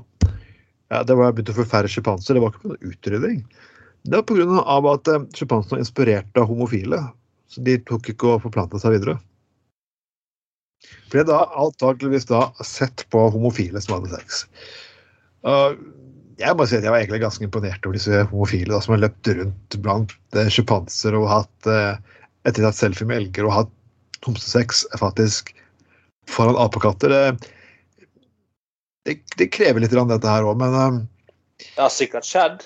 ja, 0.91 1.03
Det 1.07 1.15
var 1.15 1.35
begynt 1.37 1.53
å 1.53 1.59
få 1.61 1.69
færre 1.71 1.91
sjimpanser, 1.93 2.35
det 2.35 2.43
var 2.43 2.55
ikke 2.55 2.73
noen 2.73 2.89
utrydding. 2.89 3.43
Det 4.09 4.17
var 4.17 4.25
pga. 4.27 4.95
at 4.95 5.11
eh, 5.13 5.27
sjimpansene 5.37 5.77
var 5.77 5.85
inspirert 5.85 6.41
av 6.41 6.49
homofile. 6.51 7.03
Så 7.51 7.63
de 7.67 7.77
tok 7.87 8.09
ikke 8.13 8.33
og 8.33 8.43
forplanta 8.47 8.79
seg 8.81 8.97
videre. 8.97 9.19
For 11.11 11.27
da 11.27 11.45
antakeligvis 11.61 12.29
da 12.31 12.49
sett 12.65 13.05
på 13.13 13.23
homofile 13.35 13.83
som 13.83 13.99
hadde 13.99 14.17
sex. 14.17 14.45
Og 15.47 15.79
jeg 16.41 16.57
må 16.57 16.67
si 16.67 16.79
at 16.79 16.87
jeg 16.87 16.93
var 16.93 17.03
egentlig 17.03 17.21
ganske 17.23 17.45
imponert 17.45 17.85
over 17.85 17.97
disse 17.99 18.23
homofile 18.31 18.73
da, 18.73 18.81
som 18.85 18.95
har 18.95 19.03
løpt 19.05 19.31
rundt 19.37 19.77
blant 19.85 20.15
eh, 20.37 20.49
sjimpanser 20.53 21.17
og 21.19 21.29
hatt 21.29 21.69
eh, 21.71 21.99
etter 22.49 22.65
tatt 22.65 22.79
selfie 22.79 23.09
med 23.09 23.21
elger 23.21 23.49
og 23.49 23.57
hatt 23.59 23.75
homsesex 24.25 24.85
faktisk 25.01 25.53
foran 26.31 26.59
apekatter. 26.61 27.13
Det, 27.13 27.53
det, 29.09 29.17
det 29.41 29.51
krever 29.53 29.85
litt 29.85 29.93
dette 29.93 30.33
her 30.33 30.49
òg, 30.49 30.61
men 30.61 30.77
eh, 30.81 30.99
det 31.61 31.83
har 31.85 31.93
sikkert 31.93 32.29
skjedd. 32.29 32.65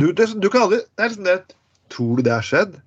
du, 0.00 0.12
det, 0.12 0.30
du 0.40 0.48
kan 0.48 0.68
aldri 0.68 0.78
Det 0.80 1.04
er 1.04 1.10
liksom 1.10 1.26
det 1.26 1.38
Tror 1.92 2.16
du 2.16 2.22
det 2.24 2.32
har 2.32 2.44
skjedd? 2.44 2.78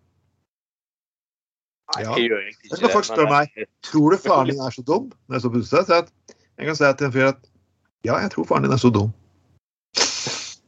Nei, 1.92 2.04
Ja. 2.06 2.16
jeg 2.16 2.30
gjør 2.30 2.42
egentlig 2.46 2.70
ikke 2.72 2.92
folk 2.94 3.06
det, 3.06 3.14
spørre 3.14 3.32
meg. 3.34 3.64
Tror 3.84 4.14
du 4.14 4.18
faren 4.22 4.52
din 4.52 4.62
er 4.64 4.74
så 4.74 4.84
dum? 4.86 5.10
Når 5.28 5.36
jeg 5.38 5.42
står 5.44 5.54
på 5.56 5.62
jeg, 5.92 6.36
jeg 6.62 6.70
kan 6.70 6.78
si 6.78 6.92
til 6.98 7.08
en 7.08 7.16
fyr 7.16 7.30
at 7.32 7.51
ja, 8.08 8.16
jeg 8.24 8.32
tror 8.34 8.48
faren 8.50 8.66
din 8.66 8.74
er 8.76 8.82
så 8.82 8.92
dum. 8.94 9.12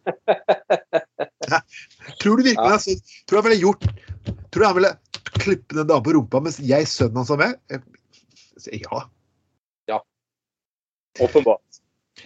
Tror 2.20 2.36
du 2.38 2.44
virkelig 2.44 2.60
Ja. 2.60 2.76
er 2.76 2.80
Tror 3.28 3.38
han 3.40 3.46
ville 3.48 3.62
gjort 3.62 3.84
Tror 4.52 4.60
du 4.60 4.66
han 4.66 4.76
ville 4.76 4.98
klippe 5.40 5.80
en 5.80 5.88
dame 5.88 6.04
på 6.04 6.12
rumpa 6.14 6.40
mens 6.44 6.60
jeg, 6.60 6.88
sønnen 6.88 7.18
hans, 7.18 7.30
var 7.32 7.38
med? 7.42 7.56
Jeg, 7.72 7.80
jeg 8.68 8.82
ja. 9.90 10.00
Åpenbart. 11.20 11.80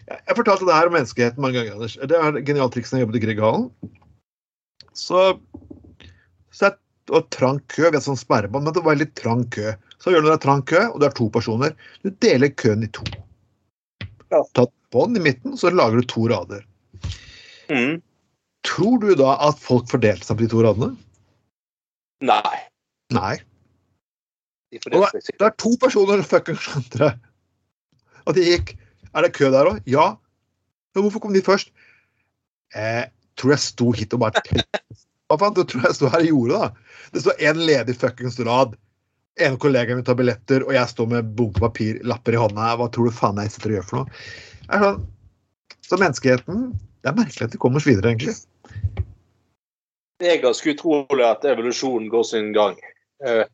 Jeg 0.08 0.36
fortalte 0.36 0.66
det 0.68 0.76
her 0.76 0.90
om 0.90 0.94
menneskeheten 0.98 1.42
mange 1.42 1.58
ganger. 1.60 1.74
Anders. 1.78 1.96
Det 1.96 2.18
er 2.18 2.42
genialt 2.46 2.74
triks 2.76 2.92
når 2.92 3.00
jeg 3.00 3.06
jobbet 3.06 3.20
i 3.20 3.24
Grieghallen. 3.26 3.66
Så, 4.98 5.22
så 6.52 6.70
jeg, 6.70 6.78
og 7.16 7.30
trang 7.34 7.62
kø. 7.72 7.88
Vi 7.94 8.02
sånn 8.04 8.20
sperrebånd, 8.20 8.68
men 8.68 8.76
det 8.76 8.84
var 8.86 9.00
litt 9.00 9.16
trang 9.20 9.46
kø. 9.54 9.68
Så 10.04 10.12
gjør 10.14 10.26
du 10.26 10.30
det 10.32 10.42
trang 10.44 10.64
kø, 10.68 10.82
og 10.92 11.00
du 11.00 11.08
er 11.08 11.16
to 11.16 11.30
personer. 11.34 11.72
Du 12.04 12.12
deler 12.24 12.52
køen 12.60 12.84
i 12.86 12.92
to. 12.92 13.06
Ja. 14.34 14.44
Ta 14.54 14.68
et 14.88 14.94
bånd 14.94 15.18
i 15.18 15.24
midten, 15.24 15.58
så 15.58 15.70
lager 15.70 16.00
du 16.00 16.08
to 16.08 16.28
rader. 16.28 16.64
Mm. 17.70 18.02
Tror 18.68 19.00
du 19.00 19.16
da 19.16 19.36
at 19.48 19.60
folk 19.60 19.90
fordelte 19.92 20.26
seg 20.26 20.38
på 20.38 20.46
de 20.46 20.52
to 20.52 20.64
radene? 20.64 20.96
Nei. 22.26 22.58
Nei. 23.14 23.38
De 24.72 24.80
og 24.92 25.08
det. 25.14 25.24
Det 25.30 25.46
er 25.46 25.56
to 25.60 25.76
personer 25.80 26.22
som 26.22 26.28
fuckings 26.28 26.64
skjønte 26.64 27.04
det. 27.04 27.12
At 28.28 28.36
de 28.36 28.44
gikk 28.44 28.76
Er 29.16 29.24
det 29.24 29.36
kø 29.38 29.48
der 29.50 29.66
òg? 29.66 29.78
Ja. 29.88 30.18
Men 30.94 31.06
hvorfor 31.06 31.24
kom 31.24 31.34
de 31.34 31.42
først? 31.42 31.72
Eh, 32.76 33.08
tror 33.40 33.54
jeg 33.56 33.64
sto 33.64 33.94
hit 33.96 34.14
og 34.14 34.26
bare. 34.26 34.42
Hva 35.28 35.38
faen 35.40 35.56
du 35.56 35.64
tror 35.64 35.88
jeg 35.88 35.96
sto 35.98 36.12
her 36.12 36.26
og 36.26 36.28
gjorde, 36.28 36.60
da? 36.60 37.08
Det 37.16 37.24
står 37.24 37.42
én 37.50 37.64
ledig 37.66 37.96
fuckings 37.98 38.38
rad. 38.46 38.76
En 39.40 39.56
av 39.56 39.60
kollegaene 39.64 40.00
mine 40.00 40.06
tar 40.06 40.20
billetter, 40.20 40.66
og 40.68 40.76
jeg 40.76 40.92
står 40.92 41.10
med 41.16 41.32
bunke 41.40 41.64
papirlapper 41.64 42.36
i 42.36 42.42
hånda. 42.44 42.70
Hva 42.78 42.90
tror 42.94 43.10
du 43.10 43.16
faen 43.16 43.42
jeg 43.42 43.56
sitter 43.56 43.74
og 43.74 43.80
gjør 43.80 43.90
for 43.90 44.02
noe? 44.02 44.22
Sånn, 44.68 45.04
så 45.88 45.98
menneskeheten 46.00 46.72
Det 47.04 47.12
er 47.12 47.16
merkelig 47.16 47.48
at 47.48 47.54
de 47.56 47.60
kommer 47.62 47.80
oss 47.80 47.88
videre, 47.88 48.12
egentlig. 48.12 48.34
Det 50.20 50.32
er 50.34 50.42
ganske 50.44 50.74
utrolig 50.74 51.24
at 51.24 51.46
evolusjonen 51.46 52.10
går 52.12 52.24
sin 52.28 52.54
gang. 52.56 52.76
eh, 53.24 53.46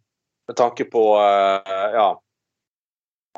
Med 0.47 0.57
tanke 0.57 0.85
på 0.89 1.03
eh, 1.19 1.93
ja, 1.93 2.07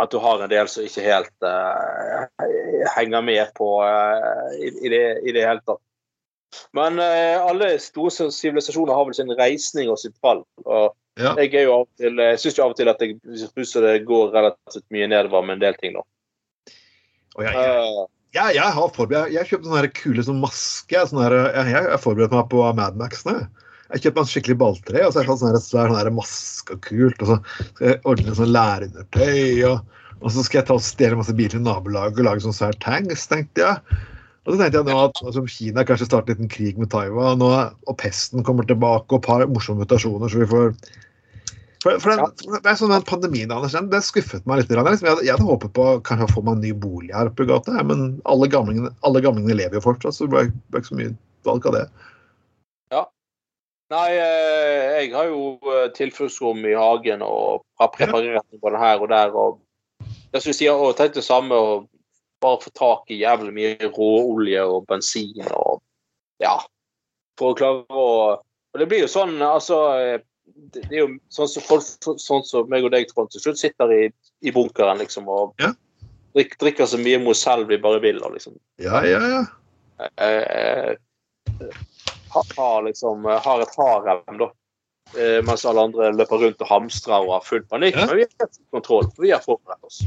at 0.02 0.12
du 0.12 0.18
har 0.18 0.44
en 0.44 0.50
del 0.52 0.68
som 0.68 0.86
ikke 0.86 1.04
helt 1.06 1.46
eh, 1.48 2.88
henger 2.96 3.22
med 3.26 3.52
på 3.58 3.70
eh, 3.86 4.56
i, 4.60 4.72
i, 4.86 4.90
det, 4.94 5.04
i 5.24 5.34
det 5.36 5.46
hele 5.48 5.64
tatt. 5.66 5.82
Men 6.76 7.00
eh, 7.00 7.36
alle 7.42 7.76
store 7.84 8.30
sivilisasjoner 8.32 8.94
har 8.96 9.08
vel 9.08 9.18
sin 9.18 9.34
reisning 9.40 9.90
og 9.92 10.00
sitt 10.02 10.18
fall. 10.24 10.46
og 10.66 10.94
Ja. 11.16 11.30
jeg 11.40 11.54
er 11.56 11.64
jo 11.64 11.74
av 11.74 11.82
og 11.86 11.92
til, 11.96 12.18
jeg 12.20 12.40
syns 12.42 12.58
av 12.60 12.74
og 12.74 12.76
til 12.76 12.90
at 12.92 13.00
jeg 13.00 13.14
jeg 13.24 13.84
det 13.84 14.06
går 14.08 14.34
relativt 14.34 14.84
mye 14.92 15.08
nedover 15.08 15.46
med 15.48 15.54
en 15.56 15.62
del 15.62 15.78
ting. 15.80 15.94
nå. 15.96 16.04
Og 17.36 17.46
jeg, 17.46 17.56
jeg, 17.56 18.06
Eh, 18.36 18.42
jeg, 18.42 18.56
jeg 18.58 18.72
har 18.78 18.90
forberedt 18.96 19.32
Jeg, 19.34 19.48
kjøpte 19.50 19.70
sånne 19.70 19.92
kule 19.96 20.26
sånn 20.28 20.42
maske. 20.44 21.04
Sånne 21.10 21.28
her, 21.28 21.38
jeg, 21.56 21.70
jeg 21.74 21.92
har 21.92 22.02
forberedt 22.04 22.36
meg 22.36 22.50
på 22.52 22.66
Mad 22.80 22.98
Max 23.00 23.24
nå. 23.28 23.38
Jeg 23.94 24.02
kjøpte 24.02 24.18
meg 24.18 24.24
en 24.24 24.32
skikkelig 24.32 24.58
balltre, 24.60 25.04
og 25.06 25.14
så 25.14 25.20
har 25.20 25.24
jeg 25.24 25.30
fått 25.30 25.42
sånn 25.44 25.54
her 25.54 26.08
sånn 26.10 26.18
maske 26.18 26.76
og 26.76 26.82
kult. 26.88 27.22
Og 27.22 27.30
så 27.30 27.38
skal 27.70 27.92
jeg 27.92 28.02
ordne 28.12 28.36
sånn 28.40 28.52
lærerundertøy, 28.52 29.62
og, 29.70 30.02
og 30.18 30.34
så 30.34 30.44
skal 30.44 30.60
jeg 30.60 30.68
ta 30.72 30.78
og 30.80 30.84
stjele 30.84 31.20
masse 31.20 31.38
biler 31.38 31.62
i 31.62 31.64
nabolaget 31.64 32.20
og 32.20 32.28
lage 32.28 32.46
sånn 32.48 32.58
svær 32.58 32.76
tanks, 32.84 33.28
tenkte 33.32 33.64
jeg. 33.64 34.02
Og 34.46 34.54
så 34.54 34.60
tenkte 34.60 34.82
jeg 34.82 34.90
nå 34.90 34.98
at 35.04 35.22
altså, 35.22 35.46
Kina 35.50 35.86
kanskje 35.88 36.10
starter 36.10 36.34
en 36.34 36.42
liten 36.42 36.52
krig 36.52 36.82
med 36.82 36.92
Taiwan, 36.94 37.46
og, 37.46 37.78
og 37.86 37.98
pesten 38.02 38.46
kommer 38.46 38.68
tilbake, 38.68 39.08
og 39.14 39.22
et 39.22 39.30
par 39.30 39.46
morsomme 39.54 39.86
mutasjoner, 39.86 40.34
så 40.34 40.42
vi 40.42 40.50
får 40.50 40.74
for, 41.86 42.00
for 42.02 42.16
den, 42.16 42.32
for 42.42 42.64
det 42.66 42.72
er 42.72 42.78
sånn 42.80 42.90
den 42.90 43.04
Pandemien 43.06 43.52
Anders, 43.54 43.76
den, 43.78 43.92
den 43.92 44.02
skuffet 44.02 44.48
meg 44.50 44.64
litt. 44.64 44.72
Liksom, 44.74 45.06
jeg, 45.06 45.12
hadde, 45.12 45.26
jeg 45.28 45.36
hadde 45.36 45.46
håpet 45.46 45.74
på 45.78 45.84
kanskje 46.08 46.26
å 46.26 46.32
få 46.32 46.42
meg 46.48 46.58
en 46.58 46.64
ny 46.66 46.72
bolig 46.82 47.12
her 47.14 47.30
oppe 47.30 47.46
i 47.46 47.50
gata, 47.52 47.76
men 47.86 48.16
alle 48.32 48.50
gamlingene, 48.50 48.90
alle 49.06 49.22
gamlingene 49.22 49.60
lever 49.60 49.78
jo 49.78 49.84
fortsatt, 49.86 50.18
så 50.18 50.26
det 50.26 50.34
ble, 50.34 50.44
ble 50.74 50.82
ikke 50.82 50.90
så 50.90 50.98
mye 50.98 51.14
valg 51.46 51.68
av 51.70 51.78
det. 51.78 51.84
Ja. 52.96 53.04
Nei, 53.94 54.08
eh, 54.18 54.88
jeg 55.04 55.14
har 55.14 55.30
jo 55.30 55.44
eh, 55.76 55.86
tilfluktsrom 55.94 56.66
i 56.66 56.74
hagen 56.74 57.22
og 57.22 57.62
har 57.78 57.94
preparert 57.94 58.50
på 58.50 58.64
både 58.66 58.82
her 58.82 59.06
og 59.06 59.14
der. 59.14 59.38
og 59.38 59.62
jeg 60.34 60.42
synes 60.42 60.64
jeg 60.66 60.80
har 60.82 60.98
tenkt 60.98 61.22
det 61.22 61.28
samme, 61.30 61.56
og 61.56 61.86
bare 62.42 62.64
få 62.66 62.74
tak 62.74 63.14
i 63.14 63.22
jævlig 63.22 63.54
mye 63.56 63.92
råolje 63.94 64.66
og 64.66 64.90
bensin 64.90 65.46
og 65.54 65.84
ja. 66.42 66.58
For 67.40 67.54
å 67.54 67.58
klare 67.58 67.86
å 67.94 68.08
Og 68.76 68.80
det 68.82 68.90
blir 68.92 69.06
jo 69.06 69.08
sånn, 69.08 69.38
altså 69.40 69.78
eh, 70.02 70.24
Det 70.56 70.86
det 70.90 70.96
er 70.96 71.02
jo 71.02 71.08
sånn 71.36 71.50
som 71.52 71.64
folk 71.68 72.20
sånn 72.22 72.44
som 72.48 72.70
meg 72.72 72.86
og 72.88 72.94
deg, 72.94 73.10
Trond, 73.12 73.32
til 73.34 73.42
slutt 73.44 73.60
sitter 73.60 73.92
i, 73.92 74.04
i 74.42 74.52
bunkeren 74.56 75.02
liksom 75.02 75.28
og 75.28 75.54
Ja. 75.60 75.74
drikk, 76.36 76.56
drikker 76.62 76.88
så 76.88 77.00
mye 77.02 77.20
Mozell 77.24 77.66
vi 77.68 77.78
bare 77.78 78.00
vil. 78.00 78.22
og 78.24 78.34
liksom 78.38 78.56
Ja, 78.80 79.02
ja, 79.04 79.20
ja. 79.28 79.42
eh, 80.18 80.96
har, 82.32 82.46
har 82.58 82.84
liksom 82.88 83.26
har 83.26 83.62
et 83.62 83.76
harem, 83.78 84.38
da. 84.40 84.52
Eh, 85.18 85.42
mens 85.46 85.66
alle 85.66 85.82
andre 85.88 86.12
løper 86.16 86.42
rundt 86.42 86.62
og 86.64 86.68
hamstrer 86.68 87.20
og 87.22 87.34
har 87.38 87.44
full 87.46 87.64
panikk. 87.72 87.96
Ja. 87.96 88.08
Men 88.10 88.16
vi 88.24 88.26
har 88.40 88.50
kontroll, 88.72 89.12
for 89.16 89.24
vi 89.28 89.32
har 89.32 89.44
forberedt 89.44 89.84
oss. 89.84 90.02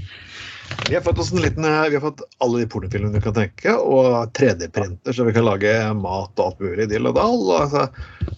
Vi 0.88 0.94
har 0.94 1.02
fått 1.02 1.18
oss 1.18 1.32
en 1.32 1.42
liten, 1.42 1.64
eh, 1.64 1.88
vi 1.88 1.96
har 1.96 2.00
fått 2.00 2.22
alle 2.38 2.62
de 2.62 2.68
pornofilmene 2.70 3.18
du 3.18 3.24
kan 3.24 3.34
tenke, 3.36 3.74
og 3.76 4.32
3D-printer, 4.32 5.12
så 5.12 5.24
vi 5.26 5.34
kan 5.36 5.44
lage 5.44 5.72
mat 5.98 6.38
og 6.38 6.44
alt 6.44 6.60
mulig 6.64 6.88
dill 6.88 7.10
og 7.10 7.16
dall. 7.18 7.42
Og 7.56 7.72
så, 7.72 7.86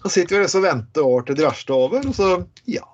så 0.03 0.13
sitter 0.17 0.41
vi 0.41 0.49
og 0.49 0.65
venter 0.65 1.07
år 1.07 1.27
til 1.27 1.39
de 1.39 1.47
verste 1.47 1.75
er 1.75 1.85
over, 1.87 2.09
og 2.11 2.17
så 2.17 2.31
ja. 2.71 2.87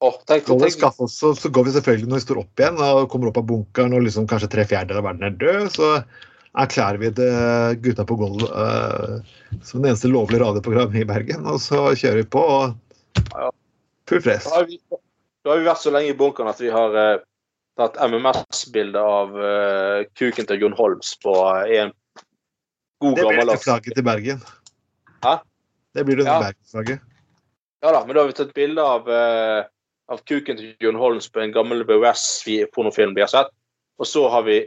Oh, 0.00 0.16
tenk, 0.28 0.46
Så, 0.46 0.56
tenk, 0.60 0.76
skaffe 0.76 1.04
oss, 1.04 1.18
så, 1.20 1.34
så 1.36 1.50
går 1.52 1.66
vi 1.66 1.72
selvfølgelig 1.74 2.08
når 2.08 2.20
vi 2.20 2.24
står 2.24 2.38
opp 2.40 2.62
igjen 2.62 2.78
og 2.80 3.08
kommer 3.12 3.28
opp 3.28 3.40
av 3.42 3.48
bunkeren 3.50 3.96
og 3.96 4.06
liksom 4.06 4.28
kanskje 4.30 4.48
tre 4.54 4.64
fjerdedeler 4.64 5.02
av 5.02 5.08
verden 5.10 5.26
er 5.28 5.34
død, 5.42 5.66
så 5.74 5.90
erklærer 6.60 7.00
vi 7.02 7.10
det 7.18 7.34
gutta 7.84 8.06
på 8.08 8.16
gulvet 8.18 8.48
uh, 8.48 9.34
som 9.60 9.82
det 9.82 9.92
eneste 9.92 10.08
lovlige 10.10 10.40
radioprogrammet 10.40 11.02
i 11.02 11.08
Bergen, 11.08 11.44
og 11.44 11.60
så 11.62 11.90
kjører 11.92 12.22
vi 12.22 12.30
på. 12.32 12.40
og 12.40 13.50
Full 14.08 14.24
fres. 14.24 14.48
Da 14.48 14.56
har, 14.56 14.70
vi, 14.70 14.80
da 15.44 15.52
har 15.52 15.60
vi 15.60 15.68
vært 15.68 15.82
så 15.84 15.92
lenge 15.94 16.14
i 16.14 16.16
bunkeren 16.18 16.50
at 16.50 16.62
vi 16.64 16.72
har 16.72 16.96
eh, 16.98 17.20
tatt 17.78 17.98
MMS-bilde 18.10 19.00
av 19.00 19.36
uh, 19.36 20.06
kuken 20.18 20.48
til 20.48 20.64
Jon 20.64 20.76
Holms 20.76 21.14
på 21.22 21.34
eh, 21.64 21.84
en 21.84 21.92
god 23.00 23.16
gammel 23.16 23.20
Det 23.20 23.26
blir 23.26 23.38
gammel 23.38 23.52
det 23.52 23.62
flagget 23.64 23.96
til 23.96 24.06
Bergen. 24.06 24.42
Hæ? 25.24 25.36
Det 25.94 26.04
blir 26.06 26.20
det 26.20 26.26
Ja. 26.26 26.40
Bergensflagget. 26.42 27.06
Ja 27.80 27.92
da, 27.92 28.02
men 28.04 28.14
da 28.14 28.20
har 28.22 28.28
vi 28.28 28.36
tatt 28.36 28.52
bilde 28.54 28.82
av, 28.84 29.08
uh, 29.08 29.64
av 30.12 30.20
kuken 30.28 30.58
til 30.58 30.74
Jon 30.84 31.00
Holms 31.00 31.30
på 31.32 31.40
en 31.40 31.54
gammel 31.54 31.84
BOS-pornofilm 31.88 33.16
vi 33.16 33.24
har 33.24 33.32
sett. 33.32 33.52
Og 34.00 34.08
så 34.08 34.26
har 34.28 34.44
vi, 34.44 34.60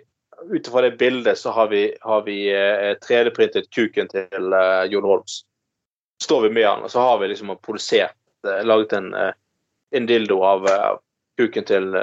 ut 0.49 0.67
ifra 0.67 0.81
det 0.81 0.97
bildet, 0.97 1.37
så 1.37 1.53
har 1.53 1.69
vi, 1.69 1.85
har 2.01 2.25
vi 2.25 2.37
uh, 2.49 2.95
3D-printet 3.05 3.69
kuken 3.75 4.09
til 4.09 4.53
uh, 4.53 4.83
Jon 4.89 5.05
Holms. 5.05 5.43
Så 6.17 6.31
står 6.31 6.47
vi 6.47 6.53
med 6.57 6.67
han, 6.67 6.83
og 6.85 6.91
så 6.91 7.03
har 7.05 7.19
vi 7.21 7.29
liksom 7.29 7.53
produsert, 7.61 8.15
laget 8.43 8.93
en, 8.93 9.13
en 9.95 10.05
dildo 10.07 10.41
av 10.43 10.65
kuken 11.39 11.63
til 11.67 11.93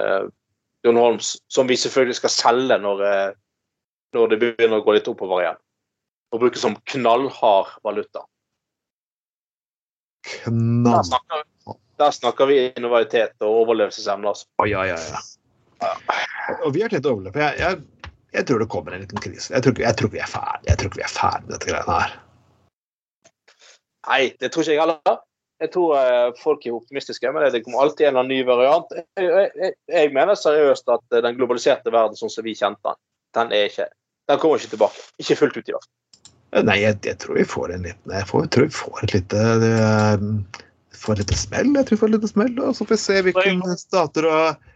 eh, 0.86 0.94
Holmes, 0.96 1.36
som 1.48 1.68
vi 1.70 1.76
selvfølgelig 1.76 2.18
skal 2.20 2.34
selge 2.34 2.78
når, 2.82 3.04
eh, 3.06 3.28
når 4.16 4.32
det 4.32 4.40
begynner 4.42 4.80
å 4.80 4.86
gå 4.86 4.96
litt 4.96 5.10
oppover 5.10 5.44
igjen. 5.44 5.60
Og 6.30 6.44
bruke 6.44 6.60
som 6.62 6.76
knallhard 6.92 7.74
valuta. 7.86 8.24
Der 10.44 11.02
snakker, 11.06 11.44
der 11.98 12.10
snakker 12.14 12.50
vi 12.50 12.58
innovalitet 12.76 13.34
og 13.40 13.64
overlevelsesevne. 13.64 14.30
Altså. 14.30 14.46
Oh, 14.62 14.68
ja, 14.68 14.84
ja, 14.86 14.98
ja. 15.00 15.22
Og 16.64 16.74
vi 16.76 16.84
har 16.84 16.92
tenkt 16.92 17.08
å 17.08 17.14
overleve. 17.16 17.40
Jeg, 17.40 17.58
jeg, 17.58 18.12
jeg 18.36 18.46
tror 18.46 18.62
det 18.62 18.68
kommer 18.70 18.94
en 18.94 19.02
liten 19.04 19.22
krise. 19.22 19.52
Jeg 19.54 19.64
tror, 19.64 19.80
jeg 19.80 19.98
tror 19.98 20.12
vi 20.12 20.20
er 20.22 20.30
ferdig 20.30 20.70
Jeg 20.70 20.80
tror 20.80 20.90
ikke 20.90 21.00
vi 21.00 21.06
er 21.06 21.14
ferdig 21.14 21.46
med 21.46 21.54
dette 21.56 21.70
greiene 21.70 21.98
her. 22.02 22.16
Nei, 24.10 24.22
det 24.40 24.52
tror 24.52 24.64
ikke 24.64 24.76
jeg 24.76 24.82
heller. 24.84 25.18
Jeg 25.60 25.70
tror 25.74 25.94
eh, 25.98 26.30
folk 26.40 26.64
er 26.66 26.72
optimistiske, 26.76 27.30
men 27.36 27.44
det 27.52 27.60
kommer 27.66 27.82
alltid 27.84 28.06
en 28.06 28.14
eller 28.14 28.22
annen 28.24 28.32
ny 28.32 28.44
variant. 28.48 28.92
Jeg, 28.96 29.06
jeg, 29.28 29.50
jeg- 29.60 29.74
jeg 29.92 30.12
mener 30.16 30.38
seriøst 30.40 30.88
at 30.88 31.02
eh, 31.16 31.20
den 31.26 31.36
globaliserte 31.36 31.92
verden 31.92 32.16
sånn 32.16 32.32
som 32.32 32.46
vi 32.46 32.54
kjente 32.56 32.80
den, 32.88 33.00
den 33.36 33.52
er 33.58 33.68
ikke 33.68 33.88
Den 34.30 34.38
kommer 34.38 34.60
ikke 34.62 34.70
tilbake. 34.76 35.00
Ikke 35.18 35.36
fullt 35.36 35.56
ut 35.58 35.68
i 35.68 35.72
hvert 35.74 35.84
fall. 35.88 36.64
Nei, 36.66 36.76
jeg, 36.82 36.96
jeg 37.06 37.18
tror 37.22 37.36
vi 37.38 37.44
får 37.46 37.72
en 37.74 37.84
liten 37.86 38.12
Jeg 38.14 38.26
får, 38.26 38.46
tror 38.50 38.64
vi 38.66 38.74
får 38.74 39.04
et 39.04 39.12
lite 39.14 39.42
det, 39.62 39.70
får 41.00 41.12
et 41.14 41.20
lite 41.24 41.38
smell. 41.38 41.70
Jeg 41.76 41.86
tror 41.88 41.96
vi 41.96 42.00
får 42.00 42.10
et 42.10 42.14
lite 42.16 42.30
smell, 42.32 42.52
og 42.64 42.74
så 42.78 42.86
får 42.86 42.94
vi 42.96 43.00
se 43.04 43.18
hvilke 43.26 43.76
stater 43.80 44.26
og 44.30 44.66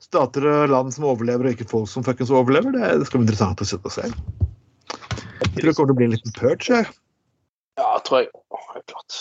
stater 0.00 0.46
og 0.48 0.70
land 0.72 0.94
som 0.94 1.04
overlever, 1.10 1.46
og 1.50 1.52
ikke 1.56 1.68
folk 1.70 1.90
som 1.92 2.02
fuckings 2.06 2.30
overlever. 2.32 2.72
Det, 2.74 2.92
det 3.02 3.06
skal 3.10 3.20
bli 3.20 3.28
interessant 3.28 3.60
å 3.60 3.68
sitte 3.68 3.90
og 3.90 3.94
se. 3.98 4.06
Jeg 4.08 5.52
tror 5.58 5.68
det 5.68 5.74
kommer 5.76 5.90
til 5.90 5.94
å 5.94 5.98
bli 6.00 6.08
en 6.08 6.14
liten 6.16 6.34
purge. 6.38 6.70
jeg. 6.80 6.88
Ja, 7.80 7.90
tror 8.06 8.22
jeg. 8.24 8.30
Åh, 8.54 8.66
helt 8.76 8.86
klart. 8.94 9.18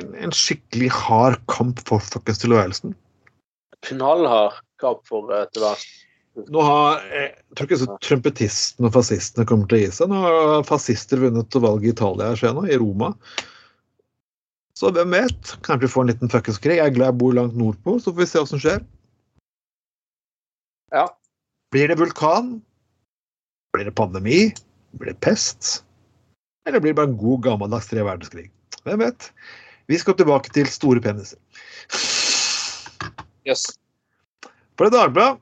En, 0.00 0.14
en 0.16 0.32
skikkelig 0.32 0.88
hard 0.96 1.40
kamp 1.52 1.82
for 1.88 2.00
fuckings 2.00 2.40
tilværelsen. 2.40 2.94
Knallhard 3.88 4.62
kamp 4.80 5.02
for 5.08 5.28
uh, 5.32 5.44
tilværelsen. 5.52 5.98
Nå 6.48 6.62
har, 6.64 7.02
Jeg 7.12 7.32
tror 7.56 7.68
ikke 7.68 7.80
så 7.82 7.94
trumpetistene 8.00 8.88
og 8.88 8.94
fascistene 8.94 9.44
kommer 9.48 9.68
til 9.68 9.76
å 9.76 9.80
gi 9.82 9.90
seg. 9.98 10.08
Nå 10.08 10.20
har 10.22 10.62
fascister 10.64 11.20
vunnet 11.20 11.58
valget 11.60 11.90
i 11.90 11.92
Italia 11.92 12.30
skjer 12.40 12.54
nå, 12.56 12.64
i 12.72 12.78
Roma. 12.80 13.12
Så 14.78 14.88
hvem 14.96 15.12
vet? 15.12 15.52
Kanskje 15.66 15.84
vi 15.84 15.92
får 15.92 16.06
en 16.06 16.12
liten 16.14 16.32
fuckings 16.32 16.60
krig. 16.62 16.78
Jeg 16.80 16.88
er 16.88 16.96
glad 16.96 17.12
jeg 17.12 17.20
bor 17.20 17.36
langt 17.36 17.58
nordpå, 17.58 17.98
så 18.00 18.14
får 18.14 18.22
vi 18.22 18.28
se 18.30 18.40
hva 18.40 18.48
som 18.48 18.62
skjer. 18.62 18.80
Ja. 20.96 21.04
Blir 21.72 21.92
det 21.92 21.98
vulkan? 22.00 22.54
Blir 23.76 23.88
det 23.88 23.94
pandemi? 24.00 24.40
Blir 24.96 25.12
det 25.12 25.20
pest? 25.24 25.84
Eller 26.68 26.80
blir 26.80 26.92
det 26.92 27.00
bare 27.00 27.12
en 27.12 27.20
god, 27.20 27.44
gammeldags 27.44 27.88
tre 27.92 28.04
verdenskrig? 28.04 28.48
Hvem 28.86 29.04
vet? 29.04 29.28
Vi 29.90 29.98
skal 29.98 30.16
tilbake 30.18 30.52
til 30.54 30.68
store 30.70 31.02
peniser. 31.02 31.38
Yes. 33.46 33.66
For 34.78 34.86
det 34.86 34.94
Dagbladet 34.94 35.40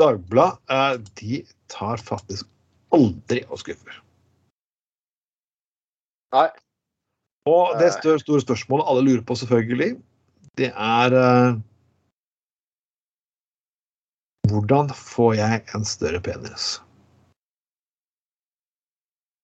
Dagbladet 0.00 0.58
eh, 0.70 0.94
de 1.20 1.42
tar 1.72 2.00
faktisk 2.02 2.48
aldri 2.92 3.42
og 3.48 3.60
skuffer. 3.60 4.00
Nei. 6.36 6.48
Og 7.46 7.78
det 7.80 7.92
større, 7.94 8.20
store 8.20 8.42
spørsmålet 8.42 8.88
alle 8.90 9.04
lurer 9.06 9.22
på, 9.24 9.36
selvfølgelig, 9.38 9.96
det 10.58 10.72
er 10.72 11.16
eh, 11.20 11.56
Hvordan 14.46 14.92
får 14.94 15.32
jeg 15.34 15.62
en 15.74 15.84
større 15.84 16.20
penis? 16.22 16.66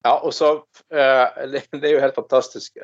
Ja, 0.05 0.13
og 0.15 0.31
så 0.35 0.53
eh, 0.91 1.43
det, 1.51 1.65
det 1.81 1.89
er 1.89 1.97
jo 1.97 2.03
helt 2.03 2.15
fantastisk. 2.15 2.77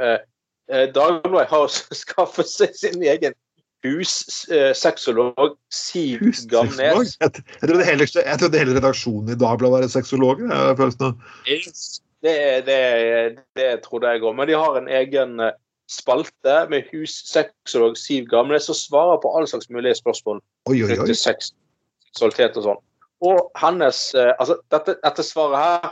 Eh, 0.69 0.79
eh, 0.79 0.89
Dagbladet 0.95 1.49
har 1.49 1.67
skaffet 2.03 2.49
seg 2.49 2.75
sin 2.77 3.03
egen 3.03 3.37
hussexolog, 3.85 5.55
Siv 5.71 6.25
Gamnes. 6.51 7.15
Jeg, 7.21 7.31
jeg, 7.61 7.69
trodde 7.69 7.87
hele, 7.87 8.07
jeg 8.15 8.41
trodde 8.41 8.59
hele 8.59 8.75
redaksjonen 8.75 9.33
i 9.33 9.39
Dagbladet 9.39 9.87
var 9.87 9.93
sexologer. 9.93 10.51
Følelsen 10.75 11.11
av. 11.11 11.13
Det, 12.19 12.65
det, 12.67 12.79
det 13.55 13.69
trodde 13.85 14.11
jeg 14.11 14.23
òg. 14.25 14.35
Men 14.35 14.49
de 14.49 14.57
har 14.59 14.75
en 14.75 14.89
egen 14.91 15.39
eh, 15.39 15.55
spalte 15.89 16.57
med 16.69 16.89
hussexolog 16.91 17.97
Siv 17.97 18.27
Gamnes 18.29 18.67
som 18.69 18.77
svarer 18.77 19.21
på 19.23 19.31
alle 19.35 19.47
slags 19.47 19.69
mulige 19.69 19.95
spørsmål 19.95 20.41
Oi, 20.69 20.83
oi, 20.83 20.91
oi. 20.93 21.07
til 21.07 21.17
sex, 21.17 21.53
seksualitet 22.11 22.59
og 22.59 22.67
sånn. 22.67 22.83
Og 23.25 23.39
hennes 23.59 24.03
eh, 24.15 24.33
Altså, 24.35 24.59
dette, 24.71 24.99
dette 25.03 25.25
svaret 25.25 25.63
her 25.63 25.89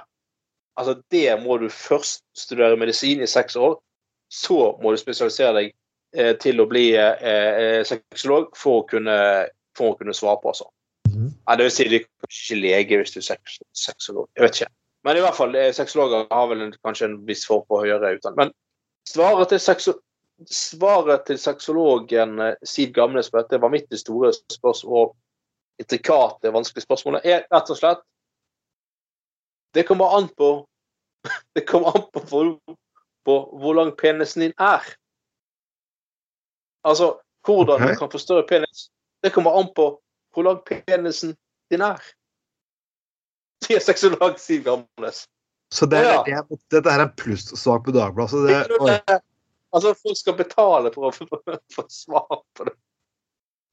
Altså, 0.78 0.99
det 1.09 1.32
må 1.41 1.57
du 1.57 1.71
først 1.73 2.21
studere 2.38 2.78
medisin 2.78 3.23
i 3.25 3.28
seks 3.30 3.55
år. 3.57 3.80
Så 4.34 4.78
må 4.82 4.91
du 4.91 4.99
spesialisere 4.99 5.53
deg 5.59 5.69
eh, 6.15 6.34
til 6.41 6.59
å 6.59 6.67
bli 6.69 6.89
eh, 6.95 7.28
eh, 7.32 7.84
sexolog 7.88 8.51
for 8.59 8.82
å 8.82 8.88
kunne, 8.89 9.19
for 9.78 9.93
å 9.93 9.99
kunne 9.99 10.15
svare 10.15 10.41
på. 10.43 10.55
Altså. 10.55 10.67
Mm. 11.13 11.30
Ja, 11.32 11.55
det 11.55 11.67
vil 11.67 11.75
si, 11.75 11.88
du 11.88 11.95
er 11.99 12.03
ikke 12.28 12.59
lege 12.59 12.99
hvis 13.01 13.15
du 13.15 13.21
er 13.21 13.30
sex, 13.30 13.59
sexolog. 13.88 14.28
Jeg 14.36 14.47
vet 14.47 14.59
ikke. 14.59 14.73
Men 15.07 15.17
i 15.17 15.23
hvert 15.23 15.38
fall, 15.38 15.55
eh, 15.55 15.71
sexologer 15.73 16.28
har 16.32 16.49
vel 16.51 16.65
en, 16.65 16.73
kanskje 16.84 17.07
en 17.11 17.19
viss 17.30 17.45
form 17.47 17.63
på 17.69 17.80
høyere 17.86 18.17
utdanning. 18.17 18.49
Men 18.49 18.53
svaret 19.07 19.53
til, 19.53 19.61
sexo 19.63 19.93
svaret 20.51 21.25
til 21.30 21.39
sexologen 21.41 22.41
eh, 22.43 22.57
Siv 22.67 22.91
Gamnes 22.93 23.32
på 23.32 23.39
dette 23.39 23.61
vanvittig 23.61 24.01
store 24.01 24.34
spørsmål 24.53 25.07
og 25.07 25.15
intrikate, 25.82 26.51
vanskelige 26.53 26.86
spørsmålet, 26.86 27.25
er 27.25 27.45
rett 27.53 27.69
og 27.69 27.78
slett 27.78 28.03
Det 29.73 29.84
kommer 29.86 30.15
an 30.17 30.28
på 30.38 30.51
Det 31.55 31.65
kommer 31.69 31.95
an 31.95 32.05
på 32.13 32.41
på 33.28 33.38
hvor 33.59 33.75
lang 33.75 33.91
penisen 33.99 34.45
din 34.45 34.53
er. 34.57 34.86
Altså 36.88 37.17
hvordan 37.47 37.84
Ok. 37.84 37.89
du 37.89 37.95
kan 37.99 38.11
få 38.11 38.19
større 38.23 38.47
penis. 38.47 38.89
Det 39.23 39.34
kommer 39.36 39.59
an 39.59 39.73
på 39.75 39.89
hvor 40.34 40.43
lang 40.43 40.61
penisen 40.63 41.36
din 41.71 41.82
er. 41.82 42.01
Sier 43.65 43.80
sexolog 43.84 44.39
Siv 44.39 44.63
Gamnes. 44.63 45.25
Så 45.73 45.86
det, 45.86 45.99
Å, 45.99 46.23
ja. 46.28 46.43
det, 46.47 46.59
dette 46.71 46.91
er 46.93 47.03
en 47.03 47.15
plussak 47.19 47.84
på 47.84 47.91
Dagbladet. 47.91 48.45
Det, 48.47 48.78
det. 48.88 49.19
Altså, 49.75 49.91
folk 49.99 50.15
skal 50.17 50.38
betale 50.38 50.91
for 50.93 51.09
å 51.09 51.57
få 51.75 51.84
svar 51.91 52.43
på 52.55 52.69
det. 52.69 52.75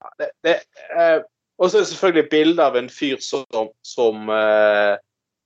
Ja, 0.03 0.11
det, 0.19 0.31
det 0.43 0.55
eh, 0.99 1.21
og 1.59 1.71
så 1.71 1.79
er 1.79 1.85
det 1.85 1.91
selvfølgelig 1.93 2.31
bilde 2.33 2.65
av 2.67 2.77
en 2.77 2.89
fyr 2.91 3.21
som, 3.23 3.69
som 3.87 4.31
eh, 4.33 4.97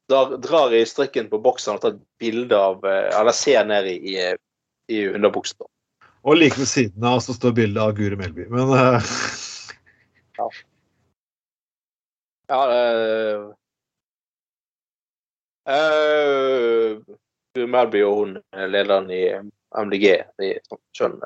drar, 0.09 0.37
drar 0.43 0.75
jeg 0.75 0.89
strikken 0.89 1.29
på 1.31 1.41
boksen 1.45 1.77
og 1.77 1.83
tar 1.83 1.97
et 1.97 2.05
bilde 2.21 2.57
av 2.57 2.85
eh, 2.87 3.09
Eller 3.19 3.37
ser 3.37 3.67
ned 3.69 3.89
i, 3.91 3.97
i, 4.15 4.31
i 4.95 5.05
underbuksa. 5.09 5.69
Og 6.29 6.37
like 6.37 6.59
ved 6.59 6.69
siden 6.69 7.05
av 7.07 7.21
så 7.25 7.35
står 7.37 7.55
bildet 7.57 7.83
av 7.83 7.95
Guri 7.97 8.19
Melby. 8.19 8.49
Men 8.53 8.73
uh... 8.75 9.15
Ja, 12.49 12.61
eh, 12.73 13.41
uh, 15.69 17.17
Guri 17.55 17.69
Melby 17.69 18.03
og 18.07 18.21
hun 18.23 18.37
er 18.57 18.71
lederen 18.73 19.11
i 19.13 19.23
MDG 19.77 20.07
i 20.45 20.55
sånn. 20.97 21.19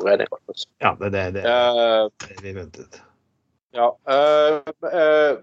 Ja, 0.00 0.94
det 0.98 1.06
er 1.06 1.12
det, 1.12 1.24
det, 1.36 1.42
Uh, 1.44 2.08
det 2.24 2.38
vi 2.40 2.54
ventet. 2.56 3.02
ja. 3.76 3.90
Uh, 4.08 5.42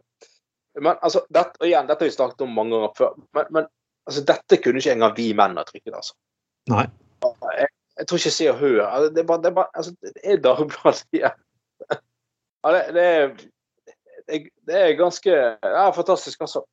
men 0.78 0.96
altså, 1.02 1.24
dette, 1.34 1.58
og 1.60 1.68
igjen, 1.68 1.88
dette 1.90 2.06
har 2.06 2.10
vi 2.10 2.16
snakket 2.16 2.46
om 2.46 2.56
mange 2.56 2.76
ganger 2.76 2.96
før. 2.98 3.14
Men, 3.36 3.52
men 3.56 3.68
altså, 4.10 4.24
dette 4.30 4.60
kunne 4.62 4.82
ikke 4.82 4.96
engang 4.96 5.16
vi 5.18 5.30
menn 5.38 5.58
ha 5.60 5.66
trykket. 5.68 5.96
altså. 5.96 6.16
Nei. 6.70 6.86
Jeg, 7.58 7.70
jeg 8.00 8.08
tror 8.08 8.22
ikke 8.22 8.32
Se 8.32 8.46
og 8.48 8.60
Hør 8.62 8.82
altså, 8.86 9.08
Det 9.12 9.22
er 9.22 9.28
bare, 9.28 9.42
det 9.44 9.50
er 9.50 9.56
bare 9.58 9.72
altså, 9.76 9.92
det 10.02 10.22
er 10.24 10.38
Dagbladet 10.44 11.06
ja. 11.24 11.32
det, 12.64 12.84
det, 12.96 13.06
er, 13.06 14.46
det, 14.70 14.76
er 14.78 15.00
ganske 15.00 15.32
ja, 15.32 15.90
fantastisk, 15.96 16.42
altså. 16.42 16.64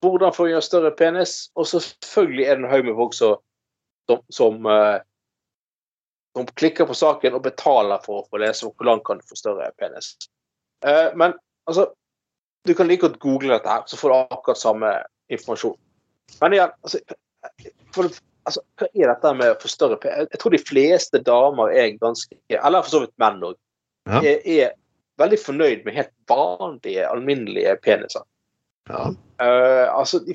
Hvordan 0.00 0.32
få 0.32 0.46
gjøre 0.48 0.64
større 0.64 0.92
penis? 0.96 1.50
Og 1.54 1.66
selvfølgelig 1.66 2.44
er 2.44 2.56
det 2.56 2.64
en 2.64 2.70
haug 2.70 2.84
med 2.84 2.94
folk 2.96 3.14
som, 3.14 3.40
som, 4.08 4.22
som, 4.32 4.66
eh, 4.66 5.00
som 6.36 6.46
klikker 6.56 6.88
på 6.88 6.96
saken 6.96 7.36
og 7.36 7.44
betaler 7.44 8.00
for 8.04 8.22
å 8.22 8.28
få 8.30 8.40
lese 8.40 8.68
hvor 8.70 8.88
langt 8.88 9.04
kan 9.04 9.20
du 9.20 9.26
få 9.28 9.36
større 9.36 9.68
penis. 9.76 10.14
Eh, 10.86 11.10
men 11.20 11.36
altså 11.68 11.90
Du 12.68 12.74
kan 12.76 12.88
like 12.88 13.06
godt 13.06 13.20
google 13.22 13.54
dette, 13.54 13.68
her, 13.68 13.86
så 13.86 13.96
får 13.96 14.12
du 14.12 14.34
akkurat 14.36 14.60
samme 14.60 14.90
informasjon. 15.32 15.78
Men 16.40 16.56
igjen, 16.56 16.74
altså, 16.84 17.00
for 17.94 18.10
altså, 18.44 18.62
hva 18.78 18.90
er 18.90 19.12
dette 19.12 19.32
med 19.38 19.54
å 19.54 19.56
få 19.62 19.70
større 19.72 19.98
p... 20.00 20.10
Jeg 20.10 20.42
tror 20.42 20.54
de 20.54 20.60
fleste 20.62 21.22
damer 21.26 21.72
er 21.72 21.96
ganske 22.02 22.36
Eller 22.52 22.84
for 22.84 22.92
så 22.92 23.02
vidt 23.06 23.16
menn 23.22 23.40
òg. 23.48 23.56
Ja. 24.10 24.20
Er, 24.20 24.44
er 24.44 24.76
veldig 25.20 25.40
fornøyd 25.40 25.82
med 25.86 25.96
helt 25.96 26.12
vanlige, 26.30 27.08
alminnelige 27.08 27.74
peniser. 27.84 28.24
Ja. 28.90 29.10
Uh, 29.40 29.86
altså 29.94 30.20
de, 30.24 30.34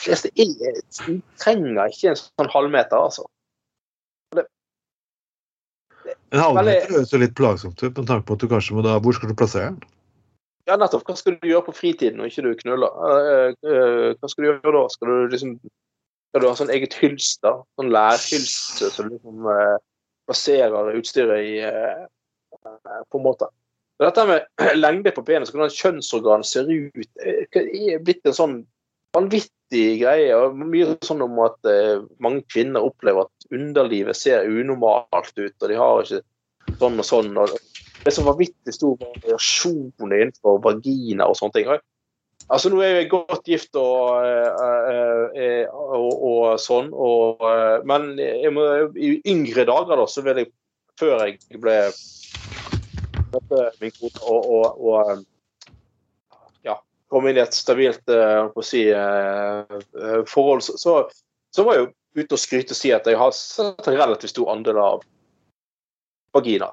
fleste 0.00 0.30
er, 0.36 0.80
trenger 1.40 1.90
ikke 1.90 2.12
en 2.12 2.20
sånn 2.20 2.52
halvmeter, 2.52 3.00
altså. 3.00 3.26
En 6.34 6.42
halvmeter 6.42 6.92
høres 6.92 7.12
jo 7.12 7.20
litt 7.22 7.36
plagsomt 7.38 7.82
ut, 7.82 7.92
med 7.96 8.06
tanke 8.08 8.26
på 8.28 8.36
at 8.36 8.42
du 8.42 8.48
kanskje 8.50 8.76
må 8.76 8.82
da 8.84 8.96
Hvor 9.02 9.14
skal 9.16 9.30
du 9.30 9.36
plassere 9.38 9.72
den? 9.72 9.78
Ja, 10.66 10.76
nettopp. 10.80 11.04
Hva 11.06 11.14
skal 11.18 11.36
du 11.38 11.46
gjøre 11.46 11.68
på 11.68 11.76
fritiden 11.78 12.18
når 12.18 12.30
ikke 12.30 12.46
du 12.46 12.54
knuller? 12.58 13.02
Eh, 13.08 13.50
eh, 13.70 14.14
hva 14.18 14.30
skal 14.30 14.42
du 14.42 14.48
gjøre 14.48 14.72
da? 14.74 14.86
Skal 14.90 15.12
du 15.12 15.34
liksom 15.34 15.58
skal 16.36 16.42
du 16.42 16.48
ha 16.50 16.56
sånn 16.58 16.72
eget 16.74 16.92
hylster? 17.00 17.62
Sånn 17.78 17.92
lærhylster 17.94 18.90
som 18.92 19.06
liksom 19.08 19.46
eh, 19.48 19.76
plasserer 20.28 20.90
utstyret 20.98 21.46
i 21.48 21.54
eh, 21.64 22.02
eh, 22.04 22.98
På 23.08 23.20
en 23.20 23.24
måte. 23.24 23.48
Og 23.96 24.04
dette 24.04 24.24
med 24.28 24.66
lengde 24.84 25.14
på 25.16 25.24
penis, 25.24 25.52
hvordan 25.54 25.72
kjønnsorgan 25.72 26.44
ser 26.44 26.68
ut, 26.68 27.08
er 27.24 28.02
blitt 28.04 28.28
en 28.28 28.36
sånn 28.36 28.56
vanvittig 29.16 29.86
greie. 30.02 30.28
og 30.36 30.58
Mye 30.60 30.98
sånn 31.06 31.24
om 31.24 31.40
at 31.46 31.70
eh, 31.72 32.04
mange 32.20 32.44
kvinner 32.52 32.84
opplever 32.84 33.24
at 33.24 33.48
underlivet 33.54 34.18
ser 34.18 34.44
unormalt 34.50 35.32
ut, 35.38 35.56
og 35.56 35.68
de 35.70 35.80
har 35.80 36.04
ikke 36.04 36.76
sånn 36.82 37.00
og 37.00 37.08
sånn. 37.08 37.32
og 37.40 37.56
det 38.06 38.12
er 38.12 38.14
så 38.20 38.22
vanvittig 38.22 38.70
stor 38.70 38.92
variasjon 39.00 39.88
innenfor 40.06 40.60
vagina 40.62 41.26
og 41.26 41.34
sånne 41.34 41.56
ting. 41.56 41.70
Altså, 42.46 42.70
Nå 42.70 42.78
er 42.86 43.00
jeg 43.00 43.08
godt 43.10 43.48
gift 43.50 43.74
og, 43.80 44.22
eh, 44.22 45.32
eh, 45.34 45.72
og, 45.74 46.12
og 46.28 46.44
sånn, 46.62 46.92
og, 46.94 47.42
eh, 47.42 47.82
men 47.90 48.12
må, 48.54 48.68
i 48.94 49.16
yngre 49.26 49.66
dager, 49.66 49.98
da, 49.98 50.06
så 50.06 50.22
vil 50.22 50.44
jeg 50.44 50.52
Før 50.96 51.26
jeg 51.26 51.58
ble 51.60 51.74
min 53.82 53.90
kone 53.98 54.22
og, 54.22 54.46
og, 54.46 54.78
og 54.80 55.10
eh, 55.10 55.18
ja, 56.70 56.78
kom 57.12 57.26
inn 57.28 57.36
i 57.36 57.42
et 57.42 57.58
stabilt 57.58 58.08
eh, 58.08 58.62
si, 58.64 58.86
eh, 58.94 59.76
eh, 59.76 60.22
forhold, 60.30 60.64
så, 60.64 61.02
så 61.52 61.66
var 61.66 61.76
jeg 61.76 61.84
jo 61.84 62.22
ute 62.22 62.38
og 62.38 62.40
skryte 62.40 62.72
og 62.72 62.80
si 62.80 62.94
at 62.96 63.10
jeg 63.10 63.20
har 63.20 63.36
sett 63.36 63.90
en 63.90 63.98
relativt 63.98 64.32
stor 64.32 64.54
andel 64.54 64.80
av 64.80 65.04
vagina. 66.32 66.70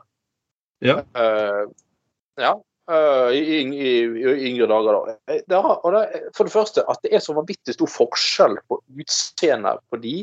Ja. 0.83 0.99
Eh, 1.15 1.63
ja. 2.41 2.53
eh, 2.91 3.29
i, 3.37 3.41
yng- 3.61 3.75
i, 3.79 3.91
I 4.19 4.35
yngre 4.49 4.67
dager, 4.71 4.97
da. 4.97 5.17
Eh, 5.31 5.41
Det 5.47 5.61
har, 5.65 5.83
det, 5.95 6.23
for 6.35 6.49
det 6.49 6.55
første, 6.55 6.83
at 6.89 7.03
det 7.05 7.13
er 7.15 7.23
så 7.23 7.35
vanvittig 7.37 7.75
stor 7.77 7.91
forskjell 7.91 8.57
på 8.67 8.81
utseendet 8.99 9.83
på 9.89 10.01
de 10.03 10.17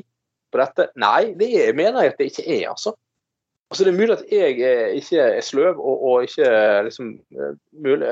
på 0.51 0.59
dette. 0.61 0.89
Nei, 0.99 1.33
det 1.39 1.49
er, 1.63 1.73
mener 1.79 2.05
jeg 2.05 2.13
at 2.13 2.21
det 2.21 2.31
ikke 2.33 2.47
er, 2.59 2.69
altså. 2.73 2.93
Altså, 3.71 3.85
Det 3.87 3.93
er 3.93 4.01
mulig 4.01 4.17
at 4.19 4.31
jeg 4.35 4.61
er, 4.67 4.87
ikke 4.99 5.27
er 5.39 5.45
sløv 5.47 5.79
og, 5.79 6.07
og 6.11 6.25
ikke 6.27 6.49
liksom 6.89 7.13
mulig 7.79 8.09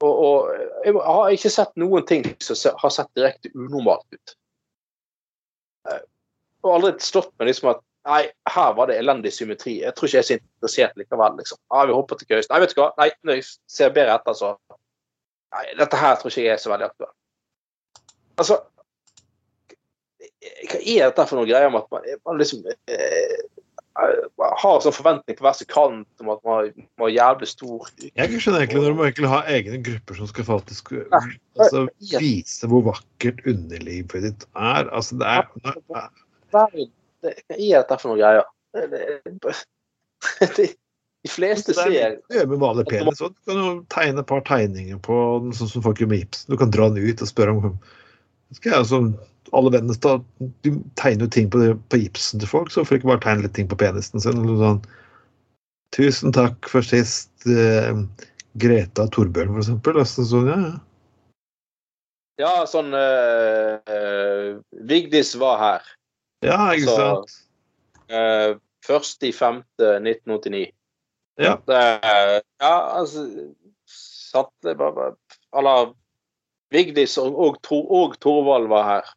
og, 0.00 0.12
og 0.24 0.84
jeg 0.86 0.94
har 0.96 1.32
ikke 1.34 1.50
sett 1.52 1.72
noen 1.80 2.06
ting 2.08 2.22
som 2.40 2.76
har 2.80 2.92
sett 2.94 3.10
direkte 3.18 3.50
unormalt 3.52 4.06
ut. 4.14 4.32
Og 6.64 6.70
aldri 6.76 6.94
slått 7.04 7.34
meg 7.36 7.50
liksom 7.50 7.72
at 7.74 7.82
Nei, 8.08 8.22
her 8.48 8.74
var 8.78 8.88
det 8.88 8.96
elendig 8.96 9.32
symmetri. 9.36 9.80
Jeg 9.84 9.92
tror 9.96 10.08
ikke 10.08 10.16
jeg 10.16 10.24
er 10.24 10.28
så 10.28 10.36
interessert 10.38 11.00
likevel. 11.00 11.36
liksom. 11.36 11.58
Ja, 11.72 11.84
vi 11.84 11.96
hopper 11.96 12.16
til 12.16 12.30
køys. 12.30 12.48
Nei, 12.48 12.60
vet 12.62 12.72
du 12.72 12.80
hva. 12.80 12.90
Nei, 13.00 13.10
når 13.28 13.40
jeg 13.40 13.48
ser 13.68 13.96
bedre 13.96 14.16
etter, 14.16 14.36
så 14.38 14.54
Nei, 15.50 15.64
dette 15.74 15.98
her 15.98 16.18
tror 16.18 16.30
ikke 16.30 16.44
jeg 16.44 16.54
er 16.54 16.60
så 16.62 16.70
veldig 16.70 16.86
aktuelt. 16.86 17.16
Altså 18.38 18.60
Hva 20.70 20.78
er 20.78 21.08
dette 21.10 21.24
for 21.26 21.40
noen 21.40 21.48
greier 21.48 21.72
med 21.74 21.82
at 21.82 21.90
man, 21.90 22.06
man 22.28 22.38
liksom 22.38 22.62
eh, 22.70 23.40
har 24.62 24.78
sånn 24.84 24.94
forventning 24.94 25.36
på 25.36 25.44
hver 25.44 25.56
sin 25.58 25.68
kant 25.68 26.22
om 26.22 26.30
at 26.32 26.44
man 26.46 26.70
må 27.00 27.08
ha 27.08 27.10
jævlig 27.10 27.48
stor 27.50 27.90
Jeg 28.06 28.40
skjønner 28.40 28.62
egentlig 28.62 28.84
når 28.84 28.96
man 28.96 29.08
egentlig 29.10 29.32
ha 29.32 29.40
egne 29.50 29.80
grupper 29.90 30.20
som 30.20 30.30
skal 30.30 30.46
faktisk 30.48 30.94
altså, 30.94 31.84
vise 32.14 32.70
hvor 32.70 32.86
vakkert 32.86 33.42
underlivet 33.50 34.28
ditt 34.28 34.46
er. 34.54 34.86
Altså, 34.86 35.18
det 35.20 35.34
er 35.34 35.50
verden 36.54 36.94
det, 37.24 37.34
Hva 37.48 37.56
er 37.56 37.82
dette 37.82 37.98
for 38.00 38.12
noe 38.12 38.20
greier? 38.20 38.46
Det, 40.56 40.66
de 41.24 41.28
fleste 41.28 41.74
er 41.76 42.14
ser 42.32 42.46
vanlig 42.48 42.86
penis. 42.88 43.20
og 43.20 43.34
Du 43.34 43.50
kan 43.50 43.58
jo 43.60 43.72
tegne 43.92 44.22
et 44.22 44.28
par 44.28 44.40
tegninger 44.48 45.00
på 45.04 45.16
den, 45.44 45.52
sånn 45.56 45.68
som 45.68 45.84
folk 45.84 46.00
gjør 46.00 46.10
med 46.12 46.22
gips. 46.22 46.46
Du 46.48 46.56
kan 46.60 46.72
dra 46.72 46.88
den 46.92 47.04
ut 47.04 47.24
og 47.24 47.28
spørre 47.28 47.56
om 47.56 47.74
skal 48.56 48.72
jeg, 48.72 48.78
altså, 48.80 49.00
Alle 49.56 49.72
vennene 49.74 49.96
da, 50.04 50.16
de 50.64 50.72
tegner 51.00 51.26
jo 51.26 51.32
ting 51.36 51.50
på, 51.52 51.60
det, 51.60 51.74
på 51.92 52.00
gipsen 52.00 52.40
til 52.40 52.50
folk, 52.50 52.70
så 52.70 52.80
hvorfor 52.80 52.98
ikke 52.98 53.10
bare 53.12 53.22
tegne 53.24 53.44
litt 53.44 53.54
ting 53.58 53.68
på 53.68 53.78
penisen 53.80 54.22
sin? 54.22 54.40
Eller 54.44 54.60
sånn, 54.60 54.82
Tusen 55.96 56.30
takk 56.36 56.68
for 56.70 56.86
sist, 56.86 57.32
eh, 57.50 57.96
Greta 58.62 59.08
Torbjørn, 59.10 59.50
for 59.56 59.64
eksempel. 59.64 59.98
Altså, 59.98 60.24
sånn, 60.28 60.50
ja, 60.52 60.58
ja. 60.68 60.76
Ja, 62.40 62.52
sånn 62.64 62.94
uh, 62.96 64.60
Vigdis 64.88 65.34
var 65.36 65.58
her. 65.60 65.88
Ja, 66.44 66.58
ikke 66.74 66.96
sant? 66.98 67.38
Uh, 68.10 68.58
først 68.86 69.22
i 69.26 69.32
femte 69.36 69.94
1989. 70.00 70.70
Ja. 71.40 71.54
Det, 71.66 71.80
ja, 72.60 72.74
altså 73.00 73.24
Satt 74.30 74.50
det 74.62 74.74
bare, 74.78 75.14
Eller 75.56 75.94
Vigdis 76.70 77.16
og, 77.18 77.34
og, 77.34 77.56
og 77.90 78.18
Torvald 78.22 78.68
var 78.70 78.84
her. 78.88 79.12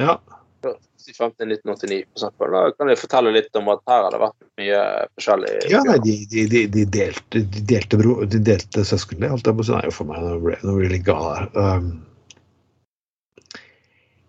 ja. 0.00 0.18
Først 0.64 1.06
i 1.06 1.12
1989, 1.14 2.04
for 2.08 2.16
eksempel. 2.16 2.54
Da 2.56 2.70
kan 2.74 2.88
jeg 2.90 2.98
fortelle 2.98 3.30
litt 3.36 3.58
om 3.58 3.68
at 3.70 3.82
her 3.86 4.06
har 4.06 4.14
det 4.14 4.18
vært 4.18 4.46
mye 4.58 4.80
forskjellig. 5.14 5.52
Ja, 5.70 5.82
nei, 5.86 5.98
de, 6.02 6.14
de, 6.32 6.46
de, 6.50 6.62
de 6.72 6.84
delte, 6.96 7.42
de 7.54 7.62
delte, 7.70 8.00
bro, 8.00 8.16
de 8.26 8.40
delte 8.42 8.82
søsken. 8.88 9.20
Det 9.22 9.30
holdt 9.30 9.46
jeg 9.46 9.58
på 9.58 9.62
å 9.62 9.68
si. 9.68 9.74
Nei, 9.76 9.92
for 9.94 10.08
meg, 10.08 10.24
nå 10.24 10.40
ble 10.42 10.56
nå 10.64 10.74
ble 10.74 10.88
jeg 10.88 10.94
litt 10.96 11.06
gal 11.06 11.28
her. 11.28 11.46
Um, 11.54 11.92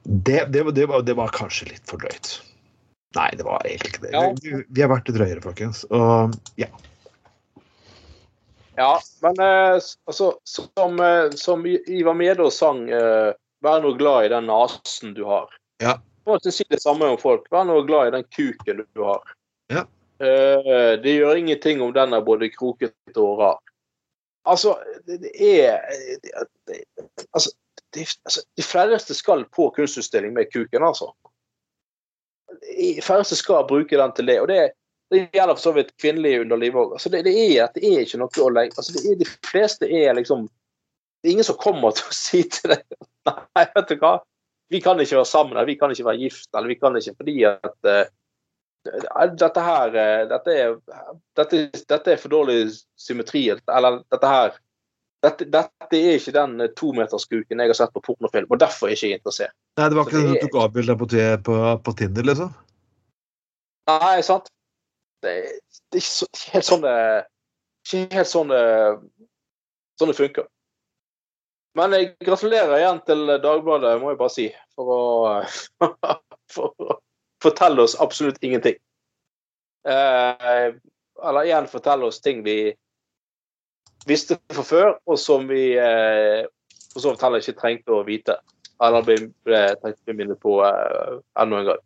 det, 0.08 0.46
det, 0.54 0.64
det, 0.72 0.86
var, 0.88 1.02
det 1.04 1.14
var 1.14 1.34
kanskje 1.36 1.70
litt 1.74 1.84
for 1.90 2.00
drøyt. 2.00 2.38
Nei, 3.18 3.32
det 3.36 3.44
var 3.44 3.66
egentlig 3.68 3.94
ikke 3.94 4.06
det. 4.06 4.12
Ja. 4.14 4.30
Vi, 4.44 4.62
vi 4.68 4.84
har 4.84 4.92
vært 4.92 5.10
drøyere, 5.12 5.42
folkens. 5.44 5.84
Og 5.92 6.36
ja. 6.60 6.70
Ja, 8.78 8.94
men 9.26 9.40
eh, 9.42 9.76
altså, 10.06 10.32
som, 10.48 11.00
eh, 11.02 11.32
som 11.36 11.66
Ivar 11.66 12.16
Medås 12.16 12.60
sang 12.62 12.86
eh, 12.94 13.34
'Vær 13.66 13.82
nå 13.82 13.96
glad 13.98 14.28
i 14.28 14.30
den 14.30 14.46
nesen 14.46 15.16
du 15.18 15.24
har'. 15.26 15.54
Ja. 15.82 15.96
Og 16.30 16.44
så 16.44 16.52
si 16.54 16.66
det 16.70 16.84
samme 16.84 17.08
om 17.10 17.18
folk. 17.18 17.48
Vær 17.52 17.66
nå 17.66 17.82
glad 17.88 18.12
i 18.12 18.16
den 18.20 18.28
kuken 18.30 18.84
du 18.86 19.02
har. 19.02 19.24
Ja. 19.74 19.88
Eh, 20.22 20.94
det 21.02 21.16
gjør 21.18 21.42
ingenting 21.42 21.82
om 21.82 21.94
den 21.94 22.14
er 22.14 22.22
både 22.22 22.52
krokete 22.54 23.18
og 23.18 23.42
rar. 23.42 23.58
Altså, 24.48 24.78
det, 25.08 25.18
det 25.26 25.34
er 25.66 25.82
det, 26.24 26.46
det, 26.70 26.84
altså, 27.34 27.52
det, 27.96 28.08
altså, 28.26 28.44
De 28.58 28.64
færreste 28.64 29.16
skal 29.16 29.46
på 29.56 29.70
kunstutstilling 29.76 30.34
med 30.34 30.52
kuken, 30.54 30.84
altså. 30.84 31.12
De 32.68 33.02
færreste 33.04 33.36
skal 33.36 33.68
bruke 33.70 33.98
den 33.98 34.14
til 34.16 34.28
det. 34.28 34.42
og 34.42 34.48
det 34.52 34.72
det 35.10 35.30
gjelder 35.32 35.56
for 35.56 35.62
så 35.62 35.72
vidt 35.72 35.94
kvinnelig 36.02 36.42
underliv 36.42 36.76
òg. 36.76 36.96
Altså 36.98 37.10
det, 37.10 37.24
det, 37.28 37.34
er, 37.34 37.70
det 37.76 37.84
er 37.88 38.04
ikke 38.04 38.20
noe 38.20 38.44
å 38.44 38.50
legge 38.52 38.76
altså 38.76 38.96
det 38.96 39.04
er, 39.08 39.20
De 39.22 39.28
fleste 39.48 39.88
er 39.88 40.16
liksom 40.18 40.48
Det 40.48 41.30
er 41.30 41.38
ingen 41.38 41.48
som 41.48 41.60
kommer 41.60 41.96
til 41.96 42.10
å 42.10 42.18
si 42.26 42.44
til 42.44 42.74
deg 42.76 42.84
Nei, 43.28 43.66
vet 43.76 43.92
du 43.92 43.98
hva, 44.02 44.14
vi 44.72 44.80
kan 44.84 45.00
ikke 45.00 45.18
være 45.18 45.28
sammen, 45.28 45.56
eller 45.56 45.68
vi 45.68 45.76
kan 45.80 45.92
ikke 45.92 46.06
være 46.08 46.22
gift, 46.22 46.48
eller 46.56 46.72
vi 46.72 46.78
kan 46.80 46.96
ikke 46.96 47.14
fordi 47.18 47.34
at 47.48 47.88
uh, 47.88 49.26
dette 49.36 49.64
her 49.66 49.98
uh, 49.98 50.22
dette, 50.30 50.54
er, 50.56 50.78
dette, 51.36 51.60
dette 51.92 52.14
er 52.14 52.22
for 52.22 52.32
dårlig 52.32 52.70
symmetri, 53.00 53.42
eller 53.52 54.00
dette 54.16 54.32
her 54.32 54.56
dette, 55.26 55.48
dette 55.50 55.98
er 55.98 56.18
ikke 56.20 56.34
den 56.36 56.60
tometerskuken 56.78 57.64
jeg 57.64 57.72
har 57.72 57.78
sett 57.80 57.94
på 57.96 58.04
pornofilm, 58.06 58.50
og 58.54 58.60
derfor 58.62 58.88
er 58.88 58.94
jeg 58.94 59.00
ikke 59.02 59.22
interessert. 59.22 59.56
Nei, 59.80 59.88
det 59.90 59.98
var 59.98 60.06
ikke 60.08 60.20
sånn 60.20 60.30
at 60.30 60.38
du 60.38 60.46
tok 60.46 60.60
avbilde 60.62 60.98
på, 61.00 61.08
på, 61.48 61.56
på 61.86 61.96
Tinder, 62.02 62.28
liksom? 62.28 62.52
Nei, 63.90 64.18
sant? 64.26 64.52
Det, 65.26 65.34
det 65.90 65.98
er 65.98 66.04
ikke, 66.04 66.14
så, 66.14 66.28
ikke 66.30 66.54
helt 66.54 66.68
sånn 66.68 66.84
det 66.84 66.98
Ikke 67.88 68.02
helt 68.20 68.30
sånn 68.30 68.52
det 68.54 68.66
Sånn 69.98 70.12
det 70.12 70.18
funker. 70.20 70.46
Men 71.78 71.94
jeg 71.96 72.12
gratulerer 72.22 72.76
igjen 72.78 73.00
til 73.06 73.32
Dagbladet, 73.42 73.96
må 74.02 74.12
jeg 74.12 74.20
bare 74.20 74.34
si, 74.34 74.46
for 74.78 74.92
å, 74.94 75.00
for 76.54 76.86
å 76.86 76.98
fortelle 77.42 77.82
oss 77.82 77.96
absolutt 78.02 78.38
ingenting. 78.46 78.78
Eh, 79.90 80.68
eller 81.24 81.50
igjen 81.50 81.70
fortelle 81.72 82.10
oss 82.12 82.22
ting 82.22 82.44
vi 82.46 82.76
visste 84.08 84.38
fra 84.54 84.64
før, 84.66 84.94
og 85.08 85.20
som 85.22 85.48
vi 85.50 85.72
eh, 85.80 86.46
for 86.94 87.04
så 87.04 87.14
vidt 87.14 87.26
heller 87.28 87.44
ikke 87.44 87.60
trengte 87.60 87.94
å 87.94 88.06
vite. 88.08 88.38
Eller 88.84 89.06
ble, 89.06 89.18
ble 89.46 89.62
tenkt 89.84 90.10
å 90.10 90.16
minne 90.18 90.38
på 90.42 90.58
eh, 90.66 91.20
enda 91.42 91.62
en 91.62 91.70
gang. 91.72 91.84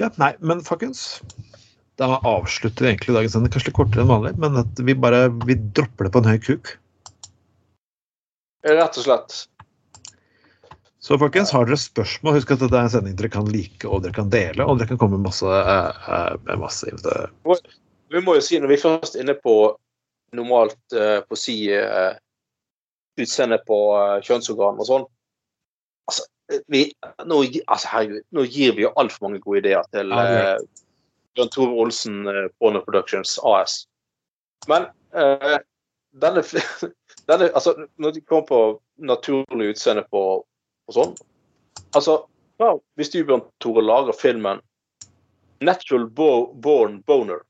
Ja, 0.00 0.10
nei, 0.20 0.34
men 0.42 0.60
folkens. 0.66 1.22
Da 2.00 2.18
avslutter 2.26 2.84
vi 2.84 2.90
egentlig 2.90 3.14
dagens 3.14 3.36
sending. 3.36 3.52
Kanskje 3.54 3.70
litt 3.70 3.78
kortere 3.78 4.02
enn 4.02 4.10
vanlig, 4.10 4.34
men 4.42 4.58
at 4.64 4.80
vi 4.82 4.96
bare 4.98 5.28
vi 5.46 5.56
dropper 5.76 6.08
det 6.08 6.14
på 6.14 6.22
en 6.24 6.30
høy 6.32 6.38
kuk. 6.42 6.72
Rett 8.66 8.98
og 8.98 9.06
slett. 9.06 9.36
Så 11.04 11.18
folkens, 11.20 11.52
har 11.52 11.68
dere 11.68 11.76
spørsmål, 11.78 12.38
husk 12.38 12.54
at 12.54 12.64
dette 12.64 12.76
er 12.80 12.88
en 12.88 12.92
sending 12.92 13.16
dere 13.18 13.28
kan 13.32 13.48
like 13.52 13.84
og 13.84 14.02
dere 14.06 14.16
kan 14.16 14.30
dele, 14.32 14.64
og 14.64 14.80
dere 14.80 14.88
kan 14.88 15.00
komme 15.00 15.18
med 15.18 15.28
masse, 15.28 15.44
eh, 15.44 16.04
eh, 16.16 16.54
masse 16.60 16.88
eh, 16.88 17.64
Vi 18.12 18.22
må 18.24 18.38
jo 18.38 18.44
si, 18.44 18.56
når 18.60 18.72
vi 18.72 18.80
først 18.80 19.18
er 19.18 19.26
inne 19.26 19.36
på 19.36 19.56
normalt 20.36 20.96
eh, 20.96 21.20
på 21.24 21.36
å 21.36 21.40
si 21.40 21.56
eh, 21.72 22.14
utseende 23.20 23.60
på 23.68 23.78
eh, 23.98 24.20
kjønnsorgan 24.26 24.80
og 24.80 24.88
sånn 24.88 25.04
altså, 26.10 26.26
vi, 26.72 26.86
nå, 27.24 27.40
altså, 27.66 27.90
herregud, 27.92 28.24
nå 28.36 28.46
gir 28.46 28.74
vi 28.76 28.84
jo 28.86 28.92
altfor 29.00 29.28
mange 29.28 29.42
gode 29.44 29.62
ideer 29.64 29.86
til 29.94 30.12
Ja, 30.14 30.56
Bjørn 31.34 31.50
Tore 31.50 31.78
Olsen 31.82 32.18
Porno 32.62 32.78
Productions 32.84 33.32
AS. 33.42 33.88
Men 34.70 34.84
eh, 35.16 35.56
denne, 36.22 36.44
denne 37.28 37.48
Altså, 37.50 37.74
når 37.98 38.14
de 38.14 38.22
kommer 38.22 38.46
på 38.46 38.60
naturlig 39.02 39.72
utseende 39.72 40.04
på 40.10 40.22
og 40.44 40.94
sånn 40.94 41.16
Altså, 41.96 42.20
ja, 42.62 42.70
hvis 42.94 43.10
du, 43.10 43.24
Bjørn 43.26 43.42
Tore, 43.62 43.82
lager 43.82 44.14
filmen 44.14 44.62
Natural 45.64 46.06
Bo 46.10 46.52
Born 46.54 47.00
Boner, 47.06 47.40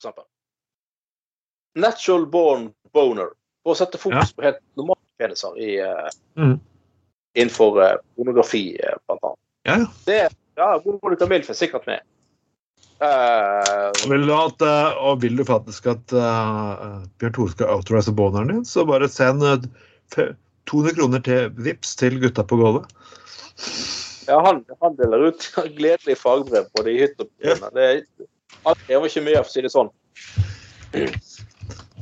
eksempel. 0.00 0.29
Natural 1.74 2.26
Born 2.26 2.72
Boner. 2.94 3.30
For 3.64 3.74
å 3.74 3.78
sette 3.78 3.98
fokus 4.00 4.32
på 4.32 4.42
helt 4.46 4.60
normale 4.78 5.02
peniser 5.20 5.58
i, 5.60 5.78
eh, 5.84 6.10
Mhm. 6.40 6.60
innenfor 7.36 7.76
uh, 7.82 7.96
pornografi, 8.16 8.80
uh, 8.82 8.96
blant 9.06 9.22
annet. 9.22 9.38
Ja, 9.68 9.76
ja. 9.78 9.86
Det, 10.06 10.20
ja, 10.56 10.70
Monica 11.02 11.26
Milf 11.30 11.50
er 11.50 11.54
sikkert 11.54 11.86
med. 11.86 12.00
Uh, 13.00 13.92
Vil 14.10 14.26
du 14.26 14.32
at, 14.34 14.60
og 15.00 15.20
vil 15.22 15.36
du 15.38 15.44
faktisk 15.48 15.86
at 15.92 16.12
uh, 16.12 17.00
Bjørn 17.20 17.32
Tore 17.36 17.52
skal 17.54 17.70
autorise 17.76 18.12
boneren 18.12 18.48
din, 18.52 18.64
så 18.68 18.84
bare 18.88 19.08
send 19.08 19.44
eh, 19.46 20.34
200 20.68 20.96
kroner 20.98 21.22
til 21.24 21.48
Vips 21.56 21.94
til 21.96 22.18
gutta 22.20 22.44
på 22.44 22.58
gulvet. 22.60 22.90
ja, 24.28 24.36
han, 24.44 24.60
han 24.82 24.96
deler 24.98 25.30
ut 25.30 25.46
gledelig 25.78 26.18
fagbrev 26.20 26.68
både 26.76 26.92
i 26.92 26.98
hytta 27.04 27.24
og 27.24 27.30
på 27.30 27.48
Ja. 27.48 27.54
grunn. 27.54 27.74
Det 27.74 28.26
Han 28.66 28.74
krever 28.86 29.06
ikke 29.08 29.24
mye, 29.24 29.40
for 29.40 29.48
å 29.48 29.54
si 29.54 29.62
det 29.64 29.72
sånn. 29.72 29.88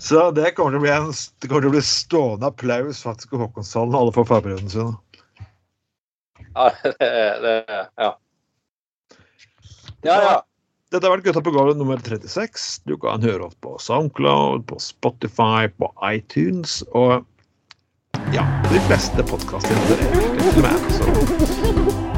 Så 0.00 0.30
det 0.30 0.52
kommer 0.54 0.74
til 0.74 0.80
å 0.80 0.84
bli 0.84 0.92
en 0.94 1.10
det 1.10 1.48
kommer 1.50 1.64
til 1.64 1.72
å 1.72 1.74
bli 1.74 1.84
stående 1.84 2.50
applaus 2.52 3.02
faktisk 3.02 3.34
i 3.34 3.40
Håkonshallen 3.42 3.94
når 3.94 4.04
alle 4.04 4.14
får 4.14 4.28
fagbrevene 4.30 4.72
sine. 4.72 4.94
Ja, 6.54 6.68
det, 7.00 7.08
det, 7.42 7.54
ja. 7.98 8.12
ja, 10.06 10.20
ja. 10.22 10.36
Dette 10.88 11.04
har 11.04 11.18
vært 11.18 11.26
Gutta 11.26 11.42
på 11.44 11.52
gulvet 11.52 11.76
nummer 11.76 12.00
36. 12.00 12.68
Du 12.88 12.94
kan 13.00 13.20
høre 13.20 13.50
oss 13.50 13.58
på 13.60 13.74
Soundcloud, 13.82 14.64
på 14.70 14.78
Spotify, 14.80 15.68
på 15.76 15.90
iTunes 16.08 16.80
og 16.96 17.26
ja, 18.32 18.46
de 18.70 18.80
fleste 18.88 19.24
podkaster 19.28 19.76
med. 20.62 20.88
Så 20.96 21.12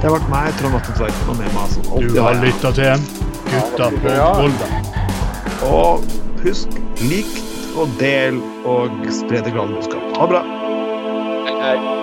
det 0.01 0.07
har 0.07 0.15
vært 0.15 0.31
meg, 0.33 0.55
Trond 0.61 0.79
Atten 0.79 0.97
Tveiten, 1.01 1.27
og 1.33 1.37
med 1.43 1.53
meg 1.57 1.75
som 1.75 1.91
Du 1.91 1.93
alltid 1.99 2.23
har 2.23 2.39
har 2.39 2.47
lytta 2.47 2.75
til 2.79 3.05
Gutta 3.51 3.93
på 3.99 4.17
gulvet. 4.39 4.97
Og 5.67 6.11
husk, 6.47 6.83
lik 7.03 7.50
og 7.79 7.97
del 8.01 8.41
og 8.69 9.01
spre 9.15 9.43
det 9.45 9.55
glade 9.55 9.77
budskap. 9.77 10.13
Ha 10.19 10.29
det 10.29 10.37
bra. 10.37 10.45
Hei, 11.47 11.59
hei. 11.63 12.00